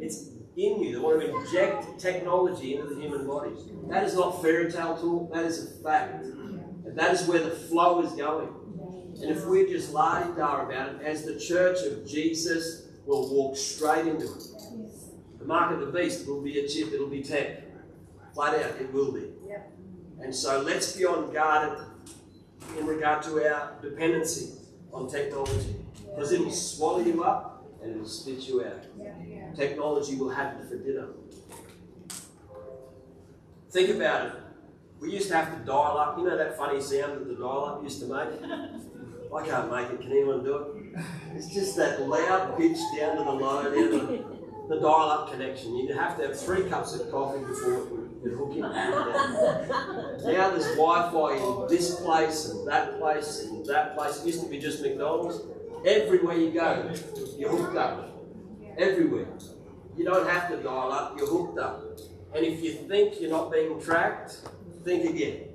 It's 0.00 0.30
in 0.56 0.80
you. 0.80 0.92
They 0.92 0.98
want 0.98 1.20
to 1.20 1.36
inject 1.36 1.98
technology 1.98 2.76
into 2.76 2.94
the 2.94 3.00
human 3.00 3.26
body. 3.26 3.52
That 3.88 4.04
is 4.04 4.14
not 4.14 4.40
fairy 4.42 4.70
tale 4.70 4.96
talk, 4.96 5.34
that 5.34 5.44
is 5.44 5.64
a 5.64 5.82
fact. 5.82 6.24
And 6.24 6.96
that 6.96 7.12
is 7.12 7.26
where 7.26 7.42
the 7.42 7.50
flow 7.50 8.00
is 8.02 8.12
going. 8.12 8.48
And 9.20 9.30
if 9.30 9.44
we're 9.44 9.66
just 9.66 9.92
la-di-da 9.92 10.66
about 10.66 10.94
it, 10.94 11.02
as 11.02 11.24
the 11.24 11.38
church 11.38 11.78
of 11.86 12.06
Jesus 12.06 12.82
we'll 13.06 13.28
walk 13.30 13.56
straight 13.56 14.06
into 14.06 14.24
it. 14.24 14.42
The 15.44 15.48
mark 15.48 15.72
of 15.72 15.80
the 15.80 15.92
beast 15.92 16.26
will 16.26 16.40
be 16.40 16.58
a 16.58 16.66
chip, 16.66 16.94
it'll 16.94 17.06
be 17.06 17.22
tech. 17.22 17.64
Flat 18.32 18.54
out, 18.54 18.80
it 18.80 18.90
will 18.94 19.12
be. 19.12 19.28
Yep. 19.46 19.72
And 20.22 20.34
so 20.34 20.62
let's 20.62 20.96
be 20.96 21.04
on 21.04 21.34
guard 21.34 21.80
in 22.78 22.86
regard 22.86 23.22
to 23.24 23.46
our 23.46 23.74
dependency 23.82 24.54
on 24.90 25.06
technology. 25.06 25.76
Because 26.08 26.32
it 26.32 26.40
will 26.40 26.50
swallow 26.50 27.00
you 27.00 27.24
up 27.24 27.66
and 27.82 27.94
it 27.94 27.98
will 27.98 28.08
spit 28.08 28.48
you 28.48 28.64
out. 28.64 28.84
Yeah. 28.98 29.52
Technology 29.54 30.16
will 30.16 30.30
have 30.30 30.56
you 30.58 30.66
for 30.66 30.78
dinner. 30.78 31.08
Think 33.70 33.96
about 33.96 34.28
it. 34.28 34.32
We 34.98 35.12
used 35.12 35.28
to 35.28 35.36
have 35.36 35.58
to 35.58 35.62
dial 35.66 35.98
up. 35.98 36.16
You 36.16 36.24
know 36.24 36.38
that 36.38 36.56
funny 36.56 36.80
sound 36.80 37.20
that 37.20 37.28
the 37.28 37.34
dial 37.34 37.66
up 37.66 37.82
used 37.82 38.00
to 38.00 38.06
make? 38.06 38.30
I 39.34 39.46
can't 39.46 39.70
make 39.70 39.90
it. 39.90 40.00
Can 40.00 40.10
anyone 40.10 40.42
do 40.42 40.56
it? 40.56 41.00
It's 41.34 41.52
just 41.52 41.76
that 41.76 42.00
loud 42.08 42.56
pitch 42.56 42.78
down 42.96 43.18
to 43.18 43.24
the 43.24 43.30
low, 43.30 43.62
to 43.64 44.33
the, 44.68 44.74
the 44.74 44.80
dial 44.80 45.10
up 45.10 45.30
connection. 45.30 45.76
You'd 45.76 45.96
have 45.96 46.16
to 46.18 46.26
have 46.26 46.38
three 46.38 46.68
cups 46.68 46.94
of 46.94 47.10
coffee 47.10 47.40
before 47.40 47.74
it 47.74 47.92
would, 47.92 48.32
hook 48.32 48.56
in. 48.56 48.64
Uh, 48.64 50.20
now 50.24 50.50
there's 50.50 50.76
Wi 50.76 51.10
Fi 51.12 51.36
in 51.36 51.68
this 51.68 52.00
place 52.00 52.48
and 52.50 52.66
that 52.68 52.98
place 52.98 53.42
and 53.44 53.64
that 53.66 53.96
place. 53.96 54.20
It 54.22 54.26
used 54.26 54.42
to 54.42 54.48
be 54.48 54.58
just 54.58 54.82
McDonald's. 54.82 55.40
Everywhere 55.86 56.36
you 56.36 56.50
go, 56.50 56.90
you're 57.38 57.50
hooked 57.50 57.76
up. 57.76 58.18
Everywhere. 58.78 59.26
You 59.96 60.04
don't 60.04 60.28
have 60.28 60.48
to 60.50 60.56
dial 60.56 60.92
up, 60.92 61.16
you're 61.16 61.26
hooked 61.26 61.58
up. 61.58 61.82
And 62.34 62.44
if 62.44 62.62
you 62.62 62.72
think 62.72 63.20
you're 63.20 63.30
not 63.30 63.52
being 63.52 63.80
tracked, 63.80 64.40
think 64.84 65.08
again. 65.08 65.48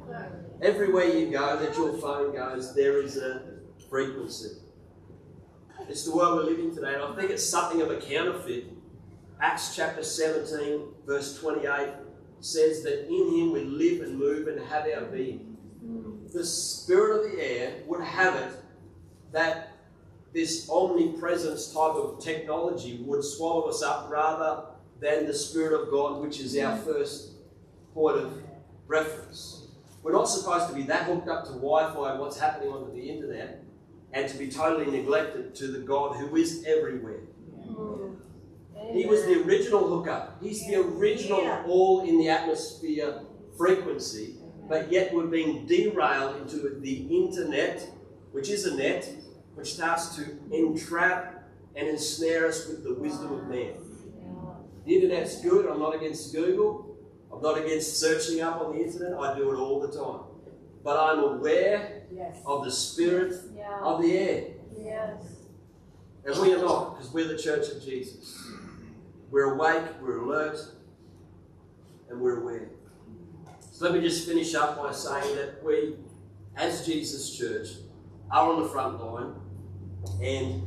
Everywhere 0.62 1.06
you 1.06 1.32
go 1.32 1.58
that 1.58 1.76
your 1.76 1.98
phone 1.98 2.34
goes, 2.34 2.74
there 2.76 3.02
is 3.02 3.18
a 3.18 3.60
frequency. 3.90 4.58
It's 5.88 6.06
the 6.06 6.16
world 6.16 6.38
we're 6.38 6.52
living 6.52 6.74
today, 6.74 6.94
and 6.94 7.04
I 7.04 7.16
think 7.16 7.32
it's 7.32 7.48
something 7.48 7.82
of 7.82 7.90
a 7.90 7.98
counterfeit. 7.98 8.66
Acts 9.42 9.76
chapter 9.76 10.04
17, 10.04 10.82
verse 11.06 11.40
28 11.40 11.90
says 12.42 12.84
that 12.84 13.08
in 13.08 13.36
him 13.36 13.54
we 13.54 13.64
live 13.64 14.02
and 14.02 14.20
move 14.20 14.48
and 14.48 14.60
have 14.68 14.86
our 14.86 15.06
being. 15.06 15.58
The 16.34 16.46
spirit 16.46 17.26
of 17.26 17.32
the 17.32 17.42
air 17.42 17.74
would 17.88 18.02
have 18.02 18.36
it 18.36 18.52
that 19.32 19.78
this 20.34 20.70
omnipresence 20.70 21.74
type 21.74 21.96
of 21.96 22.20
technology 22.20 23.02
would 23.06 23.24
swallow 23.24 23.64
us 23.64 23.82
up 23.82 24.10
rather 24.10 24.64
than 25.00 25.26
the 25.26 25.34
Spirit 25.34 25.80
of 25.80 25.90
God, 25.90 26.22
which 26.22 26.40
is 26.40 26.58
our 26.58 26.78
first 26.78 27.32
point 27.94 28.18
of 28.18 28.34
reference. 28.88 29.68
We're 30.04 30.12
not 30.12 30.26
supposed 30.26 30.70
to 30.70 30.76
be 30.76 30.84
that 30.84 31.04
hooked 31.04 31.28
up 31.28 31.46
to 31.46 31.52
Wi 31.52 31.94
Fi 31.94 32.12
and 32.12 32.20
what's 32.20 32.40
happening 32.40 32.72
on 32.72 32.94
the 32.94 33.10
internet 33.10 33.64
and 34.14 34.30
to 34.30 34.38
be 34.38 34.50
totally 34.50 34.90
neglected 34.90 35.56
to 35.56 35.68
the 35.68 35.80
God 35.80 36.16
who 36.16 36.36
is 36.36 36.64
everywhere. 36.66 37.22
He 38.92 39.06
was 39.06 39.24
the 39.26 39.44
original 39.46 39.88
hookup. 39.88 40.42
He's 40.42 40.66
the 40.68 40.76
original 40.78 41.42
Yeah. 41.42 41.64
all 41.68 42.02
in 42.02 42.18
the 42.18 42.30
atmosphere 42.30 43.22
frequency, 43.58 44.38
but 44.68 44.92
yet 44.92 45.14
we're 45.14 45.28
being 45.28 45.66
derailed 45.68 46.38
into 46.42 46.80
the 46.80 46.96
internet, 47.24 47.88
which 48.32 48.50
is 48.50 48.66
a 48.66 48.76
net, 48.76 49.08
which 49.56 49.74
starts 49.74 50.16
to 50.16 50.24
entrap 50.52 51.44
and 51.76 51.88
ensnare 51.88 52.48
us 52.48 52.68
with 52.68 52.84
the 52.84 52.94
wisdom 52.96 53.34
of 53.34 53.48
man. 53.48 53.74
The 54.86 54.96
internet's 54.96 55.42
good. 55.42 55.68
I'm 55.68 55.80
not 55.80 55.96
against 55.96 56.34
Google. 56.34 56.96
I'm 57.32 57.42
not 57.42 57.58
against 57.60 58.00
searching 58.00 58.42
up 58.42 58.60
on 58.62 58.76
the 58.76 58.84
internet. 58.84 59.14
I 59.20 59.38
do 59.38 59.52
it 59.52 59.58
all 59.58 59.80
the 59.82 59.90
time. 59.92 60.22
But 60.84 60.98
I'm 60.98 61.20
aware 61.24 62.04
Yes. 62.12 62.38
of 62.46 62.64
the 62.64 62.72
spirit 62.72 63.34
Yeah. 63.56 63.82
of 63.84 64.02
the 64.02 64.18
air. 64.18 64.44
Yes. 64.76 65.22
And 66.26 66.42
we 66.42 66.54
are 66.54 66.62
not, 66.62 66.98
because 66.98 67.14
we're 67.14 67.28
the 67.28 67.38
church 67.38 67.70
of 67.70 67.82
Jesus. 67.84 68.36
We're 69.32 69.54
awake, 69.54 69.86
we're 70.02 70.20
alert, 70.20 70.58
and 72.10 72.20
we're 72.20 72.42
aware. 72.42 72.70
So 73.72 73.86
let 73.86 73.94
me 73.94 74.02
just 74.02 74.28
finish 74.28 74.56
up 74.56 74.78
by 74.82 74.92
saying 74.92 75.36
that 75.36 75.64
we, 75.64 75.96
as 76.56 76.86
Jesus 76.86 77.38
Church, 77.38 77.68
are 78.32 78.52
on 78.52 78.64
the 78.64 78.70
front 78.70 79.04
line 79.04 79.34
and 80.22 80.64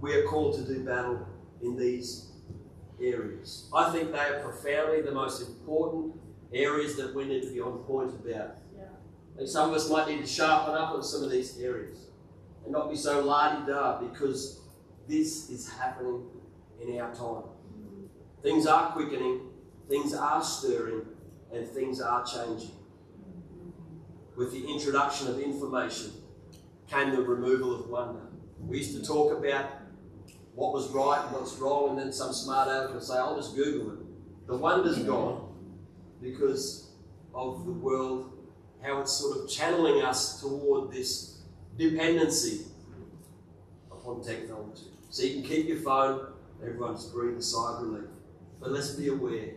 we 0.00 0.14
are 0.14 0.24
called 0.24 0.54
to 0.56 0.62
do 0.62 0.84
battle 0.84 1.26
in 1.62 1.76
these 1.76 2.30
areas. 3.00 3.68
I 3.74 3.90
think 3.90 4.12
they 4.12 4.18
are 4.18 4.40
profoundly 4.40 5.02
the 5.02 5.12
most 5.12 5.46
important 5.46 6.14
areas 6.52 6.96
that 6.96 7.14
we 7.14 7.24
need 7.24 7.42
to 7.42 7.52
be 7.52 7.60
on 7.60 7.78
point 7.84 8.12
about. 8.14 8.56
Yeah. 8.76 8.84
And 9.38 9.48
some 9.48 9.70
of 9.70 9.76
us 9.76 9.88
might 9.88 10.08
need 10.08 10.20
to 10.20 10.26
sharpen 10.26 10.74
up 10.74 10.94
on 10.94 11.02
some 11.02 11.22
of 11.22 11.30
these 11.30 11.58
areas 11.58 12.08
and 12.64 12.72
not 12.72 12.90
be 12.90 12.96
so 12.96 13.24
la-di-da 13.24 14.00
because 14.00 14.60
this 15.08 15.48
is 15.50 15.68
happening 15.68 16.24
in 16.82 17.00
our 17.00 17.14
time. 17.14 17.44
Things 18.42 18.66
are 18.66 18.92
quickening, 18.92 19.40
things 19.88 20.14
are 20.14 20.42
stirring, 20.42 21.02
and 21.52 21.66
things 21.68 22.00
are 22.00 22.24
changing. 22.24 22.72
With 24.36 24.52
the 24.52 24.66
introduction 24.66 25.28
of 25.28 25.38
information 25.38 26.12
came 26.88 27.10
the 27.10 27.22
removal 27.22 27.74
of 27.74 27.88
wonder. 27.88 28.22
We 28.58 28.78
used 28.78 28.96
to 28.98 29.06
talk 29.06 29.38
about 29.38 29.66
what 30.54 30.72
was 30.72 30.88
right 30.88 31.22
and 31.22 31.32
what's 31.32 31.56
wrong, 31.56 31.90
and 31.90 31.98
then 31.98 32.12
some 32.12 32.32
smart 32.32 32.68
aleck 32.68 32.94
would 32.94 33.02
say, 33.02 33.14
I'll 33.14 33.36
just 33.36 33.54
Google 33.54 33.92
it. 33.92 33.98
The 34.46 34.56
wonder's 34.56 34.98
gone 34.98 35.54
because 36.22 36.90
of 37.34 37.64
the 37.64 37.72
world, 37.72 38.32
how 38.82 39.00
it's 39.00 39.12
sort 39.12 39.38
of 39.38 39.50
channeling 39.50 40.02
us 40.02 40.40
toward 40.40 40.90
this 40.90 41.42
dependency 41.78 42.66
upon 43.90 44.22
technology. 44.22 44.86
So 45.10 45.22
you 45.22 45.34
can 45.34 45.42
keep 45.42 45.68
your 45.68 45.78
phone, 45.78 46.32
everyone's 46.62 47.06
breathe 47.06 47.38
a 47.38 47.42
sigh 47.42 47.76
of 47.76 47.82
relief. 47.82 48.08
But 48.60 48.72
let's 48.72 48.90
be 48.90 49.08
aware, 49.08 49.54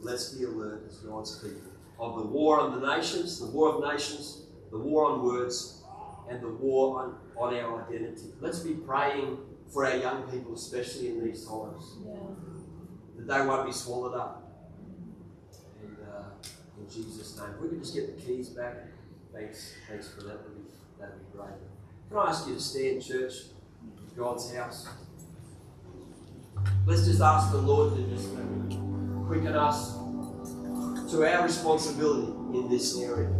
let's 0.00 0.32
be 0.32 0.44
alert 0.44 0.84
as 0.88 0.96
God's 0.98 1.38
people 1.38 1.70
of 1.98 2.16
the 2.16 2.26
war 2.26 2.58
on 2.60 2.80
the 2.80 2.96
nations, 2.96 3.38
the 3.38 3.46
war 3.46 3.74
of 3.74 3.92
nations, 3.92 4.46
the 4.70 4.78
war 4.78 5.04
on 5.12 5.22
words, 5.22 5.82
and 6.30 6.40
the 6.42 6.48
war 6.48 7.02
on, 7.02 7.16
on 7.36 7.54
our 7.54 7.86
identity. 7.86 8.32
Let's 8.40 8.60
be 8.60 8.72
praying 8.74 9.38
for 9.72 9.84
our 9.84 9.96
young 9.96 10.22
people, 10.30 10.54
especially 10.54 11.08
in 11.08 11.24
these 11.24 11.44
times, 11.46 11.98
Yeah. 12.04 12.14
that 13.18 13.26
they 13.28 13.46
won't 13.46 13.66
be 13.66 13.72
swallowed 13.72 14.14
up. 14.16 14.50
And 15.82 15.96
uh, 16.08 16.22
in 16.80 16.88
Jesus' 16.88 17.36
name, 17.38 17.50
if 17.54 17.60
we 17.60 17.68
could 17.68 17.80
just 17.80 17.94
get 17.94 18.16
the 18.16 18.22
keys 18.22 18.48
back. 18.48 18.76
Thanks, 19.32 19.74
thanks 19.88 20.08
for 20.08 20.22
that. 20.22 20.38
That'd 20.38 20.56
be, 20.56 20.70
that'd 20.98 21.14
be 21.18 21.38
great. 21.38 21.54
Can 22.08 22.18
I 22.18 22.30
ask 22.30 22.48
you 22.48 22.54
to 22.54 22.60
stand, 22.60 23.04
church, 23.04 23.34
God's 24.16 24.52
house? 24.54 24.88
Let's 26.86 27.06
just 27.06 27.20
ask 27.20 27.52
the 27.52 27.58
Lord 27.58 27.96
to 27.96 28.02
just 28.04 28.34
uh, 28.34 28.40
quicken 29.26 29.54
us 29.54 29.94
to 31.12 31.24
our 31.24 31.44
responsibility 31.44 32.32
in 32.58 32.68
this 32.68 32.98
area. 32.98 33.30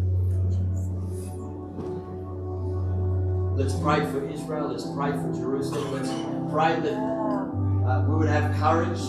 Let's 3.57 3.75
pray 3.75 4.01
for 4.11 4.29
Israel. 4.29 4.69
Let's 4.69 4.91
pray 4.91 5.13
for 5.13 5.33
Jerusalem. 5.35 5.93
Let's 5.93 6.09
pray 6.53 6.81
that 6.81 6.97
uh, 6.97 8.05
we 8.09 8.17
would 8.17 8.29
have 8.29 8.57
courage 8.59 9.01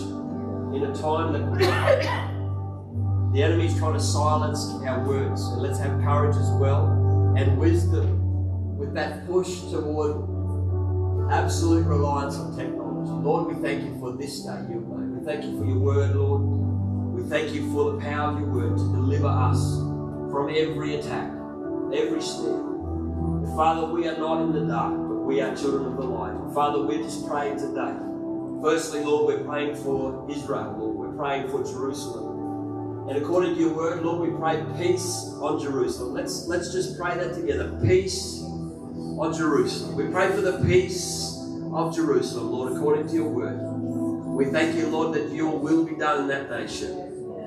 in 0.76 0.84
a 0.84 0.96
time 0.96 1.34
that 1.34 1.60
the 3.34 3.44
enemy 3.44 3.68
is 3.68 3.78
trying 3.78 3.94
to 3.94 4.00
silence 4.00 4.66
our 4.86 5.08
words. 5.08 5.42
And 5.44 5.62
let's 5.62 5.80
have 5.80 6.02
courage 6.02 6.36
as 6.36 6.50
well 6.60 7.34
and 7.38 7.58
wisdom 7.58 8.78
with 8.78 8.94
that 8.94 9.26
push 9.26 9.62
toward 9.72 11.32
absolute 11.32 11.86
reliance 11.86 12.36
on 12.36 12.58
technology. 12.58 12.81
Lord, 13.10 13.56
we 13.56 13.62
thank 13.62 13.84
you 13.84 14.00
for 14.00 14.14
this 14.14 14.42
day 14.42 14.62
made. 14.70 15.20
We 15.20 15.26
thank 15.26 15.44
you 15.44 15.58
for 15.58 15.66
your 15.66 15.80
word, 15.80 16.16
Lord. 16.16 16.42
We 17.14 17.30
thank 17.30 17.54
you 17.54 17.72
for 17.74 17.92
the 17.92 18.00
power 18.00 18.34
of 18.34 18.40
your 18.40 18.50
word 18.50 18.78
to 18.78 18.84
deliver 18.84 19.28
us 19.28 19.78
from 20.32 20.50
every 20.50 20.96
attack, 20.96 21.32
every 21.94 22.22
snare. 22.22 22.62
Father, 23.56 23.88
we 23.94 24.08
are 24.08 24.18
not 24.18 24.42
in 24.44 24.54
the 24.54 24.66
dark, 24.66 24.94
but 24.94 25.16
we 25.26 25.42
are 25.42 25.56
children 25.56 25.86
of 25.86 25.98
the 25.98 26.04
light. 26.04 26.54
Father, 26.54 26.84
we're 26.84 27.04
just 27.04 27.28
praying 27.28 27.58
today. 27.58 27.94
Firstly, 28.62 29.04
Lord, 29.04 29.26
we're 29.28 29.44
praying 29.44 29.76
for 29.76 30.26
Israel, 30.30 30.76
Lord. 30.78 30.96
We're 30.96 31.18
praying 31.18 31.50
for 31.50 31.64
Jerusalem. 31.64 33.10
And 33.10 33.18
according 33.18 33.56
to 33.56 33.60
your 33.60 33.74
word, 33.74 34.04
Lord, 34.04 34.30
we 34.30 34.38
pray 34.38 34.64
peace 34.78 35.34
on 35.42 35.60
Jerusalem. 35.60 36.14
Let's 36.14 36.48
let's 36.48 36.72
just 36.72 36.98
pray 36.98 37.16
that 37.16 37.34
together. 37.34 37.78
Peace 37.84 38.42
on 38.42 39.34
Jerusalem. 39.36 39.96
We 39.96 40.08
pray 40.12 40.30
for 40.30 40.42
the 40.42 40.64
peace 40.64 41.31
of 41.74 41.96
Jerusalem, 41.96 42.52
Lord, 42.52 42.74
according 42.74 43.08
to 43.08 43.14
your 43.14 43.30
word. 43.30 43.58
We 44.36 44.46
thank 44.46 44.76
you, 44.76 44.88
Lord, 44.88 45.14
that 45.16 45.32
your 45.32 45.58
will 45.58 45.86
be 45.86 45.96
done 45.96 46.22
in 46.22 46.28
that 46.28 46.50
nation. 46.50 46.92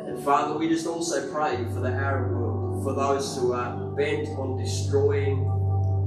And 0.07 0.23
Father, 0.25 0.57
we 0.57 0.69
just 0.69 0.87
also 0.87 1.31
pray 1.33 1.57
for 1.73 1.81
the 1.81 1.91
Arab 1.91 2.33
world, 2.33 2.85
for 2.85 2.95
those 2.95 3.37
who 3.37 3.53
are 3.53 3.91
bent 3.97 4.29
on 4.39 4.59
destroying 4.59 5.39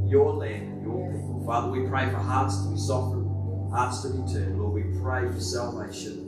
your 0.07 0.33
land, 0.33 0.83
your 0.83 1.11
people. 1.11 1.43
Father, 1.45 1.71
we 1.71 1.87
pray 1.87 2.09
for 2.09 2.17
hearts 2.17 2.63
to 2.63 2.71
be 2.71 2.77
softened, 2.77 3.71
hearts 3.71 4.01
to 4.03 4.09
be 4.09 4.33
turned. 4.33 4.59
Lord, 4.59 4.73
we 4.73 4.99
pray 4.99 5.27
for 5.31 5.39
salvation. 5.39 6.23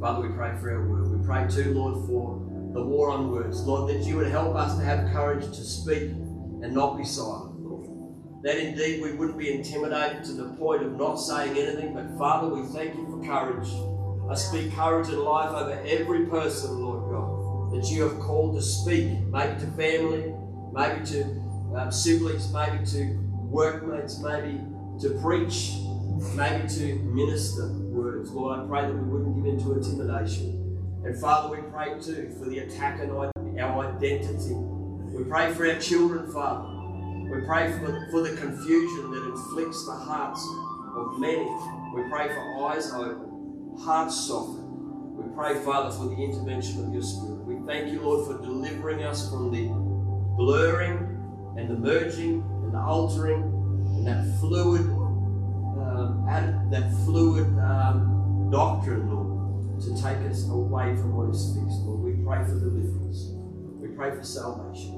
Father, 0.00 0.28
we 0.28 0.34
pray 0.34 0.56
for 0.60 0.70
our 0.70 0.86
word. 0.86 1.10
We 1.10 1.26
pray 1.26 1.48
too, 1.48 1.74
Lord, 1.74 2.06
for 2.06 2.38
the 2.72 2.82
war 2.84 3.10
on 3.10 3.32
words. 3.32 3.62
Lord, 3.62 3.90
that 3.90 4.04
you 4.04 4.16
would 4.16 4.28
help 4.28 4.54
us 4.54 4.78
to 4.78 4.84
have 4.84 5.10
courage 5.12 5.44
to 5.44 5.64
speak 5.64 6.10
and 6.10 6.72
not 6.72 6.96
be 6.96 7.04
silent. 7.04 7.47
That 8.42 8.56
indeed 8.56 9.02
we 9.02 9.12
wouldn't 9.12 9.36
be 9.36 9.52
intimidated 9.52 10.22
to 10.24 10.32
the 10.32 10.50
point 10.50 10.82
of 10.82 10.96
not 10.96 11.16
saying 11.16 11.58
anything, 11.58 11.92
but 11.92 12.16
Father, 12.16 12.54
we 12.54 12.66
thank 12.68 12.94
you 12.94 13.04
for 13.06 13.26
courage. 13.26 13.68
I 14.30 14.34
speak 14.34 14.72
courage 14.74 15.08
and 15.08 15.18
life 15.18 15.50
over 15.50 15.82
every 15.84 16.26
person, 16.26 16.78
Lord 16.78 17.10
God, 17.10 17.72
that 17.72 17.90
you 17.90 18.02
have 18.02 18.20
called 18.20 18.54
to 18.54 18.62
speak, 18.62 19.08
maybe 19.26 19.58
to 19.60 19.66
family, 19.72 20.34
maybe 20.72 21.04
to 21.06 21.24
um, 21.76 21.90
siblings, 21.90 22.52
maybe 22.52 22.84
to 22.86 23.18
workmates, 23.32 24.20
maybe 24.20 24.60
to 25.00 25.18
preach, 25.20 25.72
maybe 26.34 26.68
to 26.68 26.94
minister 27.12 27.68
words. 27.72 28.30
Lord, 28.30 28.60
I 28.60 28.66
pray 28.66 28.82
that 28.82 28.94
we 28.94 29.00
wouldn't 29.00 29.36
give 29.36 29.46
in 29.46 29.58
to 29.64 29.72
intimidation. 29.72 31.02
And 31.04 31.20
Father, 31.20 31.56
we 31.56 31.62
pray 31.72 31.98
too 32.00 32.34
for 32.38 32.48
the 32.48 32.60
attack 32.60 33.00
on 33.00 33.10
our 33.10 33.96
identity. 33.96 34.54
We 34.54 35.24
pray 35.24 35.52
for 35.54 35.68
our 35.68 35.78
children, 35.80 36.30
Father. 36.32 36.77
We 37.30 37.42
pray 37.42 37.70
for, 37.72 38.08
for 38.10 38.22
the 38.22 38.34
confusion 38.36 39.10
that 39.10 39.24
inflicts 39.24 39.84
the 39.84 39.92
hearts 39.92 40.46
of 40.94 41.18
many. 41.20 41.44
We 41.94 42.08
pray 42.08 42.28
for 42.28 42.66
eyes 42.66 42.90
open, 42.90 43.76
hearts 43.78 44.26
softened. 44.26 44.64
We 45.14 45.34
pray, 45.34 45.62
Father, 45.62 45.94
for 45.94 46.06
the 46.06 46.16
intervention 46.16 46.86
of 46.86 46.92
your 46.92 47.02
Spirit. 47.02 47.44
We 47.44 47.66
thank 47.66 47.92
you, 47.92 48.00
Lord, 48.00 48.26
for 48.26 48.42
delivering 48.42 49.02
us 49.04 49.28
from 49.28 49.50
the 49.50 49.68
blurring 50.38 51.54
and 51.58 51.68
the 51.68 51.74
merging 51.74 52.42
and 52.62 52.72
the 52.72 52.78
altering 52.78 53.42
and 53.42 54.06
that 54.06 54.24
fluid, 54.40 54.82
um, 54.82 56.24
that 56.70 56.90
fluid 57.04 57.46
um, 57.58 58.48
doctrine, 58.50 59.10
Lord, 59.12 59.82
to 59.82 59.90
take 59.94 60.18
us 60.30 60.48
away 60.48 60.96
from 60.96 61.14
what 61.14 61.28
is 61.28 61.54
fixed. 61.54 61.80
Lord, 61.82 62.00
we 62.00 62.24
pray 62.24 62.42
for 62.44 62.58
deliverance. 62.58 63.32
We 63.82 63.88
pray 63.88 64.10
for 64.16 64.22
salvation. 64.22 64.97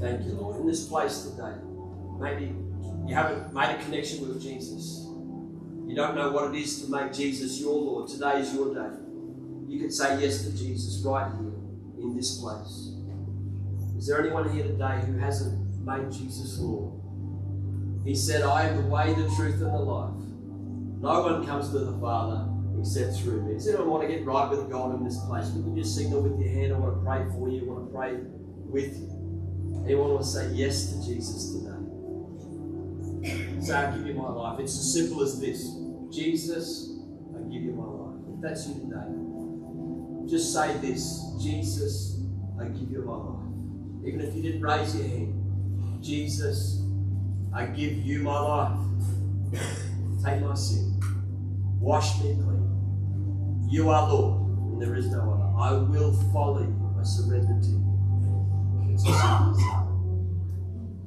Thank 0.00 0.24
you, 0.24 0.32
Lord. 0.32 0.60
In 0.60 0.66
this 0.66 0.86
place 0.88 1.22
today, 1.22 1.54
maybe 2.18 2.54
you 3.06 3.14
haven't 3.14 3.52
made 3.52 3.76
a 3.76 3.82
connection 3.82 4.26
with 4.26 4.40
Jesus. 4.40 5.06
You 5.86 5.94
don't 5.94 6.14
know 6.14 6.30
what 6.30 6.54
it 6.54 6.58
is 6.58 6.82
to 6.82 6.90
make 6.90 7.12
Jesus 7.12 7.60
your 7.60 7.74
Lord. 7.74 8.08
Today 8.08 8.40
is 8.40 8.54
your 8.54 8.72
day. 8.74 8.96
You 9.68 9.78
can 9.78 9.90
say 9.90 10.20
yes 10.20 10.44
to 10.44 10.56
Jesus 10.56 11.02
right 11.04 11.30
here 11.32 11.52
in 12.00 12.16
this 12.16 12.40
place. 12.40 12.94
Is 13.98 14.06
there 14.06 14.20
anyone 14.20 14.50
here 14.50 14.64
today 14.64 15.02
who 15.04 15.18
hasn't 15.18 15.84
made 15.84 16.10
Jesus 16.10 16.58
Lord? 16.58 16.94
He 18.04 18.14
said, 18.14 18.42
I 18.42 18.68
am 18.68 18.82
the 18.82 18.88
way, 18.88 19.12
the 19.12 19.28
truth, 19.36 19.60
and 19.60 19.74
the 19.74 19.78
life. 19.78 20.14
No 21.00 21.22
one 21.22 21.46
comes 21.46 21.70
to 21.70 21.78
the 21.80 21.98
Father 22.00 22.48
except 22.78 23.18
through 23.18 23.42
me. 23.42 23.54
Does 23.54 23.68
anyone 23.68 23.90
want 23.90 24.08
to 24.08 24.14
get 24.14 24.24
right 24.24 24.48
with 24.48 24.70
God 24.70 24.94
in 24.94 25.04
this 25.04 25.18
place? 25.26 25.52
You 25.54 25.62
can 25.62 25.76
just 25.76 25.94
signal 25.94 26.22
with 26.22 26.40
your 26.40 26.48
hand. 26.48 26.72
I 26.72 26.78
want 26.78 26.94
to 26.94 27.04
pray 27.04 27.24
for 27.34 27.50
you. 27.50 27.60
I 27.62 27.74
want 27.74 27.90
to 27.90 27.94
pray 27.94 28.14
with 28.64 28.96
you. 28.96 29.19
Anyone 29.84 30.10
want 30.10 30.22
to 30.22 30.28
say 30.28 30.50
yes 30.52 30.92
to 30.92 31.04
Jesus 31.04 31.52
today? 31.54 31.76
Say, 33.60 33.74
I 33.74 33.96
give 33.96 34.06
you 34.06 34.14
my 34.14 34.30
life. 34.30 34.60
It's 34.60 34.78
as 34.78 34.92
simple 34.94 35.22
as 35.22 35.40
this 35.40 35.76
Jesus, 36.10 36.90
I 37.36 37.40
give 37.42 37.62
you 37.62 37.72
my 37.72 37.84
life. 37.84 38.20
If 38.34 38.40
that's 38.40 38.68
you 38.68 38.74
today, 38.74 40.30
just 40.30 40.52
say 40.52 40.76
this 40.78 41.22
Jesus, 41.40 42.20
I 42.60 42.64
give 42.64 42.90
you 42.90 43.02
my 43.04 43.16
life. 43.16 44.06
Even 44.06 44.20
if 44.20 44.34
you 44.34 44.42
didn't 44.42 44.62
raise 44.62 44.96
your 44.96 45.06
hand, 45.06 46.02
Jesus, 46.02 46.82
I 47.52 47.66
give 47.66 47.92
you 47.92 48.20
my 48.20 48.40
life. 48.40 48.78
Take 50.24 50.40
my 50.40 50.54
sin. 50.54 51.00
Wash 51.80 52.18
me 52.22 52.34
clean. 52.34 53.66
You 53.68 53.90
are 53.90 54.08
Lord, 54.08 54.40
and 54.72 54.82
there 54.82 54.94
is 54.96 55.06
no 55.06 55.20
other. 55.20 55.50
I 55.58 55.72
will 55.72 56.12
follow 56.32 56.62
you. 56.62 56.96
I 56.98 57.04
surrender 57.04 57.60
to 57.60 57.68
you. 57.68 57.89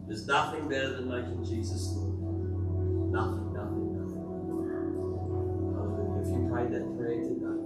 There's 0.08 0.26
nothing 0.28 0.68
better 0.70 0.94
than 0.94 1.10
making 1.10 1.44
Jesus 1.46 1.94
Lord. 1.96 2.14
Nothing, 3.12 3.54
nothing, 3.54 3.94
nothing. 3.94 4.24
Hallelujah. 5.74 6.22
If 6.22 6.28
you 6.34 6.42
prayed 6.52 6.72
that 6.72 6.86
prayer 6.98 7.22
today, 7.22 7.58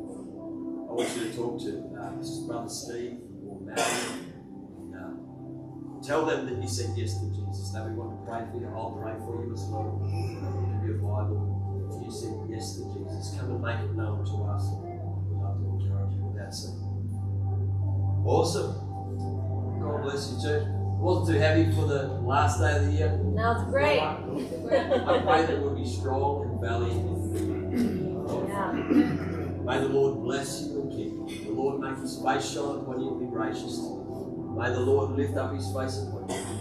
I 0.87 0.91
want 0.91 1.09
you 1.15 1.21
to 1.25 1.31
talk 1.35 1.59
to 1.61 1.71
uh, 1.95 2.47
Brother 2.47 2.69
Steve 2.69 3.17
or 3.45 3.61
Matt. 3.61 4.27
Tell 6.07 6.25
them 6.25 6.45
that 6.45 6.61
you 6.61 6.69
said 6.69 6.95
yes 6.95 7.19
to 7.19 7.27
Jesus. 7.35 7.71
That 7.73 7.83
we 7.89 7.95
want 7.95 8.15
to 8.15 8.23
pray 8.23 8.45
for 8.47 8.57
you. 8.61 8.69
I'll 8.71 8.95
pray 8.95 9.11
for 9.19 9.43
you 9.43 9.51
as 9.51 9.65
well. 9.67 9.99
Give 10.07 10.87
you 10.87 10.95
a 10.95 11.03
Bible. 11.03 11.91
If 11.91 12.05
you 12.05 12.11
said 12.11 12.47
yes 12.47 12.79
to 12.79 12.87
Jesus, 12.95 13.35
come 13.35 13.51
and 13.51 13.61
make 13.61 13.79
it 13.83 13.91
known 13.91 14.23
to 14.23 14.35
us. 14.47 14.71
We'd 14.77 15.35
love 15.35 15.59
to 15.59 15.67
encourage 15.67 16.15
you 16.15 16.23
with 16.23 16.37
that. 16.39 16.53
So, 16.53 16.71
awesome. 18.23 18.86
God 19.87 20.03
bless 20.03 20.31
you, 20.31 20.41
church. 20.41 20.63
It 20.67 21.01
wasn't 21.01 21.27
too 21.37 21.39
heavy 21.41 21.71
for 21.71 21.85
the 21.85 22.07
last 22.21 22.59
day 22.59 22.75
of 22.75 22.85
the 22.85 22.91
year. 22.91 23.17
No, 23.23 23.51
it's 23.53 23.63
great. 23.69 23.99
I 24.01 25.19
pray 25.23 25.45
that 25.45 25.61
we'll 25.61 25.75
be 25.75 25.85
strong 25.85 26.43
and 26.43 26.59
valiant 26.61 27.07
Yeah. 28.49 28.71
May 29.63 29.79
the 29.79 29.89
Lord 29.89 30.23
bless 30.23 30.61
you 30.63 30.81
and 30.81 30.91
keep 30.91 31.13
you. 31.13 31.45
The 31.45 31.51
Lord 31.51 31.79
make 31.79 31.97
his 31.99 32.21
face 32.23 32.51
shine 32.51 32.77
upon 32.81 32.99
you 33.01 33.11
and 33.11 33.19
be 33.19 33.27
gracious 33.27 33.77
to 33.77 33.83
you. 33.83 34.55
May 34.57 34.69
the 34.71 34.79
Lord 34.79 35.11
lift 35.11 35.37
up 35.37 35.53
his 35.53 35.65
face 35.73 36.03
upon 36.03 36.27
you 36.29 36.56